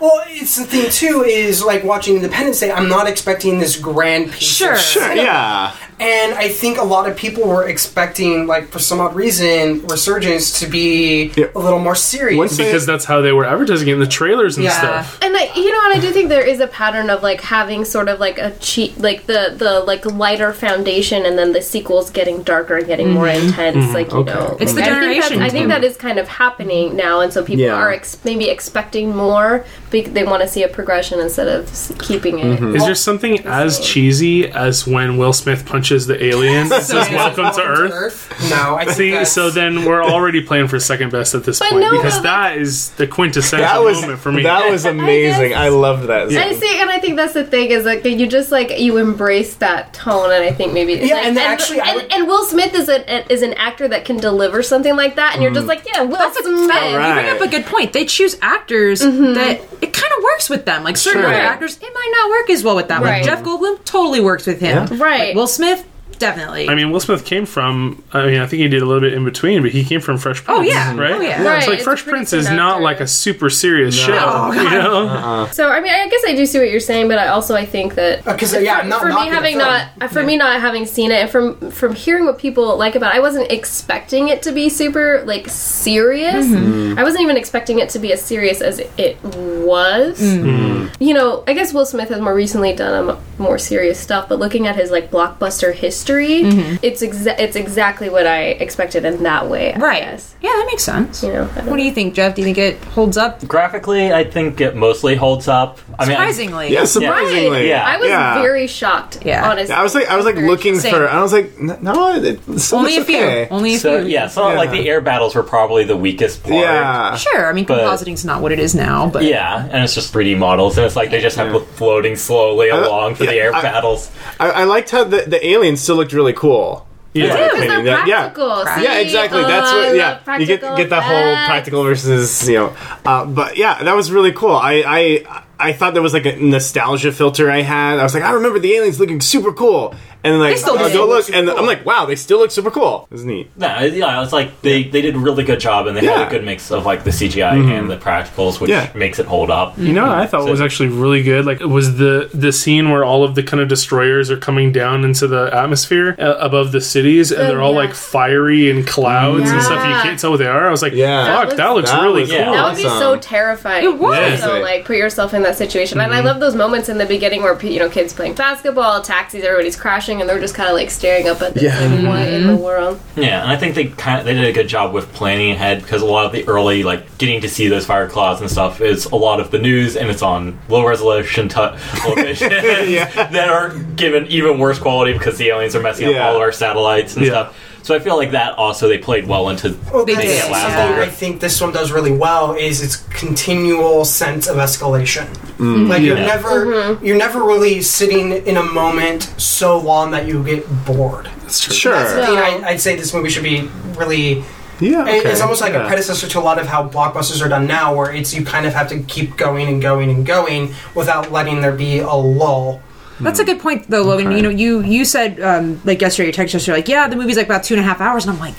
Well, 0.00 0.22
it's 0.26 0.56
the 0.56 0.64
thing 0.64 0.90
too 0.90 1.22
is 1.24 1.64
like 1.64 1.82
watching 1.82 2.16
Independence 2.16 2.60
Day. 2.60 2.70
I'm 2.70 2.88
not 2.90 3.06
expecting 3.08 3.58
this 3.58 3.74
grand 3.76 4.30
piece. 4.32 4.42
Sure. 4.56 4.74
of 4.74 4.78
Sure, 4.78 5.14
yeah. 5.14 5.74
And 6.00 6.34
I 6.34 6.48
think 6.48 6.78
a 6.78 6.84
lot 6.84 7.08
of 7.08 7.16
people 7.16 7.44
were 7.46 7.66
expecting, 7.68 8.46
like, 8.46 8.68
for 8.68 8.78
some 8.78 9.00
odd 9.00 9.14
reason, 9.14 9.86
Resurgence 9.86 10.58
to 10.60 10.66
be 10.66 11.32
Yeah. 11.36 11.46
a 11.54 11.58
little 11.58 11.78
more 11.78 11.94
serious. 11.94 12.36
Once 12.36 12.56
they- 12.56 12.64
because 12.64 12.84
that's 12.84 13.04
how 13.04 13.20
they 13.20 13.32
were 13.32 13.44
advertising 13.44 13.88
it 13.88 13.92
in 13.92 14.00
the 14.00 14.06
trailers 14.06 14.56
and 14.56 14.64
Yeah. 14.64 14.76
stuff. 14.78 15.18
And 15.22 15.36
I, 15.36 15.50
you 15.54 15.70
know, 15.70 15.80
and 15.84 15.94
I 15.94 15.98
do 16.00 16.10
think 16.10 16.28
there 16.28 16.42
is 16.44 16.60
a 16.60 16.66
pattern 16.66 17.10
of 17.10 17.22
like 17.22 17.40
having 17.42 17.84
sort 17.84 18.08
of 18.08 18.18
like 18.18 18.38
a 18.38 18.52
cheat, 18.60 19.00
like 19.00 19.26
the 19.26 19.54
the 19.56 19.80
like 19.80 20.04
lighter 20.04 20.52
foundation, 20.52 21.24
and 21.24 21.38
then 21.38 21.52
the 21.52 21.62
sequels 21.62 22.10
getting 22.10 22.42
darker 22.42 22.76
and 22.78 22.86
getting 22.86 23.10
more 23.10 23.26
mm-hmm. 23.26 23.46
intense. 23.46 23.76
Mm-hmm. 23.76 23.94
Like 23.94 24.10
you 24.12 24.18
Okay. 24.18 24.34
know, 24.34 24.56
It's 24.60 24.74
like, 24.74 24.84
the 24.84 24.90
I 24.90 24.94
think 25.00 25.00
that's- 25.04 25.28
generation 25.30 25.42
I 25.42 25.48
think 25.50 25.68
that 25.68 25.84
is 25.84 25.96
kind 25.96 26.18
of 26.18 26.26
happening 26.28 26.96
now, 26.96 27.20
and 27.20 27.32
so 27.32 27.42
people 27.44 27.64
Yeah. 27.64 27.74
are 27.74 27.92
ex- 27.92 28.16
maybe 28.24 28.48
expecting 28.48 29.14
more. 29.14 29.64
Because 29.90 30.12
they 30.12 30.24
want 30.24 30.42
to 30.42 30.48
see 30.48 30.64
a 30.64 30.68
progression 30.68 31.20
instead 31.20 31.46
of 31.46 31.68
s- 31.68 31.92
keeping 32.00 32.40
it. 32.40 32.46
Mm-hmm. 32.58 32.74
Is 32.74 32.84
there 32.84 32.96
something 32.96 33.46
as 33.46 33.78
cheesy 33.78 34.48
as 34.50 34.88
when 34.88 35.18
Will 35.18 35.32
Smith 35.32 35.64
punches 35.64 35.83
the 35.88 36.22
alien 36.24 36.62
and 36.72 36.82
says 36.82 37.08
"Welcome 37.10 37.52
to 37.54 37.62
Earth"? 37.62 38.32
No, 38.50 38.76
I 38.76 38.84
think 38.84 38.96
See, 38.96 39.10
that's- 39.10 39.32
so 39.32 39.50
then 39.50 39.84
we're 39.84 40.02
already 40.02 40.42
playing 40.42 40.68
for 40.68 40.78
second 40.80 41.10
best 41.10 41.34
at 41.34 41.44
this 41.44 41.58
But 41.58 41.70
point 41.70 41.82
no, 41.82 41.90
because 41.90 42.16
but 42.16 42.22
that 42.22 42.58
is 42.58 42.90
the 42.92 43.06
quintessential 43.06 43.66
That 43.66 43.82
was 43.82 44.00
moment 44.00 44.20
for 44.20 44.32
me. 44.32 44.42
that 44.42 44.70
was 44.70 44.84
amazing. 44.84 45.50
guess- 45.50 45.58
I, 45.58 45.68
loved 45.68 46.08
that. 46.08 46.28
I 46.28 46.52
see, 46.52 46.80
and 46.80 46.90
I 46.90 47.00
think 47.00 47.16
that's 47.16 47.34
the 47.34 47.44
thing 47.44 47.70
is 47.70 47.84
like 47.84 48.04
you 48.04 48.26
just 48.26 48.52
like 48.52 48.78
you 48.78 48.98
embrace 48.98 49.56
that 49.56 49.92
tone, 49.92 50.30
and 50.32 50.44
I 50.44 50.52
think 50.52 50.72
maybe 50.72 50.94
Yeah, 50.94 51.14
like, 51.14 51.24
and 51.26 51.38
actually 51.38 51.80
and, 51.80 51.94
would- 51.96 52.12
and 52.12 52.26
Will 52.26 52.44
Smith 52.44 52.74
is 52.74 52.88
an 52.88 53.02
is 53.28 53.42
an 53.42 53.54
actor 53.54 53.88
that 53.88 54.04
can 54.04 54.16
deliver 54.16 54.62
something 54.62 54.96
like 54.96 55.16
that, 55.16 55.34
and 55.34 55.42
you're 55.42 55.52
just 55.52 55.66
mm. 55.66 55.68
like, 55.68 55.84
yeah, 55.86 56.02
Will 56.02 56.16
That's 56.16 56.36
a, 56.38 56.42
Smith. 56.42 56.68
that, 56.68 56.92
you 56.92 57.22
bring 57.22 57.36
up 57.36 57.40
a 57.40 57.48
good 57.48 57.66
point. 57.66 57.92
They 57.92 58.04
choose 58.04 58.36
actors 58.42 59.02
mm-hmm. 59.02 59.34
that 59.34 59.60
it 59.82 59.92
kind 59.92 60.12
of 60.13 60.13
works 60.34 60.50
with 60.50 60.64
them. 60.64 60.82
Like 60.84 60.96
certain 60.96 61.22
Sure. 61.22 61.30
other 61.30 61.40
actors, 61.40 61.76
it 61.76 61.82
might 61.94 62.12
not 62.20 62.30
work 62.30 62.50
as 62.50 62.64
well 62.64 62.76
with 62.76 62.88
them. 62.88 63.02
Right. 63.02 63.22
Like 63.22 63.24
Jeff 63.24 63.42
Goldblum 63.44 63.84
totally 63.84 64.20
works 64.20 64.46
with 64.46 64.60
him. 64.60 64.88
Yeah. 64.90 65.02
Right. 65.02 65.28
Like 65.28 65.36
Will 65.36 65.46
Smith 65.46 65.84
definitely. 66.26 66.68
I 66.68 66.74
mean, 66.74 66.90
Will 66.90 67.00
Smith 67.00 67.24
came 67.24 67.46
from. 67.46 68.02
I 68.12 68.26
mean, 68.26 68.40
I 68.40 68.46
think 68.46 68.60
he 68.62 68.68
did 68.68 68.82
a 68.82 68.86
little 68.86 69.00
bit 69.00 69.12
in 69.14 69.24
between, 69.24 69.62
but 69.62 69.70
he 69.72 69.84
came 69.84 70.00
from 70.00 70.18
Fresh 70.18 70.44
Prince. 70.44 70.58
Oh, 70.58 70.62
yeah. 70.62 70.96
right. 70.96 71.12
Oh, 71.12 71.20
yeah. 71.20 71.36
It's 71.36 71.44
Right, 71.46 71.66
like 71.68 71.74
it's 71.76 71.84
Fresh 71.84 72.04
Prince 72.04 72.32
is 72.32 72.46
turned 72.46 72.56
not 72.56 72.80
like 72.82 73.00
a 73.00 73.06
super 73.06 73.50
serious 73.50 73.94
show. 73.94 74.16
Oh, 74.18 74.52
you 74.52 74.70
know? 74.70 75.08
Uh-uh. 75.08 75.46
So 75.50 75.68
I 75.68 75.80
mean, 75.80 75.92
I 75.92 76.08
guess 76.08 76.22
I 76.26 76.34
do 76.34 76.46
see 76.46 76.58
what 76.58 76.70
you're 76.70 76.80
saying, 76.80 77.08
but 77.08 77.18
I 77.18 77.28
also 77.28 77.54
I 77.54 77.64
think 77.66 77.94
that 77.96 78.24
Because, 78.24 78.54
Uh, 78.54 78.58
yeah, 78.58 78.76
I'm 78.78 78.88
not 78.88 79.00
for 79.02 79.08
me 79.08 79.26
having 79.28 79.58
not 79.58 79.88
uh, 80.00 80.08
for 80.08 80.22
me 80.22 80.36
not 80.36 80.60
having 80.60 80.86
seen 80.86 81.10
it 81.10 81.20
and 81.22 81.30
from 81.30 81.70
from 81.70 81.94
hearing 81.94 82.24
what 82.26 82.38
people 82.38 82.76
like 82.76 82.94
about 82.94 83.14
it, 83.14 83.18
I 83.18 83.20
wasn't 83.20 83.50
expecting 83.50 84.28
it 84.28 84.42
to 84.42 84.52
be 84.52 84.68
super 84.68 85.22
like 85.26 85.48
serious. 85.48 86.46
Mm-hmm. 86.46 86.98
I 86.98 87.02
wasn't 87.02 87.22
even 87.22 87.36
expecting 87.36 87.78
it 87.78 87.88
to 87.90 87.98
be 87.98 88.12
as 88.12 88.22
serious 88.22 88.60
as 88.60 88.78
it 88.96 89.22
was. 89.24 90.20
Mm-hmm. 90.20 91.02
You 91.02 91.14
know, 91.14 91.44
I 91.46 91.52
guess 91.54 91.72
Will 91.74 91.86
Smith 91.86 92.08
has 92.10 92.20
more 92.20 92.34
recently 92.34 92.72
done 92.74 93.08
a 93.08 93.12
m- 93.12 93.18
more 93.38 93.58
serious 93.58 93.98
stuff, 93.98 94.28
but 94.28 94.38
looking 94.38 94.66
at 94.66 94.76
his 94.76 94.90
like 94.90 95.10
blockbuster 95.10 95.74
history, 95.74 96.13
Mm-hmm. 96.22 96.76
it's 96.82 97.02
exa- 97.02 97.38
it's 97.38 97.56
exactly 97.56 98.08
what 98.08 98.26
I 98.26 98.42
expected 98.44 99.04
in 99.04 99.22
that 99.24 99.48
way. 99.48 99.72
I 99.74 99.78
right. 99.78 100.02
guess. 100.02 100.34
Yeah, 100.40 100.50
that 100.50 100.66
makes 100.66 100.82
sense. 100.84 101.22
You 101.22 101.32
know, 101.32 101.50
I 101.52 101.56
don't 101.60 101.66
What 101.66 101.76
do 101.76 101.82
you 101.82 101.92
think, 101.92 102.14
Jeff? 102.14 102.34
Do 102.34 102.42
you 102.42 102.44
think 102.46 102.58
it 102.58 102.82
holds 102.84 103.16
up? 103.16 103.46
Graphically, 103.46 104.12
I 104.12 104.24
think 104.24 104.60
it 104.60 104.76
mostly 104.76 105.14
holds 105.16 105.48
up. 105.48 105.78
I 105.98 106.04
mean, 106.06 106.12
I- 106.16 106.30
Surprisingly. 106.30 106.72
Yeah, 106.72 106.84
surprisingly. 106.84 107.68
Yeah. 107.68 107.84
I 107.86 107.96
was 107.98 108.08
Yeah. 108.08 108.40
very 108.42 108.66
shocked. 108.66 109.18
Yeah. 109.24 109.48
honestly. 109.50 109.74
I 109.74 109.82
was 109.82 109.94
like, 109.94 110.08
I 110.08 110.16
was 110.16 110.24
like 110.26 110.36
looking 110.36 110.78
Same. 110.78 110.94
for. 110.94 111.08
I 111.08 111.20
was 111.22 111.32
like, 111.32 111.52
n- 111.60 111.78
no, 111.80 112.14
it, 112.16 112.24
it 112.24 112.72
Only 112.72 112.94
a 112.94 112.98
looks 112.98 113.06
few. 113.06 113.16
okay. 113.18 113.48
Only 113.50 113.74
a 113.74 113.78
so 113.78 114.00
few. 114.02 114.10
yeah, 114.10 114.26
so 114.28 114.42
like 114.54 114.70
the 114.70 114.88
air 114.88 115.00
battles 115.00 115.34
were 115.34 115.42
probably 115.42 115.84
the 115.84 115.96
weakest 115.96 116.42
part. 116.42 116.54
Yeah, 116.54 117.16
Sure. 117.16 117.46
I 117.48 117.52
mean, 117.52 117.64
But- 117.64 117.80
compositing's 117.80 118.24
not 118.24 118.40
what 118.42 118.52
it 118.52 118.58
is 118.58 118.74
now, 118.74 119.08
but 119.08 119.22
Yeah, 119.24 119.66
and 119.70 119.82
it's 119.84 119.94
just 119.94 120.12
3D 120.12 120.36
models, 120.36 120.76
and 120.76 120.86
it's 120.86 120.96
like 120.96 121.10
they 121.10 121.20
just 121.20 121.36
have 121.36 121.66
floating 121.76 122.16
slowly 122.16 122.68
along 122.68 123.14
for 123.14 123.24
the 123.24 123.34
air 123.34 123.54
I- 123.54 123.62
battles. 123.62 124.10
I, 124.40 124.50
I 124.50 124.64
liked 124.64 124.90
how 124.90 125.04
the, 125.04 125.18
the 125.26 125.44
aliens 125.46 125.80
still 125.80 125.93
looked 125.94 126.12
really 126.12 126.32
cool. 126.32 126.86
Yeah. 127.12 127.24
In 127.24 127.30
my 127.30 127.36
they're 127.36 127.50
opinion. 127.54 127.84
That- 127.84 128.06
yeah. 128.08 128.22
practical. 128.22 128.66
See? 128.66 128.82
Yeah, 128.82 128.98
exactly. 128.98 129.42
That's 129.42 129.70
Oh, 129.70 129.80
I 129.82 129.86
what. 129.86 129.94
Yeah, 129.96 130.38
you 130.38 130.46
get 130.46 130.60
practical 130.60 130.76
get 130.76 130.90
that 130.90 131.02
whole 131.04 131.46
practical 131.46 131.84
versus 131.84 132.48
you 132.48 132.56
know. 132.56 132.76
Uh, 133.04 133.24
but 133.24 133.56
yeah, 133.56 133.82
that 133.84 133.94
was 133.94 134.10
really 134.10 134.32
cool. 134.32 134.50
I 134.56 134.82
I 134.84 135.44
I 135.60 135.72
thought 135.72 135.94
there 135.94 136.02
was 136.02 136.12
like 136.12 136.26
a 136.26 136.34
nostalgia 136.36 137.12
filter 137.12 137.48
I 137.50 137.62
had. 137.62 138.00
I 138.00 138.02
was 138.02 138.14
like, 138.14 138.24
I 138.24 138.32
remember 138.32 138.58
the 138.58 138.74
aliens 138.74 138.98
looking 138.98 139.20
super 139.20 139.52
cool, 139.52 139.94
and 140.24 140.32
then 140.32 140.40
like 140.40 140.54
They 140.54 140.60
still 140.60 140.78
I 140.78 140.88
do. 140.88 140.94
go 140.94 141.06
look, 141.06 141.24
Super 141.24 141.38
and 141.38 141.48
cool. 141.48 141.58
I'm 141.58 141.66
like, 141.66 141.84
wow, 141.86 142.06
they 142.06 142.16
still 142.16 142.38
look 142.38 142.50
super 142.50 142.70
cool. 142.70 143.06
It 143.10 143.14
was 143.14 143.24
neat. 143.24 143.50
No, 143.56 143.78
yeah, 143.80 144.22
it's 144.22 144.32
like 144.32 144.60
they, 144.62 144.82
they 144.84 145.02
did 145.02 145.14
a 145.14 145.18
really 145.18 145.44
good 145.44 145.60
job, 145.60 145.86
and 145.86 145.96
they 145.96 146.04
had 146.06 146.26
a 146.26 146.30
good 146.30 146.44
mix 146.44 146.70
of 146.72 146.84
like 146.86 147.04
the 147.04 147.10
CGI 147.10 147.52
mm-hmm. 147.52 147.70
and 147.70 147.90
the 147.90 147.96
practicals, 147.98 148.58
which 148.60 148.70
Yeah. 148.70 148.90
makes 148.94 149.18
it 149.18 149.26
hold 149.26 149.50
up. 149.50 149.78
You 149.78 149.92
know, 149.92 150.06
what 150.06 150.18
I 150.18 150.26
thought 150.26 150.48
was 150.48 150.60
actually 150.60 150.88
really 150.88 151.22
good. 151.22 151.44
Like, 151.44 151.60
it 151.60 151.66
was 151.68 151.96
the 151.98 152.30
the 152.34 152.52
scene 152.52 152.90
where 152.90 153.04
all 153.04 153.22
of 153.22 153.34
the 153.34 153.42
kind 153.42 153.60
of 153.62 153.68
destroyers 153.68 154.30
are 154.30 154.36
coming 154.38 154.72
down 154.72 155.04
into 155.04 155.26
the 155.28 155.50
atmosphere 155.54 156.16
uh, 156.18 156.34
above 156.38 156.72
the 156.72 156.80
cities, 156.80 157.30
and 157.30 157.42
Oh, 157.42 157.46
they're 157.46 157.60
all 157.62 157.72
yeah. 157.72 157.78
like 157.78 157.94
fiery 157.94 158.70
and 158.70 158.86
clouds 158.86 159.50
and 159.50 159.62
stuff. 159.62 159.84
You 159.84 159.90
Yeah. 159.90 160.02
can't 160.02 160.18
tell 160.18 160.30
what 160.30 160.38
they 160.38 160.46
are. 160.46 160.66
I 160.66 160.70
was 160.70 160.80
like, 160.82 160.94
Yeah. 160.94 161.26
fuck, 161.40 161.50
That 161.50 161.56
that 161.58 161.68
looks, 161.74 161.90
that 161.90 162.02
really 162.02 162.22
was- 162.22 162.30
cool. 162.30 162.38
That 162.38 162.64
would 162.68 162.76
be 162.76 162.82
so 162.84 163.10
Awesome. 163.10 163.20
terrifying. 163.20 163.84
It 163.84 163.98
was. 163.98 164.16
Yeah. 164.18 164.36
So 164.36 164.58
like 164.60 164.84
put 164.86 164.96
yourself 164.96 165.34
in 165.34 165.42
that 165.42 165.56
situation, 165.56 166.00
and 166.00 166.12
I 166.12 166.16
mm-hmm. 166.18 166.26
love 166.26 166.40
those 166.40 166.54
moments 166.54 166.88
in 166.88 166.96
the 166.98 167.06
beginning 167.06 167.42
where 167.42 167.60
you 167.62 167.78
know 167.78 167.88
kids 167.90 168.12
playing 168.14 168.34
basketball, 168.34 169.02
taxis, 169.02 169.44
everybody's 169.44 169.76
crashing, 169.76 170.13
and 170.20 170.28
they're 170.28 170.40
just 170.40 170.54
kind 170.54 170.68
of 170.68 170.74
like 170.74 170.90
staring 170.90 171.28
up 171.28 171.40
at 171.42 171.54
this. 171.54 171.62
Yeah. 171.62 171.78
Like, 171.78 172.06
what 172.06 172.28
in 172.28 172.46
the 172.46 172.52
mm-hmm. 172.54 172.62
world? 172.62 173.00
Yeah, 173.16 173.42
and 173.42 173.50
I 173.50 173.56
think 173.56 173.74
they 173.74 173.86
kind 173.86 174.18
of 174.20 174.24
they 174.26 174.34
did 174.34 174.44
a 174.44 174.52
good 174.52 174.68
job 174.68 174.92
with 174.92 175.12
planning 175.12 175.52
ahead 175.52 175.82
because 175.82 176.02
a 176.02 176.06
lot 176.06 176.26
of 176.26 176.32
the 176.32 176.46
early 176.48 176.82
like 176.82 177.18
getting 177.18 177.40
to 177.42 177.48
see 177.48 177.68
those 177.68 177.86
fire 177.86 178.08
claws 178.08 178.40
and 178.40 178.50
stuff 178.50 178.80
is 178.80 179.06
a 179.06 179.16
lot 179.16 179.40
of 179.40 179.50
the 179.50 179.58
news, 179.58 179.96
and 179.96 180.10
it's 180.10 180.22
on 180.22 180.58
low 180.68 180.86
resolution 180.86 181.48
t- 181.48 181.54
television 181.54 182.50
Yeah. 182.52 183.04
that 183.30 183.48
are 183.48 183.76
given 183.96 184.26
even 184.26 184.58
worse 184.58 184.78
quality 184.78 185.12
because 185.12 185.38
the 185.38 185.48
aliens 185.48 185.74
are 185.74 185.82
messing 185.82 186.08
Yeah. 186.08 186.22
up 186.22 186.30
all 186.30 186.36
of 186.36 186.42
our 186.42 186.52
satellites 186.52 187.16
and 187.16 187.24
Yeah. 187.24 187.32
stuff. 187.32 187.56
So 187.84 187.94
I 187.94 187.98
feel 187.98 188.16
like 188.16 188.30
that 188.30 188.56
also 188.56 188.88
they 188.88 188.96
played 188.96 189.26
well 189.26 189.50
into 189.50 189.76
Well, 189.92 190.06
They 190.06 190.14
that's 190.14 190.26
did, 190.26 190.50
yeah. 190.50 191.00
I 191.02 191.06
think 191.08 191.40
this 191.40 191.60
one 191.60 191.70
does 191.70 191.92
really 191.92 192.12
well 192.12 192.54
is 192.54 192.80
its 192.82 192.96
continual 193.10 194.06
sense 194.06 194.46
of 194.48 194.56
escalation. 194.56 195.26
Mm. 195.58 195.88
Like 195.90 196.00
you're 196.00 196.16
Yeah. 196.16 196.26
never 196.26 196.64
mm-hmm. 196.66 197.04
you're 197.04 197.18
never 197.18 197.44
really 197.44 197.82
sitting 197.82 198.32
in 198.32 198.56
a 198.56 198.62
moment 198.62 199.24
so 199.36 199.76
long 199.78 200.12
that 200.12 200.26
you 200.26 200.42
get 200.42 200.64
bored. 200.86 201.28
Sure. 201.50 201.92
That's 201.92 202.14
the 202.14 202.24
thing 202.24 202.34
No. 202.36 202.42
I, 202.42 202.70
I'd 202.70 202.80
say 202.80 202.96
this 202.96 203.12
movie 203.12 203.28
should 203.28 203.44
be 203.44 203.68
really. 203.98 204.42
yeah. 204.80 205.02
okay. 205.02 205.30
It's 205.30 205.42
almost 205.42 205.60
like 205.60 205.74
Yeah. 205.74 205.84
a 205.84 205.86
predecessor 205.86 206.26
to 206.26 206.38
a 206.38 206.40
lot 206.40 206.58
of 206.58 206.66
how 206.66 206.88
blockbusters 206.88 207.44
are 207.44 207.50
done 207.50 207.66
now, 207.66 207.94
where 207.94 208.10
it's 208.10 208.32
you 208.32 208.46
kind 208.46 208.64
of 208.64 208.72
have 208.72 208.88
to 208.88 209.00
keep 209.00 209.36
going 209.36 209.68
and 209.68 209.82
going 209.82 210.08
and 210.08 210.24
going 210.24 210.74
without 210.94 211.30
letting 211.30 211.60
there 211.60 211.72
be 211.72 211.98
a 211.98 212.14
lull. 212.14 212.80
That's 213.20 213.38
a 213.38 213.44
good 213.44 213.60
point, 213.60 213.88
though, 213.88 214.02
Logan. 214.02 214.28
Okay. 214.28 214.36
You 214.36 214.42
know, 214.42 214.48
you 214.48 214.80
you 214.82 215.04
said 215.04 215.40
um, 215.40 215.80
like 215.84 216.00
yesterday, 216.00 216.26
your 216.26 216.32
text 216.32 216.54
yesterday, 216.54 216.78
like, 216.78 216.88
yeah, 216.88 217.08
the 217.08 217.16
movie's 217.16 217.36
like 217.36 217.46
about 217.46 217.62
two 217.64 217.74
and 217.74 217.80
a 217.80 217.84
half 217.84 218.00
hours, 218.00 218.24
and 218.26 218.32
I'm 218.34 218.40
like, 218.40 218.54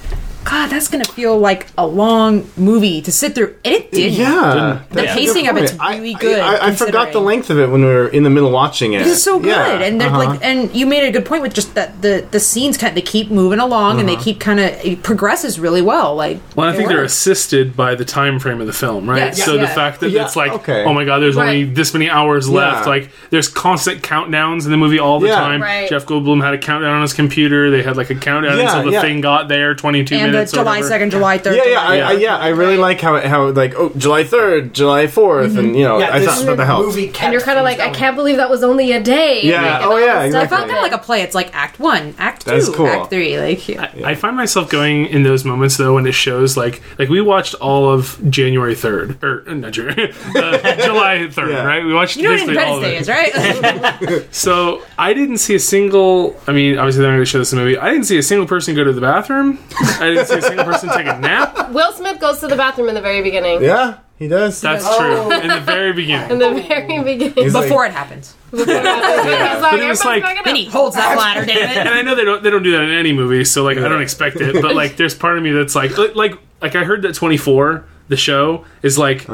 God, 0.45 0.67
that's 0.69 0.87
gonna 0.87 1.03
feel 1.05 1.37
like 1.37 1.67
a 1.77 1.85
long 1.85 2.47
movie 2.55 3.01
to 3.01 3.11
sit 3.11 3.33
through. 3.35 3.55
And 3.65 3.73
it 3.73 3.91
did. 3.91 4.13
Yeah. 4.13 4.79
The 4.91 5.03
Yeah. 5.03 5.13
pacing 5.15 5.47
of 5.47 5.57
it's 5.57 5.73
I- 5.79 5.97
really 5.97 6.13
good. 6.13 6.39
I, 6.39 6.67
I, 6.67 6.75
forgot 6.75 7.11
the 7.11 7.19
length 7.19 7.49
of 7.49 7.57
it 7.59 7.69
when 7.69 7.81
we 7.81 7.87
were 7.87 8.07
in 8.07 8.23
the 8.23 8.29
middle 8.29 8.51
watching 8.51 8.93
it. 8.93 9.01
It's 9.07 9.23
so 9.23 9.39
good, 9.39 9.49
Yeah, 9.49 9.79
and 9.81 9.99
they're 9.99 10.07
uh-huh. 10.09 10.17
like, 10.17 10.39
and 10.43 10.73
you 10.75 10.85
made 10.85 11.03
a 11.07 11.11
good 11.11 11.25
point 11.25 11.41
with 11.41 11.53
just 11.53 11.73
that 11.75 12.01
the 12.01 12.25
the 12.29 12.39
scenes 12.39 12.77
kind 12.77 12.89
of 12.89 12.95
they 12.95 13.01
keep 13.01 13.31
moving 13.31 13.59
along 13.59 13.99
and 13.99 14.07
they 14.07 14.15
keep 14.17 14.39
kind 14.39 14.59
of 14.59 14.67
it 14.85 15.01
progresses 15.03 15.59
really 15.59 15.81
well. 15.81 16.15
Like, 16.15 16.39
Well, 16.55 16.67
I 16.67 16.73
it 16.73 16.77
think 16.77 16.89
they're 16.89 17.03
assisted 17.03 17.75
by 17.75 17.95
the 17.95 18.05
time 18.05 18.39
frame 18.39 18.61
of 18.61 18.67
the 18.67 18.73
film, 18.73 19.09
right? 19.09 19.17
Yes. 19.35 19.43
so 19.43 19.55
Yeah. 19.55 19.61
the 19.61 19.67
fact 19.67 19.99
that 20.01 20.11
Yeah, 20.11 20.25
it's 20.25 20.35
like, 20.35 20.51
okay. 20.51 20.83
oh 20.85 20.93
my 20.93 21.05
god, 21.05 21.19
there's 21.19 21.37
only 21.37 21.63
this 21.63 21.93
many 21.93 22.09
hours 22.09 22.47
left. 22.47 22.85
Like, 22.87 23.09
there's 23.31 23.47
constant 23.47 24.03
countdowns 24.03 24.65
in 24.65 24.71
the 24.71 24.77
movie 24.77 24.99
all 24.99 25.19
the 25.19 25.27
Yeah. 25.27 25.39
time. 25.39 25.61
Right. 25.61 25.89
Jeff 25.89 26.05
Goldblum 26.05 26.43
had 26.43 26.53
a 26.53 26.57
countdown 26.59 26.93
on 26.95 27.01
his 27.01 27.13
computer. 27.13 27.71
They 27.71 27.81
had 27.81 27.97
like 27.97 28.11
a 28.11 28.15
countdown 28.15 28.57
Yeah, 28.59 28.65
until 28.69 28.83
the 28.83 28.91
yeah. 28.91 29.01
thing 29.01 29.21
got 29.21 29.47
there, 29.47 29.73
22 29.73 30.15
and 30.15 30.33
the 30.34 30.34
minutes. 30.35 30.53
or 30.53 30.57
July 30.57 30.81
second, 30.81 31.11
July 31.11 31.37
third. 31.37 31.55
Yeah, 31.57 31.63
yeah, 31.65 31.79
I, 31.79 31.95
Yeah. 31.97 32.07
I, 32.07 32.11
yeah. 32.13 32.37
I 32.37 32.47
really 32.49 32.77
like 32.77 33.01
how 33.01 33.15
it, 33.15 33.25
how 33.25 33.49
like 33.51 33.73
oh 33.75 33.89
July 33.97 34.23
third, 34.23 34.73
July 34.73 35.05
4th 35.07 35.57
and 35.57 35.75
you 35.75 35.83
know 35.83 35.97
Yeah, 35.99 36.13
I 36.13 36.19
this 36.19 36.29
thought 36.35 36.45
that 36.45 36.57
the 36.57 36.65
helped. 36.65 36.87
movie 36.87 37.07
kept 37.07 37.23
And 37.23 37.33
you're 37.33 37.41
kind 37.41 37.57
of 37.57 37.63
like, 37.63 37.79
I 37.79 37.89
can't 37.89 38.15
believe 38.15 38.37
that 38.37 38.49
was 38.49 38.63
only 38.63 38.91
a 38.91 39.01
day. 39.01 39.41
Yeah. 39.43 39.79
Like, 39.79 39.85
Oh, 39.85 39.97
yeah, 39.97 40.23
this 40.23 40.31
stuff 40.31 40.43
It 40.45 40.49
felt 40.49 40.61
kind 40.67 40.77
of 40.77 40.83
like 40.83 40.91
a 40.93 40.97
play. 40.97 41.21
It's 41.21 41.35
like 41.35 41.55
Act 41.55 41.79
One, 41.79 42.13
Act 42.17 42.45
Two, 42.47 42.71
cool. 42.73 42.87
Act 42.87 43.09
Three. 43.09 43.39
Like, 43.39 43.67
yeah. 43.67 43.91
I, 44.03 44.11
I 44.11 44.15
find 44.15 44.35
myself 44.35 44.69
going 44.69 45.05
in 45.07 45.23
those 45.23 45.45
moments 45.45 45.77
though 45.77 45.95
when 45.95 46.05
it 46.05 46.13
shows 46.13 46.57
like 46.57 46.81
like 46.99 47.09
we 47.09 47.21
watched 47.21 47.55
all 47.55 47.89
of 47.91 48.19
January 48.29 48.75
third 48.75 49.23
or 49.23 49.43
uh, 49.47 49.53
not 49.53 49.71
January, 49.73 50.11
uh, 50.35 50.75
July 50.85 51.27
third, 51.29 51.49
Yeah. 51.51 51.63
right? 51.65 51.83
We 51.85 51.93
watched 51.93 52.17
you 52.17 52.23
know 52.23 52.31
what 52.31 52.39
basically 52.47 52.63
all 52.63 52.83
Independence 52.83 53.07
of 53.07 53.09
Day 53.09 53.21
it. 53.21 54.01
is, 54.01 54.11
right? 54.11 54.25
So 54.31 54.83
I 54.97 55.13
didn't 55.13 55.37
see 55.37 55.55
a 55.55 55.59
single. 55.59 56.35
I 56.47 56.51
mean, 56.53 56.77
obviously 56.77 57.01
they're 57.01 57.11
not 57.11 57.17
going 57.17 57.25
to 57.25 57.29
show 57.29 57.39
this 57.39 57.51
in 57.53 57.57
the 57.59 57.63
movie. 57.65 57.77
I 57.77 57.89
didn't 57.91 58.05
see 58.05 58.17
a 58.17 58.23
single 58.23 58.47
person 58.47 58.75
go 58.75 58.83
to 58.83 58.93
the 58.93 59.01
bathroom. 59.01 59.59
I 59.99 60.07
didn't 60.09 60.24
see 60.25 60.37
a 60.37 60.41
single 60.41 60.65
person 60.65 60.89
take 60.89 61.05
a 61.07 61.19
nap. 61.19 61.71
Will 61.71 61.91
Smith 61.93 62.19
goes 62.19 62.39
to 62.39 62.47
the 62.47 62.55
bathroom 62.55 62.89
in 62.89 62.95
the 62.95 63.01
very 63.01 63.21
beginning. 63.21 63.61
Yeah, 63.63 63.97
he 64.19 64.27
does. 64.27 64.59
That's 64.61 64.83
Oh. 64.87 64.97
true. 65.29 65.31
In 65.39 65.47
the 65.47 65.59
very 65.61 65.93
beginning. 65.93 66.31
In 66.31 66.39
the 66.39 66.61
very 66.67 67.03
beginning. 67.03 67.33
He's 67.35 67.53
like- 67.53 67.63
Before 67.65 67.85
it 67.85 67.91
happens, 67.93 68.35
He's 68.51 68.59
like, 68.65 68.67
But 68.67 68.85
it 68.85 68.85
was 68.85 69.65
"Everybody's 69.65 70.05
like- 70.05 70.23
backing 70.23 70.39
up." 70.39 70.45
then 70.45 70.55
he 70.55 70.65
holds 70.65 70.95
that 70.95 71.17
ladder, 71.17 71.45
damn 71.45 71.57
And 71.77 71.87
it. 71.89 71.93
I 71.93 72.01
know 72.01 72.15
they 72.15 72.23
don't 72.25 72.41
they 72.43 72.49
don't 72.49 72.63
do 72.63 72.71
that 72.71 72.81
in 72.83 72.91
any 72.91 73.11
movie, 73.13 73.43
so 73.45 73.63
like 73.63 73.77
I 73.77 73.87
don't 73.87 74.01
expect 74.01 74.37
it. 74.41 74.61
But 74.61 74.75
like, 74.75 74.95
there's 74.97 75.13
part 75.15 75.37
of 75.37 75.43
me 75.43 75.51
that's 75.51 75.75
like 75.75 75.97
like 75.97 76.15
like, 76.15 76.37
like 76.61 76.75
I 76.75 76.83
heard 76.83 77.01
that 77.03 77.13
24 77.15 77.85
the 78.07 78.15
show 78.17 78.63
is 78.83 78.99
like 78.99 79.25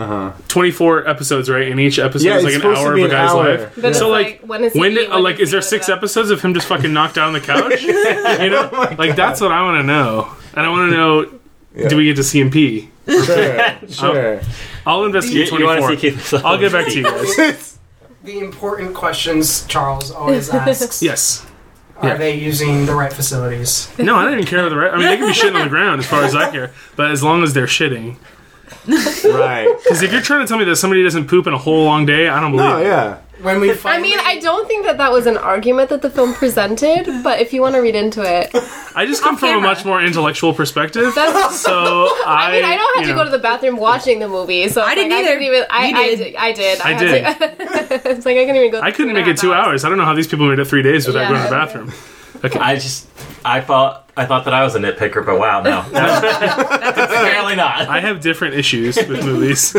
24 0.47 1.07
episodes, 1.07 1.49
right? 1.49 1.69
And 1.69 1.79
each 1.79 1.99
episode 1.99 2.27
Uh-huh. 2.29 2.35
Yeah, 2.35 2.37
is 2.37 2.43
like 2.45 2.53
it's 2.53 2.63
an 2.63 2.69
supposed 2.75 2.81
to 2.81 2.87
hour 2.87 2.95
be 2.95 3.03
of 3.03 3.11
a 3.11 3.15
an 3.15 3.21
guy's 3.25 3.31
hour. 3.35 3.57
life. 3.57 3.73
But 3.75 3.85
it's 3.85 3.99
so 3.99 4.09
like, 4.09 4.25
like, 4.25 4.41
when 4.49 4.63
is 4.63 4.73
he- 4.73 4.79
when 4.79 4.93
did, 4.93 5.09
when 5.09 5.23
like 5.23 5.37
does 5.37 5.47
is 5.47 5.51
there 5.51 5.59
he 5.59 5.61
go 5.61 5.65
to 5.65 5.69
six 5.69 5.85
the 5.87 5.91
bathroom? 5.91 5.97
episodes 5.99 6.31
of 6.31 6.41
him 6.41 6.53
just 6.53 6.67
fucking 6.67 6.93
knocked 6.93 7.15
down 7.15 7.27
on 7.27 7.33
the 7.33 7.41
couch? 7.41 7.81
you 7.83 7.91
know, 8.49 8.69
Oh 8.71 8.95
like 8.97 9.15
that's 9.17 9.41
what 9.41 9.51
I 9.51 9.61
want 9.63 9.81
to 9.81 9.87
know, 9.87 10.29
and 10.55 10.65
I 10.65 10.69
want 10.69 10.91
to 10.91 10.97
know. 10.97 11.39
Do 11.89 11.95
we 11.97 12.03
get 12.05 12.17
to 12.17 12.23
see 12.23 12.41
him 12.41 12.51
pee? 12.51 12.89
Sure, 13.07 13.79
sure. 13.89 14.41
I'll 14.85 15.05
investigate 15.05 15.49
You, 15.51 15.57
you 15.59 15.65
24. 15.65 15.89
see 15.89 15.95
Keith? 15.97 16.33
I'll 16.45 16.57
get 16.57 16.71
back 16.71 16.87
to 16.87 16.97
you 16.97 17.03
guys. 17.03 17.77
The 18.23 18.37
important 18.37 18.93
questions 18.93 19.65
Charles 19.65 20.11
always 20.11 20.47
asks: 20.51 21.01
Yes. 21.09 21.43
Are 21.97 22.09
Yeah. 22.09 22.17
they 22.17 22.35
using 22.35 22.85
the 22.85 22.93
right 22.93 23.11
facilities? 23.11 23.89
No, 23.97 24.15
I 24.15 24.25
don't 24.25 24.33
even 24.33 24.45
care 24.45 24.59
about 24.59 24.69
the 24.69 24.75
right. 24.77 24.93
I 24.93 24.97
mean, 24.97 25.07
they 25.07 25.17
can 25.17 25.25
be 25.27 25.33
shitting 25.33 25.55
on 25.55 25.63
the 25.63 25.69
ground 25.69 25.99
as 26.01 26.05
far 26.05 26.23
as 26.23 26.35
I 26.35 26.51
care, 26.51 26.71
but 26.95 27.09
as 27.09 27.23
long 27.23 27.41
as 27.41 27.53
they're 27.55 27.65
shitting. 27.65 28.17
right. 28.87 29.67
Because 29.83 30.03
if 30.03 30.11
you're 30.11 30.21
trying 30.21 30.41
to 30.41 30.47
tell 30.47 30.57
me 30.59 30.65
that 30.65 30.75
somebody 30.75 31.01
doesn't 31.03 31.27
poop 31.27 31.47
in 31.47 31.53
a 31.53 31.57
whole 31.57 31.83
long 31.85 32.05
day, 32.05 32.27
I 32.27 32.39
don't 32.39 32.51
believe. 32.51 32.69
Oh 32.69 32.77
it. 32.77 32.83
yeah. 32.85 33.17
When 33.41 33.59
we 33.59 33.71
I 33.85 33.99
mean, 33.99 34.17
I 34.19 34.39
don't 34.39 34.67
think 34.67 34.85
that 34.85 34.97
that 34.97 35.11
was 35.11 35.25
an 35.25 35.37
argument 35.37 35.89
that 35.89 36.01
the 36.01 36.09
film 36.09 36.33
presented, 36.33 37.05
but 37.23 37.39
if 37.39 37.53
you 37.53 37.61
want 37.61 37.75
to 37.75 37.81
read 37.81 37.95
into 37.95 38.21
it, 38.21 38.51
I 38.95 39.05
just 39.05 39.23
come 39.23 39.35
from 39.37 39.57
a 39.57 39.61
much 39.61 39.83
more 39.83 40.01
intellectual 40.01 40.53
perspective. 40.53 41.13
that's. 41.15 41.59
So 41.59 41.71
I, 41.73 42.13
I 42.25 42.51
mean, 42.51 42.65
I 42.65 42.75
don't 42.75 42.95
have 42.97 43.01
you 43.03 43.07
to 43.07 43.13
know, 43.17 43.23
go 43.23 43.23
to 43.25 43.31
the 43.31 43.39
bathroom 43.41 43.77
watching 43.77 44.19
the 44.19 44.27
movie, 44.27 44.67
so 44.69 44.81
I 44.81 44.91
it's 44.91 44.95
didn't 44.95 45.11
like, 45.11 45.25
either. 45.25 45.29
I 45.29 45.33
couldn't 45.33 45.43
even. 45.47 45.65
I, 45.69 45.87
You 45.87 45.95
I 45.97 46.03
did. 46.05 46.17
did. 46.17 46.35
I 46.35 46.53
did. 46.53 46.81
I 46.81 46.91
had 46.93 46.99
did. 46.99 47.99
To, 48.03 48.09
it's 48.11 48.25
like 48.25 48.37
I 48.37 48.41
couldn't 48.45 48.55
even 48.57 48.71
go. 48.71 48.81
I 48.81 48.91
couldn't 48.91 49.13
make 49.13 49.27
it 49.27 49.37
two 49.37 49.51
half 49.51 49.65
hours. 49.67 49.83
I 49.85 49.89
don't 49.89 49.97
know 49.97 50.05
how 50.05 50.13
these 50.13 50.27
people 50.27 50.47
made 50.47 50.59
it 50.59 50.65
three 50.65 50.83
days 50.83 51.07
without 51.07 51.21
Yeah. 51.21 51.29
going 51.29 51.41
to 51.41 51.49
the 51.49 51.55
bathroom. 51.55 51.93
Okay. 52.43 52.59
I 52.59 52.75
just 52.75 53.07
I 53.45 53.61
thought 53.61 54.09
I 54.17 54.25
thought 54.25 54.45
that 54.45 54.53
I 54.53 54.63
was 54.63 54.75
a 54.75 54.79
nitpicker, 54.79 55.23
but 55.25 55.37
wow, 55.39 55.61
no, 55.61 55.79
apparently 55.89 57.55
not. 57.55 57.87
I 57.87 57.99
have 57.99 58.19
different 58.21 58.55
issues 58.55 58.95
with 58.97 59.23
movies. 59.25 59.73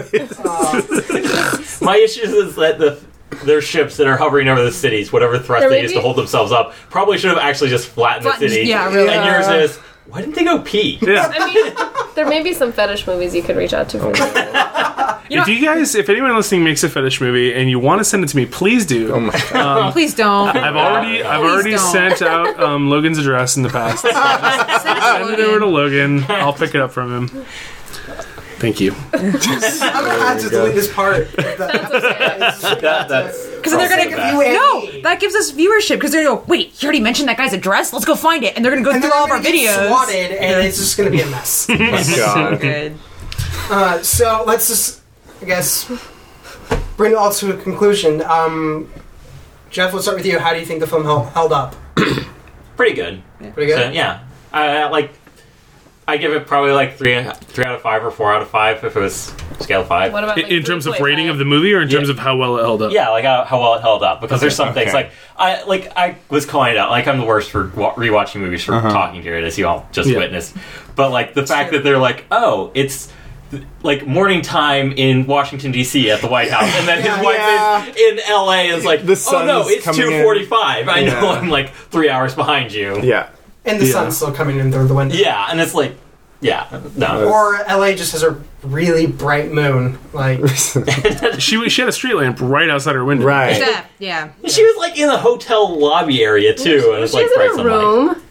My 1.80 1.96
issue 1.96 2.22
is 2.22 2.54
that 2.56 2.78
the 2.78 3.00
their 3.44 3.60
ships 3.60 3.96
that 3.96 4.06
are 4.06 4.16
hovering 4.16 4.48
over 4.48 4.62
the 4.62 4.72
cities, 4.72 5.12
whatever 5.12 5.38
thrust 5.38 5.60
There 5.62 5.70
they 5.70 5.82
use 5.82 5.90
used 5.90 5.94
be- 5.94 5.98
to 6.00 6.02
hold 6.02 6.16
themselves 6.16 6.52
up, 6.52 6.74
probably 6.90 7.18
should 7.18 7.30
have 7.30 7.38
actually 7.38 7.70
just 7.70 7.88
flattened 7.88 8.24
the 8.26 8.30
Flattened- 8.30 8.50
city. 8.52 8.68
yeah, 8.68 8.92
really. 8.92 9.08
And 9.10 9.24
yours 9.24 9.48
is, 9.70 9.76
why 10.06 10.20
didn't 10.20 10.34
they 10.34 10.44
go 10.44 10.60
pee? 10.60 10.98
Yeah. 11.00 11.32
I 11.34 11.46
mean, 11.54 12.14
there 12.14 12.26
may 12.28 12.42
be 12.42 12.52
some 12.52 12.72
fetish 12.72 13.06
movies 13.06 13.34
you 13.34 13.42
could 13.42 13.56
reach 13.56 13.72
out 13.72 13.88
to 13.90 13.98
for 14.00 14.12
that. 14.12 15.22
if 15.30 15.48
you 15.48 15.64
guys, 15.64 15.94
if 15.94 16.08
anyone 16.08 16.34
listening 16.34 16.64
makes 16.64 16.82
a 16.82 16.88
fetish 16.88 17.20
movie 17.20 17.54
and 17.54 17.70
you 17.70 17.78
want 17.78 18.00
to 18.00 18.04
send 18.04 18.22
it 18.24 18.26
to 18.28 18.36
me, 18.36 18.44
please 18.44 18.84
do. 18.84 19.12
Oh 19.14 19.20
my 19.20 19.40
god. 19.52 19.92
Please 19.92 20.14
don't. 20.14 20.54
I've 20.56 20.76
already, 20.76 21.22
I've 21.22 21.40
Please 21.40 21.50
already 21.50 21.70
don't. 21.70 21.92
sent 21.92 22.22
out 22.22 22.60
um, 22.60 22.90
Logan's 22.90 23.16
address 23.18 23.56
in 23.56 23.62
the 23.62 23.68
past. 23.70 24.02
Send 24.82 25.30
it 25.30 25.40
over 25.40 25.60
to 25.60 25.66
Logan. 25.66 26.24
I'll 26.28 26.52
pick 26.52 26.74
it 26.74 26.80
up 26.80 26.90
from 26.90 27.28
him. 27.28 27.46
Thank 28.62 28.80
you. 28.80 28.92
I'm 29.12 29.32
gonna 29.32 30.10
have 30.22 30.40
to 30.40 30.48
delete 30.48 30.74
this 30.76 30.92
part. 30.92 31.26
That, 31.36 33.06
that's 33.08 33.46
Because 33.56 33.72
they're 33.72 33.88
gonna 33.88 34.02
Sake 34.04 34.12
of 34.12 34.32
you 34.32 34.40
and 34.42 34.54
no, 34.54 35.00
that 35.02 35.18
gives 35.20 35.34
us 35.34 35.50
viewership. 35.52 35.96
Because 35.96 36.12
they're 36.12 36.24
gonna 36.24 36.36
go, 36.40 36.44
wait, 36.46 36.80
you 36.82 36.86
already 36.86 37.00
mentioned 37.00 37.28
that 37.28 37.36
guy's 37.36 37.52
address. 37.52 37.92
Let's 37.92 38.04
go 38.04 38.14
find 38.14 38.44
it, 38.44 38.54
and 38.56 38.64
they're 38.64 38.72
gonna 38.72 38.84
go 38.84 38.92
And 38.92 39.02
through 39.02 39.12
all 39.12 39.24
of 39.24 39.30
our 39.30 39.40
videos. 39.40 39.88
swatted, 39.88 40.30
and 40.32 40.64
it's 40.66 40.78
just 40.78 40.96
gonna 40.96 41.10
be 41.10 41.20
a 41.20 41.26
mess. 41.26 41.66
God. 42.16 42.60
Good. 42.60 42.96
Uh, 43.70 44.00
so 44.02 44.44
let's 44.46 44.68
just, 44.68 45.00
I 45.40 45.44
guess, 45.44 45.90
bring 46.96 47.12
it 47.12 47.16
all 47.16 47.32
to 47.32 47.52
a 47.52 47.60
conclusion. 47.62 48.22
Um, 48.22 48.92
Jeff, 49.70 49.92
let's 49.92 50.04
start 50.04 50.16
with 50.18 50.26
you. 50.26 50.38
How 50.38 50.52
do 50.52 50.60
you 50.60 50.66
think 50.66 50.80
the 50.80 50.86
film 50.86 51.02
held, 51.04 51.28
held 51.30 51.52
up? 51.52 51.74
pretty 52.76 52.94
good. 52.94 53.22
Pretty 53.54 53.72
So, 53.72 53.78
good. 53.78 53.94
yeah, 53.94 54.24
I, 54.52 54.78
I 54.78 54.88
like. 54.88 55.12
I 56.06 56.16
give 56.16 56.32
it 56.32 56.46
probably 56.48 56.72
like 56.72 56.96
three, 56.96 57.22
three 57.32 57.64
out 57.64 57.74
of 57.76 57.80
five 57.82 58.04
or 58.04 58.10
four 58.10 58.32
out 58.34 58.42
of 58.42 58.48
five 58.50 58.82
if 58.84 58.96
it 58.96 58.98
was 59.00 59.32
scale 59.60 59.84
five. 59.84 60.12
What 60.12 60.24
about 60.24 60.36
In, 60.36 60.44
like, 60.44 60.52
in 60.52 60.62
terms 60.64 60.86
of 60.86 60.94
3.5? 60.94 61.00
rating 61.00 61.28
of 61.28 61.38
the 61.38 61.44
movie, 61.44 61.72
or 61.72 61.80
in 61.80 61.88
terms 61.88 62.08
Yeah. 62.08 62.14
of 62.14 62.18
how 62.18 62.36
well 62.36 62.58
it 62.58 62.62
held 62.62 62.82
up? 62.82 62.90
Yeah, 62.92 63.10
like 63.10 63.24
how, 63.24 63.44
how 63.44 63.60
well 63.60 63.74
it 63.74 63.82
held 63.82 64.02
up 64.02 64.20
because 64.20 64.40
there's 64.40 64.56
some 64.56 64.74
things 64.74 64.92
like 64.92 65.12
I 65.36 65.62
like 65.64 65.92
I 65.96 66.16
was 66.28 66.44
calling 66.44 66.72
it 66.72 66.76
out. 66.76 66.90
Like 66.90 67.06
I'm 67.06 67.18
the 67.18 67.24
worst 67.24 67.50
for 67.52 67.70
wa- 67.76 67.94
rewatching 67.94 68.40
movies 68.40 68.64
for 68.64 68.74
uh-huh. 68.74 68.90
talking 68.92 69.22
to 69.22 69.38
it, 69.38 69.44
as 69.44 69.56
you 69.58 69.66
all 69.68 69.88
just 69.92 70.08
Yeah. 70.10 70.18
witnessed. 70.18 70.56
But 70.96 71.12
like 71.12 71.34
the 71.34 71.46
fact 71.46 71.70
that 71.72 71.84
they're 71.84 71.98
like, 71.98 72.24
oh, 72.32 72.72
it's 72.74 73.10
like 73.82 74.06
morning 74.06 74.40
time 74.42 74.92
in 74.92 75.26
Washington 75.26 75.70
D.C. 75.72 76.10
at 76.10 76.20
the 76.20 76.26
White 76.26 76.50
House, 76.50 76.74
and 76.74 76.88
then 76.88 76.98
his 77.02 77.24
wife 77.24 77.36
Yeah. 77.36 77.86
is 77.86 77.96
in 77.96 78.18
L.A. 78.28 78.68
is 78.70 78.84
like, 78.84 79.04
The 79.06 79.28
oh 79.32 79.46
no, 79.46 79.68
it's 79.68 79.84
two 79.94 80.22
forty-five. 80.22 80.88
I 80.88 81.02
know 81.04 81.20
Yeah. 81.22 81.28
I'm 81.30 81.48
like 81.48 81.72
three 81.72 82.08
hours 82.08 82.34
behind 82.34 82.72
you. 82.72 83.00
Yeah. 83.02 83.28
And 83.64 83.80
the 83.80 83.86
Yeah. 83.86 83.92
sun's 83.92 84.16
still 84.16 84.32
coming 84.32 84.58
in 84.58 84.72
through 84.72 84.88
the 84.88 84.94
window. 84.94 85.14
Yeah, 85.14 85.46
and 85.50 85.60
it's 85.60 85.74
like, 85.74 85.96
yeah, 86.40 86.66
no. 86.96 87.28
Or 87.28 87.58
LA 87.68 87.92
just 87.94 88.10
has 88.12 88.22
a 88.24 88.36
really 88.64 89.06
bright 89.06 89.52
moon. 89.52 89.98
Like, 90.12 90.40
She 91.38 91.68
she 91.68 91.82
had 91.82 91.88
a 91.88 91.92
street 91.92 92.14
lamp 92.14 92.38
right 92.40 92.68
outside 92.68 92.94
her 92.96 93.04
window. 93.04 93.24
Right. 93.26 93.58
Yeah, 93.58 93.84
yeah. 94.00 94.28
She 94.48 94.64
was 94.64 94.76
like 94.78 94.98
in 94.98 95.06
the 95.06 95.18
hotel 95.18 95.78
lobby 95.78 96.22
area 96.24 96.54
too, 96.54 96.90
and 96.94 97.04
it's 97.04 97.14
like 97.14 97.26
She's 97.26 97.34
bright 97.36 97.44
in 97.46 97.52
a 97.52 97.54
sunlight. 97.56 97.72
room. 98.16 98.21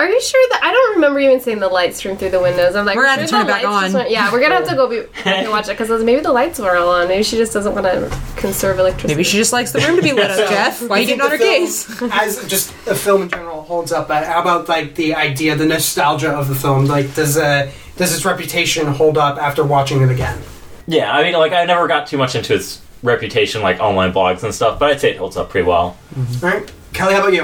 Are 0.00 0.08
you 0.08 0.18
sure 0.22 0.46
that 0.52 0.60
I 0.64 0.72
don't 0.72 0.94
remember 0.94 1.20
even 1.20 1.40
seeing 1.40 1.58
the 1.58 1.68
lights 1.68 1.98
stream 1.98 2.16
through 2.16 2.30
the 2.30 2.40
windows? 2.40 2.74
I'm 2.74 2.86
like, 2.86 2.96
We're 2.96 3.02
gonna 3.04 3.20
have 3.20 3.28
to 3.28 3.28
sure 3.28 3.38
turn 3.40 3.42
it 3.42 3.44
the 3.48 3.52
back 3.52 3.64
lights 3.64 3.94
on. 3.94 3.98
went- 4.00 4.10
yeah, 4.10 4.32
we're 4.32 4.40
gonna 4.40 4.54
have 4.54 4.68
to 4.68 4.74
go 4.74 4.88
be, 4.88 5.00
back 5.24 5.26
and 5.26 5.50
watch 5.50 5.68
it 5.68 5.76
because 5.76 6.02
maybe 6.02 6.22
the 6.22 6.32
lights 6.32 6.58
were 6.58 6.74
all 6.74 6.88
on. 6.88 7.06
Maybe 7.06 7.22
she 7.22 7.36
just 7.36 7.52
doesn't 7.52 7.74
want 7.74 7.84
to 7.84 8.18
conserve 8.40 8.78
electricity. 8.78 9.12
Maybe 9.12 9.24
she 9.24 9.36
just 9.36 9.52
likes 9.52 9.72
the 9.72 9.80
room 9.80 9.96
to 9.96 10.02
be 10.02 10.12
lit 10.14 10.30
up, 10.30 10.38
Jeff. 10.48 10.88
Why 10.88 10.96
are 10.96 11.00
you 11.00 11.06
getting 11.06 11.20
on 11.20 11.30
her 11.30 11.36
case? 11.36 12.00
as 12.12 12.48
just 12.48 12.70
a 12.86 12.94
film 12.94 13.20
in 13.24 13.28
general 13.28 13.60
holds 13.60 13.92
up. 13.92 14.08
But 14.08 14.26
how 14.26 14.40
about 14.40 14.70
like 14.70 14.94
the 14.94 15.14
idea, 15.16 15.54
the 15.54 15.66
nostalgia 15.66 16.30
of 16.30 16.48
the 16.48 16.54
film? 16.54 16.86
Like, 16.86 17.14
does 17.14 17.36
uh, 17.36 17.70
does 17.98 18.14
its 18.14 18.24
reputation 18.24 18.86
hold 18.86 19.18
up 19.18 19.36
after 19.36 19.62
watching 19.64 20.00
it 20.00 20.10
again? 20.10 20.40
Yeah, 20.86 21.12
I 21.12 21.24
mean, 21.24 21.34
like 21.34 21.52
I 21.52 21.66
never 21.66 21.86
got 21.86 22.06
too 22.06 22.16
much 22.16 22.34
into 22.34 22.54
its 22.54 22.80
reputation, 23.02 23.60
like 23.60 23.80
online 23.80 24.14
blogs 24.14 24.44
and 24.44 24.54
stuff, 24.54 24.78
but 24.78 24.90
I'd 24.90 25.00
say 25.02 25.10
it 25.10 25.18
holds 25.18 25.36
up 25.36 25.50
pretty 25.50 25.68
well. 25.68 25.98
All 26.16 26.24
right, 26.40 26.72
Kelly, 26.94 27.12
how 27.12 27.20
about 27.20 27.34
you? 27.34 27.42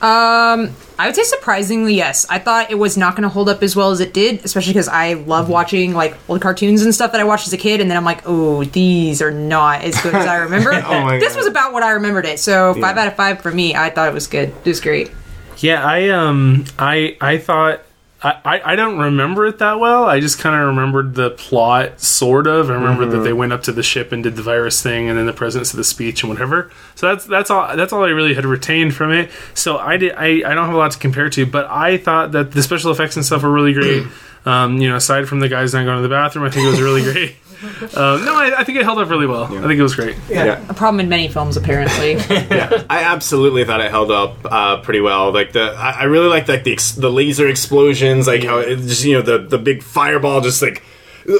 Um, 0.00 0.74
I 1.00 1.06
would 1.06 1.16
say 1.16 1.22
surprisingly, 1.24 1.94
yes. 1.94 2.26
I 2.28 2.38
thought 2.38 2.70
it 2.70 2.74
was 2.78 2.96
not 2.96 3.14
going 3.16 3.22
to 3.22 3.28
hold 3.28 3.48
up 3.48 3.62
as 3.62 3.74
well 3.74 3.90
as 3.90 4.00
it 4.00 4.12
did, 4.12 4.44
especially 4.44 4.72
because 4.74 4.88
I 4.88 5.14
love 5.14 5.48
watching 5.48 5.94
like 5.94 6.14
old 6.28 6.40
cartoons 6.42 6.82
and 6.82 6.94
stuff 6.94 7.12
that 7.12 7.20
I 7.20 7.24
watched 7.24 7.46
as 7.46 7.52
a 7.52 7.56
kid, 7.56 7.80
and 7.80 7.90
then 7.90 7.96
I'm 7.96 8.04
like, 8.04 8.22
oh, 8.26 8.64
these 8.64 9.22
are 9.22 9.30
not 9.30 9.82
as 9.82 10.00
good 10.02 10.14
as 10.14 10.26
I 10.26 10.36
remember. 10.46 10.72
Oh 10.74 11.18
this 11.18 11.32
God. 11.34 11.36
was 11.38 11.46
about 11.46 11.72
what 11.72 11.82
I 11.82 11.90
remembered 11.92 12.26
it, 12.26 12.38
so 12.38 12.74
five 12.74 12.96
Yeah. 12.96 13.02
out 13.02 13.08
of 13.08 13.16
five 13.16 13.40
for 13.40 13.50
me. 13.50 13.74
I 13.74 13.90
thought 13.90 14.08
it 14.08 14.14
was 14.14 14.26
good. 14.26 14.50
It 14.64 14.68
was 14.68 14.80
great. 14.80 15.10
Yeah, 15.58 15.84
I 15.84 16.08
um, 16.10 16.64
I 16.78 17.16
I 17.20 17.38
thought 17.38 17.80
I, 18.22 18.60
I, 18.72 18.76
don't 18.76 18.98
remember 18.98 19.46
it 19.46 19.60
that 19.60 19.80
well. 19.80 20.04
I 20.04 20.20
just 20.20 20.38
kind 20.38 20.54
of 20.54 20.68
remembered 20.68 21.14
the 21.14 21.30
plot, 21.30 22.00
sort 22.00 22.46
of. 22.46 22.70
I 22.70 22.74
remember 22.74 23.06
that 23.06 23.20
they 23.20 23.32
went 23.32 23.54
up 23.54 23.62
to 23.62 23.72
the 23.72 23.82
ship 23.82 24.12
and 24.12 24.22
did 24.22 24.36
the 24.36 24.42
virus 24.42 24.82
thing, 24.82 25.08
and 25.08 25.18
then 25.18 25.24
the 25.24 25.32
presidents 25.32 25.72
of 25.72 25.78
the 25.78 25.84
speech 25.84 26.22
and 26.22 26.30
whatever. 26.30 26.70
So 26.96 27.08
that's 27.08 27.24
that's 27.24 27.50
all 27.50 27.74
that's 27.74 27.94
all 27.94 28.04
I 28.04 28.10
really 28.10 28.34
had 28.34 28.44
retained 28.44 28.94
from 28.94 29.10
it. 29.10 29.30
So 29.54 29.78
I 29.78 29.96
did 29.96 30.12
I, 30.12 30.26
I 30.44 30.54
don't 30.54 30.66
have 30.66 30.74
a 30.74 30.78
lot 30.78 30.90
to 30.92 30.98
compare 30.98 31.30
to, 31.30 31.46
but 31.46 31.66
I 31.70 31.96
thought 31.96 32.32
that 32.32 32.52
the 32.52 32.62
special 32.62 32.90
effects 32.90 33.16
and 33.16 33.24
stuff 33.24 33.42
were 33.42 33.52
really 33.52 33.72
great. 33.72 34.06
Um, 34.46 34.78
you 34.78 34.88
know, 34.88 34.96
aside 34.96 35.28
from 35.28 35.40
the 35.40 35.50
guys 35.50 35.74
not 35.74 35.84
going 35.84 35.98
to 35.98 36.02
the 36.02 36.08
bathroom, 36.08 36.46
I 36.46 36.50
think 36.50 36.66
it 36.66 36.70
was 36.70 36.80
really 36.80 37.02
great. 37.12 37.36
Um, 37.62 38.24
no, 38.24 38.34
I, 38.34 38.54
I 38.58 38.64
think 38.64 38.78
it 38.78 38.84
held 38.84 38.98
up 38.98 39.10
really 39.10 39.26
well. 39.26 39.44
I 39.44 39.48
think 39.48 39.72
it 39.78 39.82
was 39.82 39.94
great. 39.94 40.16
Yeah. 40.28 40.64
A 40.68 40.74
problem 40.74 41.00
in 41.00 41.08
many 41.08 41.28
films, 41.28 41.56
apparently. 41.56 42.12
yeah, 42.30 42.84
I 42.88 43.02
absolutely 43.02 43.64
thought 43.64 43.80
it 43.80 43.90
held 43.90 44.10
up 44.10 44.38
uh, 44.44 44.80
pretty 44.80 45.00
well. 45.00 45.32
Like 45.32 45.52
the, 45.52 45.72
I, 45.72 45.90
I 46.00 46.04
really 46.04 46.28
liked 46.28 46.48
like 46.48 46.64
the 46.64 46.72
ex- 46.72 46.92
the 46.92 47.10
laser 47.10 47.48
explosions, 47.48 48.26
like 48.26 48.44
how 48.44 48.58
it 48.58 48.76
just 48.76 49.04
you 49.04 49.14
know 49.14 49.22
the 49.22 49.38
the 49.38 49.58
big 49.58 49.82
fireball 49.82 50.40
just 50.40 50.62
like 50.62 50.82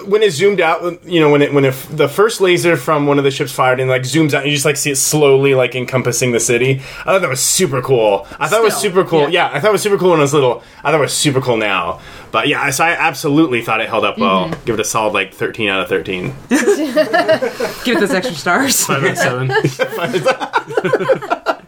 when 0.07 0.23
it 0.23 0.33
zoomed 0.33 0.61
out. 0.61 1.05
You 1.05 1.21
know 1.21 1.31
when 1.31 1.43
it 1.43 1.53
when 1.53 1.65
it, 1.65 1.73
the 1.91 2.09
first 2.09 2.41
laser 2.41 2.77
from 2.77 3.07
one 3.07 3.19
of 3.19 3.25
the 3.25 3.31
ships 3.31 3.53
fired 3.53 3.81
and 3.81 3.91
like 3.91 4.03
zooms 4.03 4.35
out, 4.35 4.47
you 4.47 4.53
just 4.53 4.65
like 4.65 4.77
see 4.77 4.91
it 4.91 4.97
slowly 4.97 5.55
like 5.55 5.75
encompassing 5.75 6.33
the 6.33 6.41
city. 6.41 6.81
I 7.01 7.05
thought 7.05 7.21
that 7.21 7.31
was 7.31 7.41
super 7.41 7.83
cool. 7.83 8.27
I 8.39 8.49
thought 8.49 8.61
it 8.61 8.65
was 8.65 8.77
super 8.77 9.05
cool. 9.05 9.29
yeah. 9.29 9.41
Yeah. 9.41 9.51
I 9.57 9.61
thought 9.61 9.69
it 9.69 9.73
was 9.73 9.83
super 9.83 9.99
cool 9.99 10.11
when 10.11 10.21
I 10.21 10.23
was 10.23 10.35
little. 10.35 10.63
I 10.85 10.91
thought 10.91 10.99
it 10.99 11.01
was 11.01 11.15
super 11.15 11.41
cool 11.41 11.57
now. 11.57 12.01
But 12.31 12.47
yeah, 12.49 12.69
so 12.71 12.85
I 12.85 12.91
absolutely 12.91 13.63
thought 13.63 13.81
it 13.81 13.89
held 13.89 14.05
up 14.05 14.19
well. 14.19 14.49
Mm-hmm. 14.49 14.65
Give 14.65 14.75
it 14.75 14.81
a 14.81 14.85
solid 14.85 15.13
like 15.15 15.35
thirteen 15.35 15.69
out 15.69 15.81
of 15.81 15.89
thirteen. 15.89 16.35
Give 16.49 17.97
it 17.97 18.01
those 18.01 18.13
extra 18.13 18.37
stars. 18.37 18.85
Five 18.85 19.05
out 19.05 19.11
of 19.11 19.19
seven. 19.19 19.51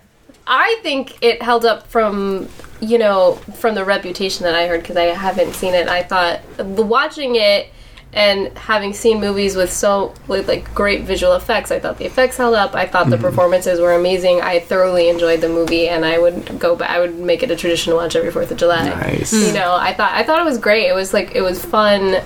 I 0.46 0.78
think 0.82 1.18
it 1.22 1.42
held 1.42 1.64
up 1.64 1.86
from 1.86 2.48
you 2.80 2.98
know 2.98 3.34
from 3.56 3.74
the 3.74 3.84
reputation 3.84 4.44
that 4.44 4.54
I 4.54 4.66
heard 4.66 4.82
because 4.82 4.96
I 4.96 5.04
haven't 5.04 5.54
seen 5.54 5.74
it. 5.74 5.88
I 5.88 6.02
thought 6.02 6.40
watching 6.58 7.36
it 7.36 7.68
and 8.14 8.56
having 8.58 8.92
seen 8.92 9.20
movies 9.20 9.56
with 9.56 9.72
so 9.72 10.12
with 10.28 10.46
like 10.46 10.72
great 10.74 11.02
visual 11.02 11.34
effects, 11.34 11.70
I 11.70 11.78
thought 11.78 11.96
the 11.96 12.04
effects 12.04 12.36
held 12.36 12.54
up. 12.54 12.74
I 12.74 12.86
thought 12.86 13.08
the 13.08 13.16
mm-hmm. 13.16 13.24
performances 13.24 13.80
were 13.80 13.92
amazing. 13.92 14.42
I 14.42 14.60
thoroughly 14.60 15.08
enjoyed 15.08 15.40
the 15.40 15.48
movie, 15.48 15.88
and 15.88 16.04
I 16.04 16.18
would 16.18 16.58
go 16.58 16.76
back. 16.76 16.90
I 16.90 17.00
would 17.00 17.18
make 17.18 17.42
it 17.42 17.50
a 17.50 17.56
tradition 17.56 17.92
to 17.92 17.96
watch 17.96 18.14
every 18.14 18.30
Fourth 18.30 18.50
of 18.50 18.58
July. 18.58 18.84
Nice. 18.88 19.32
You 19.32 19.48
hmm. 19.48 19.54
know, 19.54 19.74
I 19.74 19.94
thought 19.94 20.12
I 20.12 20.24
thought 20.24 20.40
it 20.40 20.44
was 20.44 20.58
great. 20.58 20.88
It 20.88 20.94
was 20.94 21.14
like 21.14 21.34
it 21.34 21.40
was 21.40 21.64
fun, 21.64 22.22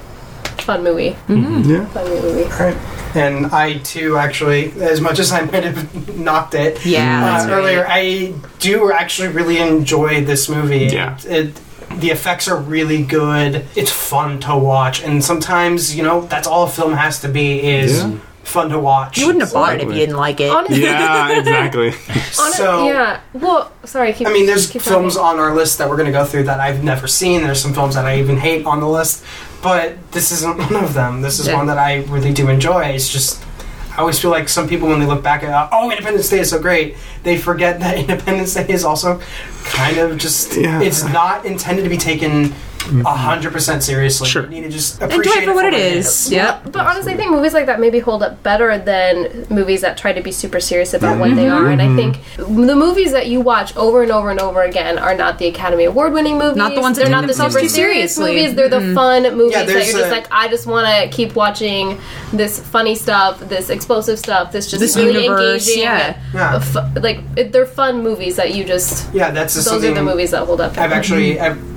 fun 0.58 0.82
movie. 0.82 1.10
Mm-hmm. 1.10 1.34
Mm-hmm. 1.34 1.70
Yeah. 1.70 1.86
Fun 1.86 2.08
movie. 2.08 2.50
Right. 2.50 2.76
And 3.14 3.46
I 3.46 3.78
too, 3.78 4.18
actually, 4.18 4.72
as 4.82 5.00
much 5.00 5.18
as 5.20 5.32
I 5.32 5.42
might 5.42 5.64
have 5.64 6.18
knocked 6.18 6.54
it 6.54 6.84
Yeah, 6.84 7.24
uh, 7.24 7.46
right. 7.46 7.50
earlier, 7.50 7.86
I 7.88 8.34
do 8.58 8.92
actually 8.92 9.28
really 9.28 9.56
enjoy 9.56 10.22
this 10.22 10.48
movie. 10.50 10.86
Yeah. 10.86 11.16
It, 11.18 11.26
it- 11.26 11.60
the 11.96 12.10
effects 12.10 12.48
are 12.48 12.56
really 12.56 13.02
good. 13.02 13.66
It's 13.74 13.90
fun 13.90 14.40
to 14.40 14.56
watch, 14.56 15.02
and 15.02 15.22
sometimes 15.24 15.96
you 15.96 16.02
know 16.02 16.22
that's 16.22 16.46
all 16.46 16.64
a 16.64 16.68
film 16.70 16.92
has 16.94 17.20
to 17.22 17.28
be 17.28 17.60
is 17.62 17.98
Yeah. 18.02 18.12
fun 18.44 18.68
to 18.70 18.78
watch. 18.78 19.18
You 19.18 19.26
wouldn't 19.26 19.42
have 19.44 19.52
bought 19.52 19.74
it 19.74 19.80
if 19.82 19.88
you 19.88 19.94
didn't 19.94 20.16
like 20.16 20.40
it. 20.40 20.50
Honestly, 20.50 20.82
Yeah, 20.82 21.38
exactly. 21.38 21.88
honest- 22.08 22.56
So- 22.56 22.86
yeah. 22.86 23.20
Well, 23.32 23.72
sorry. 23.84 24.12
Keep, 24.12 24.28
I 24.28 24.32
mean, 24.32 24.46
there's 24.46 24.70
keep 24.70 24.82
films 24.82 25.14
talking. 25.16 25.40
on 25.40 25.44
our 25.44 25.54
list 25.54 25.78
that 25.78 25.88
we're 25.88 25.96
going 25.96 26.06
to 26.06 26.12
go 26.12 26.24
through 26.24 26.44
that 26.44 26.60
I've 26.60 26.84
never 26.84 27.06
seen. 27.08 27.42
There's 27.42 27.60
some 27.60 27.72
films 27.74 27.94
that 27.96 28.04
I 28.06 28.18
even 28.18 28.36
hate 28.36 28.64
on 28.66 28.80
the 28.80 28.88
list, 28.88 29.24
but 29.62 29.96
this 30.12 30.30
isn't 30.32 30.58
one 30.70 30.76
of 30.84 30.94
them. 30.94 31.22
This 31.22 31.38
is 31.40 31.48
Yeah. 31.48 31.56
one 31.56 31.66
that 31.66 31.78
I 31.78 32.04
really 32.04 32.32
do 32.32 32.48
enjoy. 32.48 32.84
It's 32.84 33.08
just 33.08 33.42
I 33.96 34.00
always 34.00 34.18
feel 34.18 34.30
like 34.30 34.48
some 34.48 34.68
people 34.68 34.88
when 34.88 35.00
they 35.00 35.06
look 35.06 35.22
back 35.22 35.42
at 35.42 35.68
oh 35.72 35.90
Independence 35.90 36.28
Day 36.28 36.40
is 36.40 36.50
so 36.50 36.60
great, 36.60 36.96
they 37.22 37.38
forget 37.38 37.80
that 37.80 37.96
Independence 38.04 38.54
Day 38.54 38.66
is 38.68 38.84
also 38.84 39.20
kind 39.64 39.96
of 39.98 40.18
just 40.18 40.54
Yeah. 40.56 40.82
it's 40.82 41.02
not 41.04 41.46
intended 41.46 41.82
to 41.84 41.88
be 41.88 41.96
taken 41.96 42.52
hundred 43.04 43.52
percent 43.52 43.82
seriously. 43.82 44.28
Sure. 44.28 44.42
You 44.44 44.48
need 44.48 44.62
to 44.62 44.70
just 44.70 45.00
Enjoy 45.02 45.18
it 45.18 45.44
for 45.44 45.54
what 45.54 45.66
it 45.66 45.74
is. 45.74 46.30
Yep. 46.30 46.72
But 46.72 46.86
honestly, 46.86 47.12
I 47.14 47.16
think 47.16 47.30
movies 47.30 47.52
like 47.54 47.66
that 47.66 47.80
maybe 47.80 47.98
hold 47.98 48.22
up 48.22 48.42
better 48.42 48.78
than 48.78 49.46
movies 49.50 49.80
that 49.80 49.96
try 49.96 50.12
to 50.12 50.22
be 50.22 50.32
super 50.32 50.60
serious 50.60 50.94
about 50.94 51.18
what 51.18 51.34
they 51.34 51.48
are. 51.48 51.66
And 51.68 51.82
I 51.82 51.86
mm-hmm. 51.86 52.12
think 52.12 52.66
the 52.66 52.76
movies 52.76 53.12
that 53.12 53.26
you 53.26 53.40
watch 53.40 53.76
over 53.76 54.02
and 54.02 54.10
over 54.12 54.30
and 54.30 54.40
over 54.40 54.62
again 54.62 54.98
are 54.98 55.14
not 55.14 55.38
the 55.38 55.46
Academy 55.46 55.84
Award 55.84 56.12
winning 56.12 56.38
movies. 56.38 56.56
Not 56.56 56.74
the 56.74 56.80
ones 56.80 56.96
that 56.96 57.04
They're 57.04 57.06
take 57.06 57.12
not 57.12 57.20
the 57.22 57.26
themselves 57.28 57.54
super 57.54 57.66
too 57.66 57.68
serious 57.68 58.14
seriously. 58.14 58.42
movies. 58.42 58.54
They're 58.56 58.68
the 58.68 58.78
mm. 58.78 58.94
fun 58.94 59.36
movies 59.36 59.52
Yeah, 59.52 59.64
that 59.64 59.72
you're 59.72 59.80
just 59.80 60.06
a- 60.06 60.10
like, 60.10 60.28
I 60.30 60.48
just 60.48 60.66
want 60.66 60.86
to 60.86 61.16
keep 61.16 61.34
watching 61.34 61.98
this 62.32 62.60
funny 62.60 62.94
stuff, 62.94 63.40
this 63.40 63.70
explosive 63.70 64.18
stuff, 64.18 64.52
this 64.52 64.70
just 64.70 64.80
This 64.80 64.96
really 64.96 65.24
universe, 65.24 65.68
engaging. 65.68 65.82
yeah. 65.82 66.22
Yeah. 66.34 66.56
F- 66.56 67.02
like 67.02 67.20
it, 67.36 67.52
they're 67.52 67.66
fun 67.66 68.02
movies 68.02 68.36
that 68.36 68.54
you 68.54 68.64
just. 68.64 69.12
Yeah, 69.14 69.30
that's 69.30 69.54
just 69.54 69.68
Those 69.68 69.84
are 69.84 69.94
the 69.94 70.02
movies 70.02 70.30
that 70.32 70.46
hold 70.46 70.60
up. 70.60 70.76
I've 70.78 70.92
actually 70.92 71.34
mm-hmm. 71.36 71.44
I've, 71.44 71.75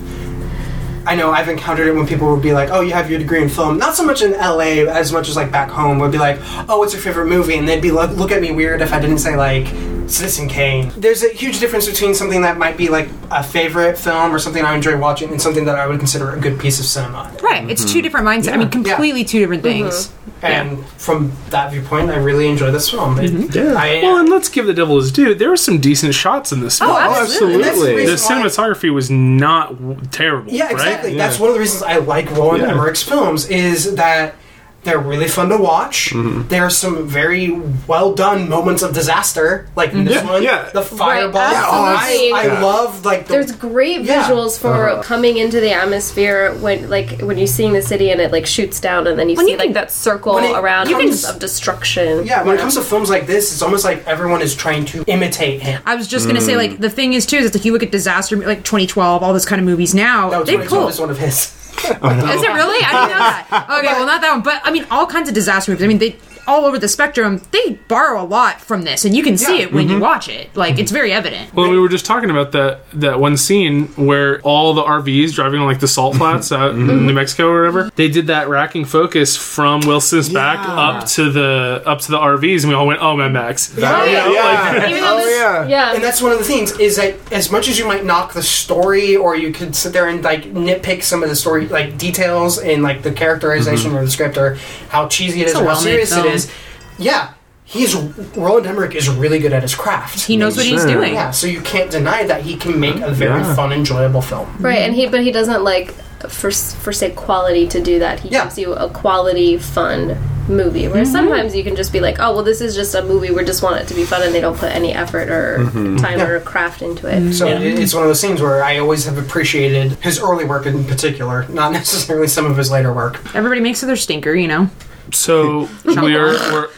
I 1.09 1.15
know 1.15 1.31
I've 1.31 1.49
encountered 1.49 1.87
it 1.87 1.95
when 1.95 2.05
people 2.05 2.31
would 2.31 2.43
be 2.43 2.53
like, 2.53 2.69
"Oh, 2.69 2.81
you 2.81 2.93
have 2.93 3.09
your 3.09 3.17
degree 3.17 3.41
in 3.41 3.49
film." 3.49 3.79
Not 3.79 3.95
so 3.95 4.05
much 4.05 4.21
in 4.21 4.33
LA 4.33 4.85
as 4.87 5.11
much 5.11 5.27
as 5.27 5.35
like 5.35 5.51
back 5.51 5.71
home. 5.71 5.97
Would 5.97 6.11
be 6.11 6.19
like, 6.19 6.37
"Oh, 6.69 6.77
what's 6.77 6.93
your 6.93 7.01
favorite 7.01 7.25
movie?" 7.25 7.57
And 7.57 7.67
they'd 7.67 7.81
be 7.81 7.89
like, 7.89 8.11
look 8.11 8.31
at 8.31 8.43
me 8.43 8.51
weird 8.51 8.79
if 8.81 8.93
I 8.93 8.99
didn't 8.99 9.17
say 9.17 9.35
like 9.35 9.65
Citizen 10.07 10.47
Kane. 10.47 10.91
There's 10.95 11.23
a 11.23 11.29
huge 11.29 11.59
difference 11.59 11.87
between 11.87 12.13
something 12.13 12.43
that 12.43 12.59
might 12.59 12.77
be 12.77 12.89
like 12.89 13.09
a 13.31 13.43
favorite 13.43 13.97
film 13.97 14.33
or 14.33 14.37
something 14.37 14.63
I 14.63 14.75
enjoy 14.75 14.97
watching 14.97 15.31
and 15.31 15.41
something 15.41 15.65
that 15.65 15.79
I 15.79 15.87
would 15.87 15.97
consider 15.97 16.31
a 16.31 16.39
good 16.39 16.59
piece 16.59 16.79
of 16.79 16.85
cinema. 16.85 17.35
Right. 17.41 17.67
It's 17.69 17.83
two 17.83 17.89
mm-hmm. 17.89 18.01
different 18.03 18.27
mindsets. 18.27 18.53
I 18.53 18.57
mean, 18.57 18.69
completely 18.69 19.23
two 19.23 19.39
different 19.39 19.63
things. 19.63 20.07
Mm-hmm. 20.07 20.18
And 20.41 20.85
from 20.91 21.31
that 21.49 21.71
viewpoint, 21.71 22.09
I 22.09 22.15
really 22.17 22.47
enjoy 22.47 22.71
this 22.71 22.89
film. 22.89 23.19
It- 23.19 23.31
mm-hmm. 23.31 23.57
Yeah. 23.57 23.73
I, 23.77 24.01
Well, 24.01 24.17
and 24.19 24.29
let's 24.29 24.47
give 24.47 24.65
the 24.67 24.73
devil 24.73 24.97
his 24.97 25.11
due. 25.11 25.33
There 25.35 25.49
were 25.49 25.57
some 25.57 25.79
decent 25.79 26.13
shots 26.15 26.51
in 26.51 26.61
this 26.61 26.81
oh, 26.81 26.85
film. 26.85 26.97
Oh, 26.97 26.99
Oh, 27.17 27.21
absolutely. 27.23 27.63
The 27.63 27.85
the 27.85 27.95
reason 28.13 28.35
why- 28.37 28.47
cinematography 28.47 28.93
was 28.93 29.09
not 29.11 29.69
w- 29.79 29.99
terrible. 30.11 30.51
Yeah, 30.51 30.65
right? 30.65 30.71
exactly. 30.73 31.11
Yeah. 31.11 31.27
That's 31.27 31.39
one 31.39 31.49
of 31.49 31.55
the 31.55 31.59
reasons 31.59 31.83
I 31.83 31.97
like 31.97 32.31
Roland 32.31 32.63
Yeah. 32.63 32.69
Emmerich's 32.71 33.03
films 33.03 33.49
is 33.49 33.95
that 33.95 34.35
they're 34.83 34.97
really 34.99 35.27
fun 35.27 35.49
to 35.49 35.57
watch. 35.57 36.11
Mm-hmm. 36.11 36.47
There 36.47 36.63
are 36.63 36.69
some 36.69 37.05
very 37.07 37.51
well 37.87 38.13
done 38.13 38.47
moments 38.47 38.81
of 38.81 38.93
disaster, 38.93 39.67
like 39.75 39.91
in 39.93 40.05
this 40.05 40.15
Yeah, 40.23 40.31
one. 40.31 40.41
yeah. 40.43 40.69
The 40.73 40.81
fireball. 40.81 41.41
Right, 41.41 41.55
absolutely. 41.55 42.31
I, 42.33 42.39
I 42.41 42.45
Yeah. 42.45 42.63
love 42.65 43.05
like 43.05 43.27
the, 43.27 43.33
There's 43.33 43.51
great 43.51 44.01
Yeah. 44.01 44.23
visuals 44.23 44.57
for 44.57 45.01
coming 45.03 45.37
into 45.37 45.59
the 45.59 45.71
atmosphere 45.73 46.53
when, 46.55 46.89
like, 46.89 47.19
when 47.21 47.37
you're 47.37 47.45
seeing 47.47 47.73
the 47.73 47.81
city 47.81 48.09
and 48.09 48.21
it 48.21 48.31
like 48.31 48.45
shoots 48.45 48.79
down, 48.79 49.05
and 49.07 49.19
then 49.19 49.27
you 49.29 49.35
When 49.35 49.45
see 49.47 49.51
you 49.53 49.57
like 49.57 49.73
that 49.73 49.91
circle 49.91 50.35
when 50.35 50.45
it 50.45 50.55
around 50.57 50.87
comes- 50.89 51.25
of 51.25 51.39
destruction. 51.39 52.25
yeah. 52.25 52.43
When 52.43 52.55
it 52.55 52.59
comes 52.59 52.75
to 52.75 52.81
films 52.81 53.09
like 53.09 53.27
this, 53.27 53.51
it's 53.51 53.61
almost 53.61 53.83
like 53.83 54.07
everyone 54.07 54.41
is 54.41 54.55
trying 54.55 54.85
to 54.85 55.03
imitate 55.07 55.61
him. 55.61 55.81
I 55.85 55.95
was 55.95 56.07
just 56.07 56.25
gonna 56.27 56.41
say, 56.41 56.55
like, 56.55 56.79
the 56.79 56.89
thing 56.89 57.13
is 57.13 57.25
too 57.25 57.37
is 57.37 57.45
it's 57.47 57.55
like 57.55 57.65
you 57.65 57.73
look 57.73 57.83
at 57.83 57.91
disaster, 57.91 58.37
like 58.37 58.63
2012, 58.63 59.23
all 59.23 59.33
this 59.33 59.45
kind 59.45 59.59
of 59.59 59.65
movies 59.65 59.93
now. 59.93 60.29
No, 60.29 60.43
they 60.43 60.53
2012 60.53 60.69
pull. 60.83 60.87
is 60.89 60.99
one 61.01 61.09
of 61.09 61.17
his. 61.19 61.53
Is 61.79 61.85
it 61.85 62.01
really? 62.01 62.83
I 62.83 62.91
didn't 62.91 63.09
know 63.09 63.19
that. 63.19 63.67
Okay, 63.79 63.87
well, 63.93 64.05
not 64.05 64.19
that 64.19 64.31
one, 64.31 64.41
but 64.41 64.59
I 64.69 64.71
mean, 64.71 64.85
all 64.91 65.07
kinds 65.07 65.27
of 65.27 65.33
disaster 65.33 65.71
movies. 65.71 65.83
I 65.83 65.87
mean, 65.87 65.97
they 65.97 66.15
all 66.47 66.65
over 66.65 66.77
the 66.79 66.87
spectrum. 66.87 67.41
They 67.51 67.79
borrow 67.87 68.21
a 68.21 68.25
lot 68.25 68.61
from 68.61 68.83
this, 68.83 69.05
and 69.05 69.15
you 69.15 69.23
can 69.23 69.37
see 69.37 69.57
Yeah. 69.59 69.63
it 69.65 69.73
when 69.73 69.87
you 69.87 69.95
mm-hmm. 69.95 70.03
watch 70.03 70.27
it. 70.29 70.55
Like, 70.55 70.79
it's 70.79 70.91
very 70.91 71.11
evident. 71.11 71.53
Well, 71.53 71.69
we 71.69 71.79
were 71.79 71.89
just 71.89 72.05
talking 72.05 72.29
about 72.29 72.51
that 72.53 72.89
that 72.93 73.19
one 73.19 73.37
scene 73.37 73.87
where 73.89 74.41
all 74.41 74.73
the 74.73 74.83
RVs 74.83 75.33
driving 75.33 75.59
on 75.59 75.67
like 75.67 75.79
the 75.79 75.87
salt 75.87 76.13
mm-hmm. 76.13 76.21
flats 76.21 76.51
out 76.51 76.71
in 76.71 76.87
mm-hmm. 76.87 77.07
New 77.07 77.13
Mexico 77.13 77.49
or 77.49 77.59
whatever. 77.61 77.91
They 77.95 78.09
did 78.09 78.27
that 78.27 78.47
racking 78.49 78.85
focus 78.85 79.37
from 79.37 79.81
Wilson's 79.81 80.27
Smith's 80.27 80.33
back 80.33 80.59
up 80.67 81.05
to 81.09 81.31
the 81.31 81.83
up 81.85 81.99
to 82.01 82.11
the 82.11 82.17
RVs, 82.17 82.61
and 82.61 82.69
we 82.69 82.75
all 82.75 82.87
went, 82.87 83.01
"Oh, 83.01 83.15
Mad 83.15 83.33
Max." 83.33 83.73
Right. 83.75 84.11
Yeah, 84.11 84.23
oh, 84.25 84.33
yeah. 84.33 84.89
Even 84.89 85.01
though 85.01 85.09
Oh, 85.09 85.17
this- 85.17 85.37
yeah. 85.37 85.67
yeah. 85.67 85.93
And 85.93 86.03
that's 86.03 86.21
one 86.21 86.31
of 86.31 86.37
the 86.37 86.43
things 86.45 86.71
is 86.79 86.95
that 86.97 87.15
as 87.31 87.51
much 87.51 87.67
as 87.67 87.77
you 87.77 87.85
might 87.85 88.05
knock 88.05 88.33
the 88.33 88.43
story, 88.43 89.15
or 89.15 89.35
you 89.35 89.51
could 89.51 89.75
sit 89.75 89.93
there 89.93 90.07
and 90.07 90.23
like 90.23 90.43
nitpick 90.43 91.03
some 91.03 91.23
of 91.23 91.29
the 91.29 91.35
story 91.35 91.67
like 91.67 91.97
details 91.97 92.59
in 92.59 92.81
like 92.81 93.01
the 93.03 93.11
characterization 93.11 93.93
or 93.93 94.03
the 94.03 94.11
script 94.11 94.37
or 94.37 94.55
how 94.89 95.07
cheesy 95.07 95.41
it 95.41 95.47
is 95.47 95.51
It's 95.51 95.59
a 95.59 95.63
or 95.63 95.67
how 95.67 95.73
well-made 95.73 95.91
serious 95.91 96.11
it 96.11 96.15
film. 96.15 96.27
Is. 96.45 96.51
Yeah, 96.97 97.33
he's 97.69 97.95
Roland 98.35 98.65
Emmerich 98.65 98.95
is 98.95 99.07
really 99.07 99.39
good 99.39 99.53
at 99.53 99.61
his 99.61 99.75
craft. 99.75 100.21
He 100.21 100.35
knows 100.35 100.57
what 100.57 100.65
he's 100.65 100.81
Sure. 100.81 100.91
doing. 100.91 101.13
yeah, 101.13 101.31
so 101.31 101.47
you 101.47 101.61
can't 101.61 101.91
deny 101.91 102.23
that 102.23 102.41
he 102.41 102.55
can 102.55 102.79
make 102.79 102.99
a 102.99 103.11
very 103.11 103.41
Yeah. 103.41 103.55
fun, 103.55 103.71
enjoyable 103.71 104.21
film. 104.21 104.47
Right, 104.59 104.79
and 104.79 104.95
he 104.95 105.07
but 105.07 105.21
he 105.21 105.31
doesn't 105.31 105.63
like 105.63 105.93
for 106.27 106.51
for 106.51 106.91
say 106.91 107.11
quality 107.11 107.67
to 107.67 107.79
do 107.79 107.99
that. 107.99 108.21
He 108.21 108.29
Yeah. 108.29 108.43
gives 108.43 108.57
you 108.57 108.73
a 108.73 108.89
quality 108.89 109.57
fun 109.57 110.17
movie. 110.49 110.87
Whereas 110.87 111.09
mm-hmm. 111.09 111.27
sometimes 111.27 111.55
you 111.55 111.63
can 111.63 111.75
just 111.75 111.93
be 111.93 111.99
like, 111.99 112.17
oh 112.19 112.33
well, 112.33 112.43
this 112.43 112.59
is 112.59 112.75
just 112.75 112.95
a 112.95 113.03
movie. 113.03 113.31
We 113.31 113.43
just 113.45 113.61
want 113.61 113.79
it 113.81 113.87
to 113.89 113.93
be 113.93 114.03
fun, 114.03 114.23
and 114.23 114.33
they 114.33 114.41
don't 114.41 114.57
put 114.57 114.71
any 114.75 114.93
effort 114.93 115.29
or 115.29 115.59
mm-hmm. 115.59 115.97
time 115.97 116.19
or 116.19 116.39
craft 116.39 116.81
into 116.81 117.07
it. 117.07 117.19
Mm-hmm. 117.19 117.31
So 117.33 117.47
it, 117.47 117.61
it's 117.61 117.93
one 117.93 118.03
of 118.03 118.09
those 118.09 118.21
things 118.21 118.41
where 118.41 118.63
I 118.63 118.79
always 118.79 119.05
have 119.05 119.17
appreciated 119.17 119.93
his 120.01 120.19
early 120.19 120.45
work 120.45 120.65
in 120.65 120.83
particular, 120.85 121.47
not 121.49 121.71
necessarily 121.81 122.27
some 122.27 122.45
of 122.45 122.57
his 122.57 122.71
later 122.71 122.91
work. 122.91 123.19
Everybody 123.35 123.61
makes 123.61 123.83
it 123.83 123.85
their 123.85 123.95
stinker, 123.95 124.33
you 124.33 124.47
know. 124.47 124.69
So 125.11 125.69
we 125.85 126.15
are 126.15 126.33
we're, 126.33 126.69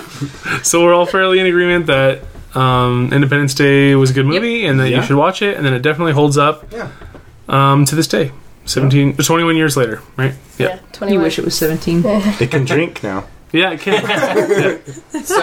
so 0.62 0.82
we're 0.84 0.94
all 0.94 1.06
fairly 1.06 1.38
in 1.40 1.46
agreement 1.46 1.86
that 1.86 2.22
um, 2.54 3.10
Independence 3.12 3.54
Day 3.54 3.94
was 3.94 4.10
a 4.10 4.14
good 4.14 4.26
movie 4.26 4.66
and 4.66 4.78
that 4.80 4.88
you 4.90 4.96
Yeah. 4.96 5.02
should 5.04 5.16
watch 5.16 5.42
it, 5.42 5.56
and 5.56 5.64
then 5.66 5.72
it 5.74 5.82
definitely 5.82 6.12
holds 6.12 6.36
up 6.38 6.70
Yeah. 6.72 6.88
um, 7.48 7.84
to 7.86 7.94
this 7.94 8.06
day. 8.06 8.30
17, 8.64 9.16
21 9.16 9.56
years 9.56 9.76
later, 9.76 10.00
right? 10.16 10.34
Yeah, 10.58 10.78
twenty. 10.92 11.14
You 11.14 11.20
wish 11.20 11.36
it 11.38 11.44
was 11.44 11.56
17. 11.56 12.02
It 12.04 12.50
can 12.52 12.64
drink 12.64 13.02
now. 13.02 13.24
Yeah, 13.52 13.72
it 13.72 13.80
can. 13.80 14.80
So 15.24 15.40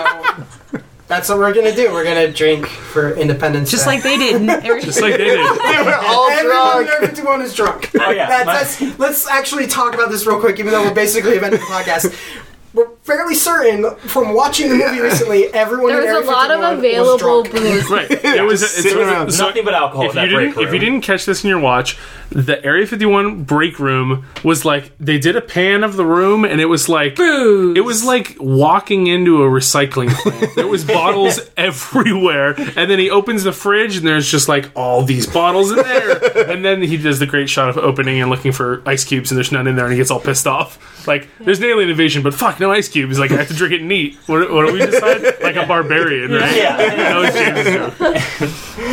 that's 1.10 1.28
what 1.28 1.40
we're 1.40 1.54
gonna 1.54 1.76
do. 1.76 1.92
We're 1.92 2.06
gonna 2.06 2.32
drink 2.32 2.66
for 2.68 3.14
Independence 3.16 3.70
Just 3.72 3.84
Day. 3.86 3.92
like 3.96 4.04
they 4.04 4.16
did. 4.18 4.48
Just 4.82 5.02
like 5.02 5.18
they 5.18 5.26
did. 5.26 5.40
We're 5.86 6.00
all 6.02 6.30
Everyone 6.30 6.88
in 7.04 7.10
51 7.10 7.42
is 7.42 7.54
drunk. 7.54 7.90
Oh, 8.00 8.12
yeah. 8.12 8.28
That- 8.30 8.46
My- 8.46 8.54
that's- 8.54 8.98
let's 9.00 9.28
actually 9.28 9.68
talk 9.68 9.94
about 9.96 10.10
this 10.12 10.26
real 10.26 10.40
quick, 10.40 10.60
even 10.60 10.72
though 10.72 10.84
we're 10.84 10.94
basically 10.94 11.36
ending 11.36 11.52
the 11.52 11.58
podcast. 11.58 12.16
We're 12.74 12.86
fairly 13.10 13.36
certain 13.36 13.96
from 13.98 14.34
watching 14.34 14.70
the 14.70 14.76
movie 14.76 15.02
recently, 15.02 15.46
everyone 15.54 15.92
There 15.94 16.02
in 16.02 16.14
was 16.16 16.28
a 16.28 16.30
Area 16.30 16.32
lot 16.32 16.52
of 16.52 16.60
51 16.60 16.76
was 16.76 16.80
available 16.80 17.44
drunk. 17.44 17.52
booze. 17.52 17.90
Right. 17.90 18.12
It 18.40 18.44
was 18.44 18.62
just 18.62 18.78
it's- 18.80 18.94
sitting 18.94 19.08
around. 19.08 19.32
so- 19.32 19.48
Nothing 19.48 19.66
but 19.66 19.74
alcohol 19.74 20.06
if 20.06 20.12
in 20.12 20.16
that 20.16 20.30
you 20.30 20.36
break 20.36 20.50
didn't 20.56 20.64
if 20.64 20.68
you 20.74 20.80
room. 20.80 20.94
didn't 20.94 21.02
catch 21.02 21.26
this 21.26 21.44
in 21.44 21.50
your 21.50 21.60
watch, 21.60 21.98
the 22.30 22.64
Area 22.64 22.86
51 22.86 23.44
break 23.44 23.80
room 23.80 24.26
was 24.44 24.64
like 24.64 24.92
they 25.00 25.18
did 25.18 25.36
a 25.36 25.42
pan 25.42 25.84
of 25.84 25.96
the 25.98 26.06
room 26.06 26.46
and 26.46 26.62
it 26.62 26.66
was 26.68 26.88
like 26.88 27.16
Booze. 27.16 27.76
it 27.78 27.82
was 27.82 28.04
like 28.04 28.38
walking 28.40 29.08
into 29.08 29.42
a 29.44 29.48
recycling 29.50 30.10
plant. 30.10 30.56
there 30.56 30.68
was 30.68 30.86
bottles 30.86 31.40
everywhere, 31.58 32.54
and 32.78 32.90
then 32.92 33.00
he 33.00 33.10
opens 33.10 33.44
the 33.44 33.52
fridge 33.52 33.98
and 33.98 34.06
there's 34.08 34.30
just 34.30 34.48
like 34.48 34.70
all 34.76 35.02
these 35.04 35.26
bottles 35.28 35.72
in 35.72 35.78
there. 35.78 36.50
And 36.52 36.64
then 36.64 36.82
he 36.82 36.98
does 36.98 37.20
the 37.20 37.26
great 37.26 37.50
shot 37.50 37.70
of 37.70 37.78
opening 37.78 38.22
and 38.22 38.30
looking 38.30 38.52
for 38.52 38.82
ice 38.86 39.04
cubes, 39.04 39.32
and 39.32 39.38
there's 39.38 39.52
none 39.52 39.66
in 39.68 39.76
there, 39.76 39.86
and 39.86 39.94
he 39.94 39.98
gets 39.98 40.12
all 40.12 40.20
pissed 40.20 40.46
off. 40.48 40.78
Like 41.08 41.28
there's 41.40 41.60
an 41.60 41.66
alien 41.66 41.90
invasion, 41.90 42.22
but 42.22 42.34
fuck, 42.34 42.60
no 42.60 42.72
ice 42.72 42.88
cubes. 42.88 42.99
He's 43.08 43.20
like 43.20 43.32
I 43.32 43.38
have 43.38 43.48
to 43.48 43.54
drink 43.54 43.74
it 43.74 43.82
neat. 43.84 44.16
What, 44.26 44.52
what 44.52 44.68
do 44.68 44.74
we 44.74 44.80
decide? 44.80 45.24
Like 45.42 45.56
a 45.56 45.66
barbarian, 45.66 46.32
right? 46.32 46.56
Yeah. 46.56 46.78
That 46.78 47.16
was 47.18 47.34
James' 47.34 48.50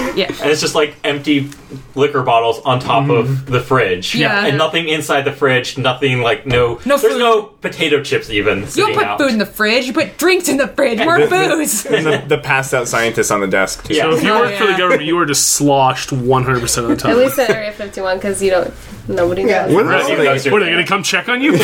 joke. 0.07 0.17
yeah. 0.17 0.27
And 0.43 0.51
it's 0.51 0.61
just 0.61 0.75
like 0.75 0.95
empty 1.05 1.51
liquor 1.95 2.23
bottles 2.23 2.61
on 2.61 2.79
top 2.81 3.09
of 3.09 3.27
mm-hmm. 3.27 3.53
the 3.53 3.61
fridge. 3.61 4.15
Yeah. 4.15 4.47
And 4.47 4.59
nothing 4.59 4.89
inside 4.89 5.23
the 5.23 5.33
fridge, 5.33 5.79
nothing 5.79 6.21
like 6.21 6.47
no 6.47 6.81
No 6.85 6.97
there's 6.99 7.15
food. 7.15 7.19
no 7.19 7.43
potato 7.43 8.03
chips 8.03 8.31
even. 8.31 8.61
You 8.61 8.67
don't 8.87 8.95
put 8.95 9.05
out. 9.05 9.19
food 9.19 9.31
in 9.33 9.39
the 9.39 9.47
fridge. 9.47 9.87
You 9.87 9.93
put 9.93 10.19
drinks 10.19 10.49
in 10.49 10.57
the 10.57 10.69
fridge. 10.69 10.99
More 10.99 11.19
booze. 11.29 11.87
And 11.97 12.05
the, 12.07 12.25
the 12.27 12.39
passed 12.39 12.75
out 12.75 12.89
scientist 12.89 13.31
on 13.31 13.41
the 13.41 13.47
desk 13.47 13.85
too. 13.85 13.95
Yeah. 13.95 14.03
So 14.05 14.17
if 14.17 14.23
you 14.23 14.31
Oh, 14.31 14.41
work 14.41 14.55
for 14.57 14.65
the 14.67 14.73
yeah. 14.73 14.79
government, 14.79 15.05
you 15.05 15.19
are 15.19 15.25
just 15.27 15.51
sloshed 15.55 16.13
100 16.13 16.61
percent 16.61 16.85
of 16.85 16.91
the 16.91 16.97
time. 16.97 17.13
At 17.13 17.19
least 17.19 17.39
at 17.39 17.49
Area 17.51 17.73
51 17.77 18.19
because 18.19 18.43
you 18.43 18.51
don't. 18.51 18.73
Nobody 19.09 19.43
knows. 19.45 19.51
Yeah. 19.51 19.75
What 19.75 19.85
Right, 19.87 20.01
else 20.01 20.11
even 20.11 20.27
are 20.27 20.39
they- 20.39 20.51
What 20.51 20.63
are 20.63 20.65
they 20.65 20.71
going 20.73 20.85
to 20.85 20.89
come 20.89 21.03
check 21.03 21.29
on 21.29 21.41
you? 21.41 21.57